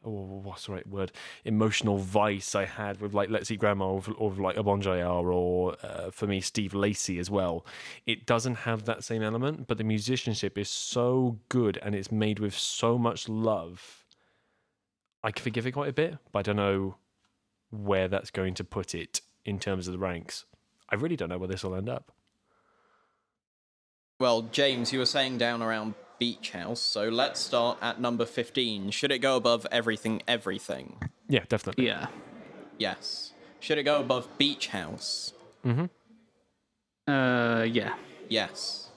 oh, 0.08 0.42
what's 0.44 0.66
the 0.66 0.72
right 0.72 0.88
word? 0.88 1.12
Emotional 1.44 1.98
vice 1.98 2.56
I 2.56 2.66
had 2.66 3.02
with 3.02 3.14
like 3.14 3.30
Let's 3.30 3.52
Eat 3.52 3.60
Grandma 3.60 3.88
or, 3.88 4.04
or 4.18 4.32
like 4.32 4.58
a 4.58 4.64
Bon 4.64 4.82
Joyeux 4.82 5.24
or 5.26 5.76
uh, 5.84 6.10
for 6.12 6.28
me 6.28 6.40
Steve 6.42 6.74
Lacy 6.74 7.20
as 7.20 7.30
well. 7.30 7.66
It 8.06 8.26
doesn't 8.26 8.56
have 8.56 8.86
that 8.86 9.04
same 9.04 9.22
element, 9.22 9.68
but 9.68 9.78
the 9.78 9.84
musicianship 9.84 10.58
is 10.58 10.70
so 10.70 11.40
good 11.50 11.78
and 11.84 11.94
it's 11.94 12.12
made 12.12 12.40
with 12.40 12.58
so 12.58 12.98
much 12.98 13.28
love. 13.28 14.06
I 15.24 15.32
can 15.32 15.44
forgive 15.44 15.68
it 15.68 15.74
quite 15.74 15.90
a 15.90 15.94
bit, 15.94 16.18
but 16.32 16.40
I 16.40 16.42
don't 16.44 16.56
know 16.56 16.96
where 17.70 18.08
that's 18.08 18.32
going 18.32 18.54
to 18.56 18.64
put 18.64 18.96
it 18.96 19.22
in 19.44 19.60
terms 19.60 19.88
of 19.88 19.92
the 19.92 20.00
ranks. 20.00 20.46
I 20.90 20.96
really 20.96 21.18
don't 21.18 21.30
know 21.30 21.38
where 21.38 21.50
this 21.50 21.64
will 21.64 21.76
end 21.76 21.90
up. 21.90 22.14
Well, 24.20 24.44
James, 24.44 24.92
you 24.94 25.00
were 25.00 25.06
saying 25.06 25.38
down 25.38 25.62
around 25.62 25.94
Beach 26.20 26.52
House, 26.52 26.80
so 26.80 27.08
let's 27.10 27.40
start 27.40 27.78
at 27.82 28.00
number 28.02 28.26
15. 28.26 28.90
Should 28.92 29.12
it 29.12 29.20
go 29.20 29.36
above 29.36 29.66
Everything 29.72 30.22
Everything? 30.28 30.98
Yeah, 31.30 31.44
definitely. 31.48 31.86
Yeah. 31.88 32.08
Yes. 32.78 33.34
Should 33.60 33.78
it 33.78 33.84
go 33.84 34.00
above 34.00 34.28
Beach 34.38 34.68
House? 34.68 35.34
Mm-hmm. 35.66 35.86
Uh, 37.12 37.64
yeah. 37.64 37.94
Yes. 38.30 38.90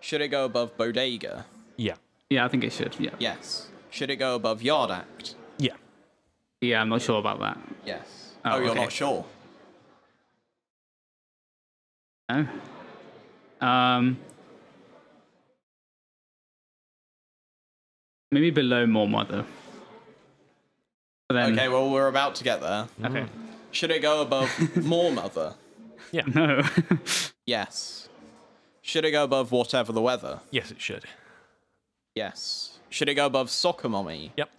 Should 0.00 0.20
it 0.20 0.28
go 0.28 0.44
above 0.44 0.76
Bodega? 0.76 1.46
Yeah. 1.76 1.94
Yeah, 2.30 2.44
I 2.44 2.48
think 2.48 2.64
it 2.64 2.72
should. 2.72 2.96
Yeah. 2.98 3.10
Yes. 3.18 3.68
Should 3.90 4.10
it 4.10 4.16
go 4.16 4.34
above 4.34 4.62
Yard 4.62 4.90
Act? 4.90 5.34
Yeah. 5.58 5.74
Yeah, 6.60 6.80
I'm 6.80 6.88
not 6.88 7.02
sure 7.02 7.18
about 7.18 7.40
that. 7.40 7.58
Yes. 7.84 8.34
Oh, 8.44 8.52
Oh, 8.52 8.58
you're 8.58 8.70
okay. 8.70 8.80
not 8.82 8.92
sure? 8.92 9.24
No. 12.30 12.46
Um. 13.60 14.18
Maybe 18.30 18.50
below 18.50 18.86
Moor 18.86 19.08
Mother. 19.08 19.44
Then, 21.30 21.52
Okay, 21.52 21.68
well, 21.68 21.90
we're 21.90 22.08
about 22.08 22.34
to 22.36 22.44
get 22.44 22.60
there. 22.60 22.86
okay. 23.04 23.20
Mm. 23.20 23.28
Should 23.70 23.90
it 23.90 24.00
go 24.00 24.22
above 24.22 24.50
Moor 24.76 25.12
Mother? 25.12 25.54
Yeah. 26.12 26.22
No. 26.26 26.62
Yes. 27.46 28.10
Should 28.82 29.06
it 29.06 29.10
go 29.12 29.24
above 29.24 29.52
Whatever 29.52 29.90
the 29.92 30.02
Weather? 30.02 30.40
Yes, 30.50 30.70
it 30.70 30.82
should. 30.82 31.04
Yes. 32.14 32.78
Should 32.90 33.08
it 33.08 33.14
go 33.14 33.24
above 33.24 33.48
Soccer 33.48 33.88
Mommy? 33.88 34.32
Yep. 34.36 34.50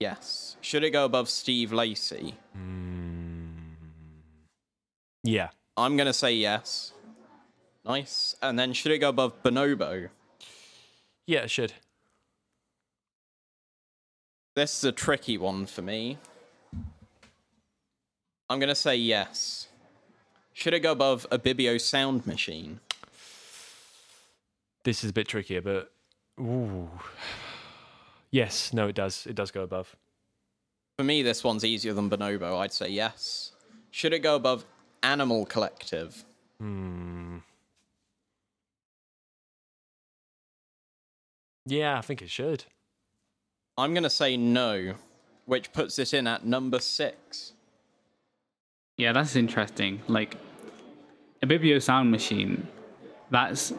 Yes. 0.00 0.56
Should 0.60 0.82
it 0.82 0.90
go 0.90 1.04
above 1.04 1.28
Steve 1.28 1.72
Lacy? 1.72 2.34
Mm. 2.56 3.52
Yeah. 5.22 5.50
I'm 5.76 5.96
going 5.96 6.08
to 6.08 6.12
say 6.12 6.32
yes. 6.32 6.92
Nice. 7.84 8.34
And 8.42 8.58
then 8.58 8.72
should 8.72 8.90
it 8.90 8.98
go 8.98 9.10
above 9.10 9.40
Bonobo? 9.44 10.08
Yeah, 11.28 11.40
it 11.42 11.50
should. 11.52 11.74
This 14.58 14.78
is 14.78 14.82
a 14.82 14.90
tricky 14.90 15.38
one 15.38 15.66
for 15.66 15.82
me. 15.82 16.18
I'm 18.50 18.58
going 18.58 18.68
to 18.68 18.74
say 18.74 18.96
yes. 18.96 19.68
Should 20.52 20.74
it 20.74 20.80
go 20.80 20.90
above 20.90 21.28
Ibibio 21.30 21.80
sound 21.80 22.26
machine? 22.26 22.80
This 24.82 25.04
is 25.04 25.10
a 25.10 25.12
bit 25.12 25.28
trickier, 25.28 25.60
but 25.60 25.92
ooh. 26.40 26.90
Yes, 28.32 28.72
no, 28.72 28.88
it 28.88 28.96
does. 28.96 29.28
It 29.28 29.36
does 29.36 29.52
go 29.52 29.62
above. 29.62 29.94
For 30.96 31.04
me, 31.04 31.22
this 31.22 31.44
one's 31.44 31.64
easier 31.64 31.92
than 31.92 32.10
Bonobo. 32.10 32.58
I'd 32.58 32.72
say 32.72 32.88
yes. 32.88 33.52
Should 33.92 34.12
it 34.12 34.24
go 34.24 34.34
above 34.34 34.64
Animal 35.04 35.46
Collective? 35.46 36.24
Hmm. 36.58 37.36
Yeah, 41.64 41.96
I 41.96 42.00
think 42.00 42.22
it 42.22 42.30
should. 42.30 42.64
I'm 43.78 43.94
going 43.94 44.02
to 44.02 44.10
say 44.10 44.36
no, 44.36 44.94
which 45.46 45.72
puts 45.72 46.00
it 46.00 46.12
in 46.12 46.26
at 46.26 46.44
number 46.44 46.80
six. 46.80 47.52
yeah, 48.96 49.12
that's 49.12 49.36
interesting. 49.36 50.02
Like 50.08 50.36
Ibibio 51.44 51.80
sound 51.80 52.10
machine, 52.10 52.66
that's 53.30 53.72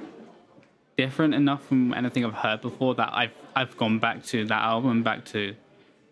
different 0.97 1.33
enough 1.35 1.65
from 1.65 1.93
anything 1.93 2.23
I've 2.25 2.33
heard 2.33 2.61
before 2.61 2.95
that 2.95 3.09
I've 3.13 3.33
I've 3.55 3.75
gone 3.75 3.99
back 3.99 4.23
to 4.27 4.45
that 4.45 4.61
album, 4.61 5.03
back 5.03 5.25
to 5.25 5.53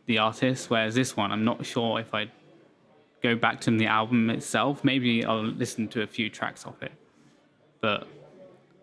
the 0.06 0.18
artist. 0.18 0.70
Whereas 0.70 0.94
this 0.94 1.16
one, 1.16 1.32
I'm 1.32 1.46
not 1.46 1.66
sure 1.66 1.98
if 2.02 2.14
I'd 2.14 2.32
go 3.24 3.36
back 3.38 3.62
to 3.62 3.72
the 3.72 3.86
album 3.88 4.30
itself. 4.30 4.84
Maybe 4.84 5.24
I'll 5.24 5.44
listen 5.44 5.88
to 5.90 6.02
a 6.02 6.08
few 6.08 6.30
tracks 6.30 6.66
of 6.66 6.76
it, 6.84 6.92
but 7.80 8.06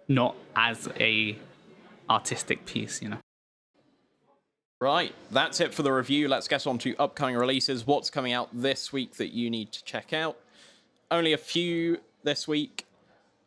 not 0.08 0.34
as 0.56 0.88
a 0.98 1.36
artistic 2.08 2.64
piece, 2.64 3.02
you 3.02 3.10
know. 3.10 3.18
Right, 4.84 5.14
that's 5.30 5.62
it 5.62 5.72
for 5.72 5.82
the 5.82 5.90
review. 5.90 6.28
Let's 6.28 6.46
get 6.46 6.66
on 6.66 6.76
to 6.80 6.94
upcoming 6.98 7.36
releases. 7.36 7.86
What's 7.86 8.10
coming 8.10 8.34
out 8.34 8.50
this 8.52 8.92
week 8.92 9.14
that 9.14 9.32
you 9.32 9.48
need 9.48 9.72
to 9.72 9.82
check 9.82 10.12
out? 10.12 10.36
Only 11.10 11.32
a 11.32 11.38
few 11.38 12.00
this 12.22 12.46
week. 12.46 12.84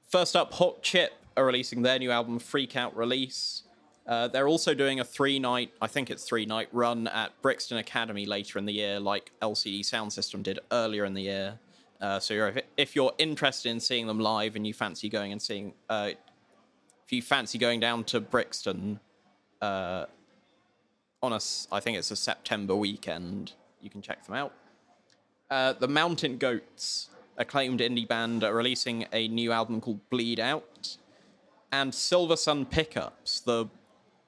First 0.10 0.36
up, 0.36 0.52
Hot 0.56 0.82
Chip 0.82 1.14
are 1.38 1.46
releasing 1.46 1.84
their 1.84 2.00
new 2.00 2.10
album, 2.10 2.40
Freak 2.40 2.76
Out 2.76 2.98
Release. 2.98 3.62
Uh, 4.08 4.28
they're 4.28 4.48
also 4.48 4.74
doing 4.74 5.00
a 5.00 5.04
three 5.04 5.38
night, 5.38 5.72
I 5.80 5.86
think 5.86 6.10
it's 6.10 6.24
three 6.24 6.48
night 6.48 6.70
run 6.72 7.06
at 7.06 7.40
Brixton 7.44 7.78
Academy 7.78 8.26
later 8.26 8.58
in 8.58 8.66
the 8.66 8.74
year, 8.74 9.00
like 9.00 9.32
LCD 9.40 9.82
Soundsystem 9.82 10.42
did 10.42 10.60
earlier 10.72 11.06
in 11.06 11.14
the 11.14 11.22
year. 11.22 11.60
Uh, 12.02 12.20
so 12.20 12.34
you're, 12.34 12.56
if 12.78 12.96
you're 12.96 13.14
interested 13.20 13.70
in 13.70 13.80
seeing 13.80 14.08
them 14.08 14.20
live 14.20 14.56
and 14.56 14.66
you 14.66 14.74
fancy 14.74 15.08
going 15.08 15.32
and 15.32 15.40
seeing, 15.40 15.76
uh, 15.88 16.10
if 17.06 17.14
you 17.14 17.22
fancy 17.22 17.60
going 17.60 17.80
down 17.80 18.06
to 18.06 18.20
Brixton, 18.20 19.00
uh, 19.62 20.06
on 21.34 21.40
I 21.72 21.80
think 21.80 21.98
it's 21.98 22.12
a 22.12 22.16
September 22.16 22.76
weekend. 22.76 23.54
You 23.82 23.90
can 23.90 24.02
check 24.02 24.26
them 24.26 24.36
out. 24.36 24.54
Uh, 25.50 25.74
the 25.74 25.88
Mountain 25.88 26.38
Goats, 26.38 27.10
acclaimed 27.38 27.80
indie 27.80 28.08
band, 28.08 28.44
are 28.44 28.54
releasing 28.54 29.06
a 29.14 29.28
new 29.28 29.52
album 29.52 29.80
called 29.82 30.10
Bleed 30.10 30.40
Out. 30.40 30.98
And 31.72 31.92
Silversun 31.92 32.70
Pickups, 32.70 33.42
the 33.42 33.68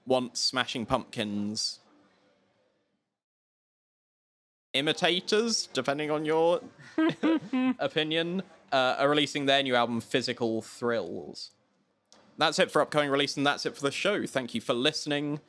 once 0.05 0.39
Smashing 0.41 0.85
Pumpkins 0.85 1.79
imitators, 4.73 5.67
depending 5.73 6.11
on 6.11 6.25
your 6.25 6.61
opinion, 7.79 8.43
uh, 8.71 8.95
are 8.99 9.09
releasing 9.09 9.45
their 9.45 9.63
new 9.63 9.75
album, 9.75 10.01
Physical 10.01 10.61
Thrills. 10.61 11.51
That's 12.37 12.59
it 12.59 12.71
for 12.71 12.81
upcoming 12.81 13.09
release, 13.09 13.35
and 13.35 13.45
that's 13.45 13.65
it 13.65 13.75
for 13.75 13.81
the 13.81 13.91
show. 13.91 14.25
Thank 14.25 14.53
you 14.53 14.61
for 14.61 14.73
listening. 14.73 15.39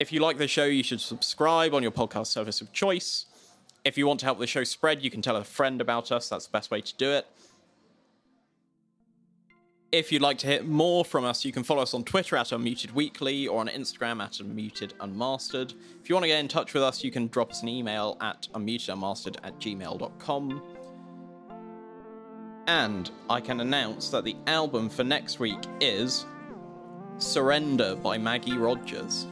If 0.00 0.12
you 0.12 0.20
like 0.20 0.38
the 0.38 0.48
show, 0.48 0.64
you 0.64 0.82
should 0.82 1.02
subscribe 1.02 1.74
on 1.74 1.82
your 1.82 1.92
podcast 1.92 2.28
service 2.28 2.62
of 2.62 2.72
choice. 2.72 3.26
If 3.84 3.98
you 3.98 4.06
want 4.06 4.20
to 4.20 4.26
help 4.26 4.38
the 4.38 4.46
show 4.46 4.64
spread, 4.64 5.04
you 5.04 5.10
can 5.10 5.20
tell 5.20 5.36
a 5.36 5.44
friend 5.44 5.78
about 5.78 6.10
us. 6.10 6.30
That's 6.30 6.46
the 6.46 6.52
best 6.52 6.70
way 6.70 6.80
to 6.80 6.96
do 6.96 7.10
it. 7.10 7.26
If 9.92 10.10
you'd 10.10 10.22
like 10.22 10.38
to 10.38 10.46
hear 10.46 10.62
more 10.62 11.04
from 11.04 11.24
us, 11.24 11.44
you 11.44 11.52
can 11.52 11.64
follow 11.64 11.82
us 11.82 11.92
on 11.92 12.04
Twitter 12.04 12.36
at 12.36 12.46
Unmuted 12.46 12.92
Weekly 12.92 13.46
or 13.46 13.60
on 13.60 13.68
Instagram 13.68 14.22
at 14.22 14.34
Unmuted 14.34 14.92
Unmastered. 15.00 15.74
If 16.02 16.08
you 16.08 16.14
want 16.14 16.24
to 16.24 16.28
get 16.28 16.40
in 16.40 16.48
touch 16.48 16.72
with 16.72 16.82
us, 16.82 17.04
you 17.04 17.10
can 17.10 17.26
drop 17.28 17.50
us 17.50 17.60
an 17.60 17.68
email 17.68 18.16
at 18.22 18.48
unmutedunmastered 18.54 19.36
at 19.42 19.58
gmail.com. 19.58 20.62
And 22.68 23.10
I 23.28 23.40
can 23.40 23.60
announce 23.60 24.08
that 24.10 24.24
the 24.24 24.36
album 24.46 24.88
for 24.88 25.04
next 25.04 25.40
week 25.40 25.58
is 25.80 26.24
Surrender 27.18 27.96
by 27.96 28.16
Maggie 28.16 28.56
Rogers. 28.56 29.26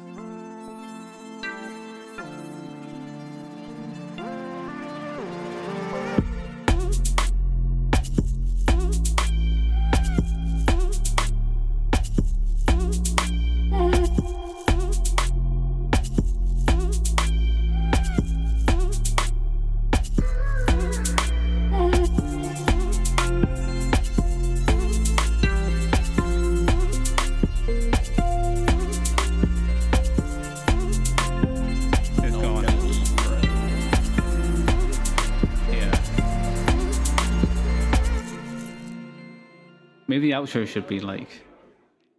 Maybe 40.08 40.28
the 40.30 40.36
outro 40.36 40.66
should 40.66 40.88
be 40.88 41.00
like 41.00 41.28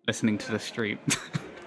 listening 0.08 0.38
to 0.38 0.52
the 0.52 0.60
street. 0.60 1.00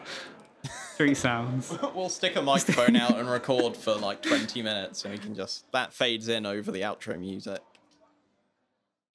street 0.94 1.16
sounds. 1.16 1.76
We'll 1.94 2.08
stick 2.08 2.36
a 2.36 2.42
microphone 2.42 2.96
out 2.96 3.18
and 3.18 3.28
record 3.28 3.76
for 3.76 3.94
like 3.94 4.22
20 4.22 4.62
minutes 4.62 5.04
and 5.04 5.12
we 5.12 5.18
can 5.18 5.34
just. 5.34 5.70
That 5.72 5.92
fades 5.92 6.28
in 6.28 6.46
over 6.46 6.70
the 6.70 6.82
outro 6.82 7.18
music. 7.18 7.60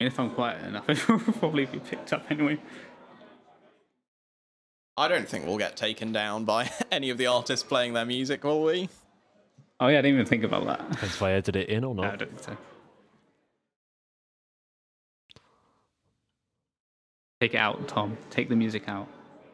And 0.00 0.06
if 0.06 0.20
I'm 0.20 0.30
quiet 0.30 0.64
enough, 0.64 0.88
it 0.88 1.08
will 1.08 1.18
probably 1.18 1.66
be 1.66 1.80
picked 1.80 2.12
up 2.12 2.30
anyway. 2.30 2.58
I 4.96 5.08
don't 5.08 5.28
think 5.28 5.46
we'll 5.46 5.58
get 5.58 5.76
taken 5.76 6.12
down 6.12 6.44
by 6.44 6.70
any 6.92 7.10
of 7.10 7.18
the 7.18 7.26
artists 7.26 7.64
playing 7.66 7.94
their 7.94 8.04
music, 8.04 8.44
will 8.44 8.62
we? 8.64 8.88
Oh 9.80 9.86
yeah, 9.86 9.98
I 9.98 10.02
didn't 10.02 10.14
even 10.14 10.26
think 10.26 10.42
about 10.44 10.66
that. 10.66 10.90
Depends 10.90 11.14
if 11.14 11.22
I 11.22 11.32
edit 11.32 11.56
it 11.56 11.68
in 11.68 11.84
or 11.84 11.94
No, 11.94 12.02
I 12.02 12.06
not. 12.10 12.18
don't 12.18 12.30
think 12.30 12.42
so. 12.42 12.56
Take 17.40 17.54
it 17.54 17.58
out, 17.58 17.86
Tom. 17.86 18.16
Take 18.30 18.48
the 18.48 18.56
music 18.56 18.88
out. 18.88 19.06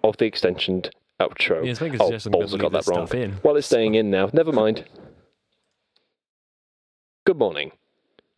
Of 0.02 0.16
the 0.16 0.24
extension 0.24 0.82
outro. 1.20 1.64
Yeah, 1.64 1.72
it's 1.72 1.80
making 1.80 2.00
a 2.00 2.02
oh, 2.02 2.06
suggestion 2.06 2.32
balls, 2.32 2.54
I 2.54 2.58
got 2.58 2.72
that 2.72 2.86
wrong. 2.86 3.08
in. 3.12 3.36
Well, 3.42 3.56
it's 3.56 3.66
staying 3.66 3.94
in 3.94 4.10
now. 4.10 4.30
Never 4.32 4.52
mind. 4.52 4.84
Good 7.26 7.38
morning. 7.38 7.72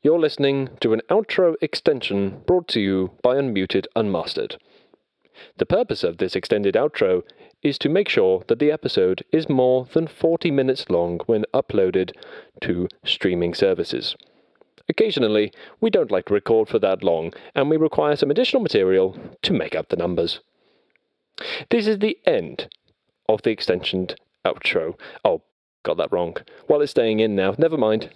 You're 0.02 0.18
listening 0.18 0.70
to 0.80 0.92
an 0.92 1.00
outro 1.10 1.54
extension 1.60 2.42
brought 2.46 2.68
to 2.68 2.80
you 2.80 3.12
by 3.22 3.36
Unmuted 3.36 3.86
Unmastered. 3.94 4.58
The 5.58 5.66
purpose 5.66 6.02
of 6.02 6.18
this 6.18 6.34
extended 6.34 6.74
outro 6.74 7.22
is 7.62 7.78
to 7.78 7.88
make 7.88 8.08
sure 8.08 8.44
that 8.48 8.58
the 8.58 8.70
episode 8.72 9.24
is 9.32 9.48
more 9.48 9.86
than 9.92 10.06
40 10.06 10.50
minutes 10.50 10.88
long 10.88 11.20
when 11.26 11.44
uploaded 11.54 12.12
to 12.62 12.88
streaming 13.04 13.54
services. 13.54 14.16
Occasionally, 14.88 15.52
we 15.80 15.90
don't 15.90 16.10
like 16.10 16.26
to 16.26 16.34
record 16.34 16.68
for 16.68 16.78
that 16.78 17.02
long, 17.02 17.32
and 17.54 17.68
we 17.68 17.76
require 17.76 18.16
some 18.16 18.30
additional 18.30 18.62
material 18.62 19.18
to 19.42 19.52
make 19.52 19.74
up 19.74 19.88
the 19.88 19.96
numbers. 19.96 20.40
This 21.70 21.86
is 21.86 21.98
the 21.98 22.18
end 22.24 22.68
of 23.28 23.42
the 23.42 23.54
extensioned 23.54 24.14
outro. 24.44 24.98
Oh, 25.24 25.42
got 25.82 25.96
that 25.96 26.12
wrong. 26.12 26.36
Well, 26.68 26.80
it's 26.80 26.92
staying 26.92 27.20
in 27.20 27.34
now. 27.34 27.54
Never 27.58 27.76
mind. 27.76 28.10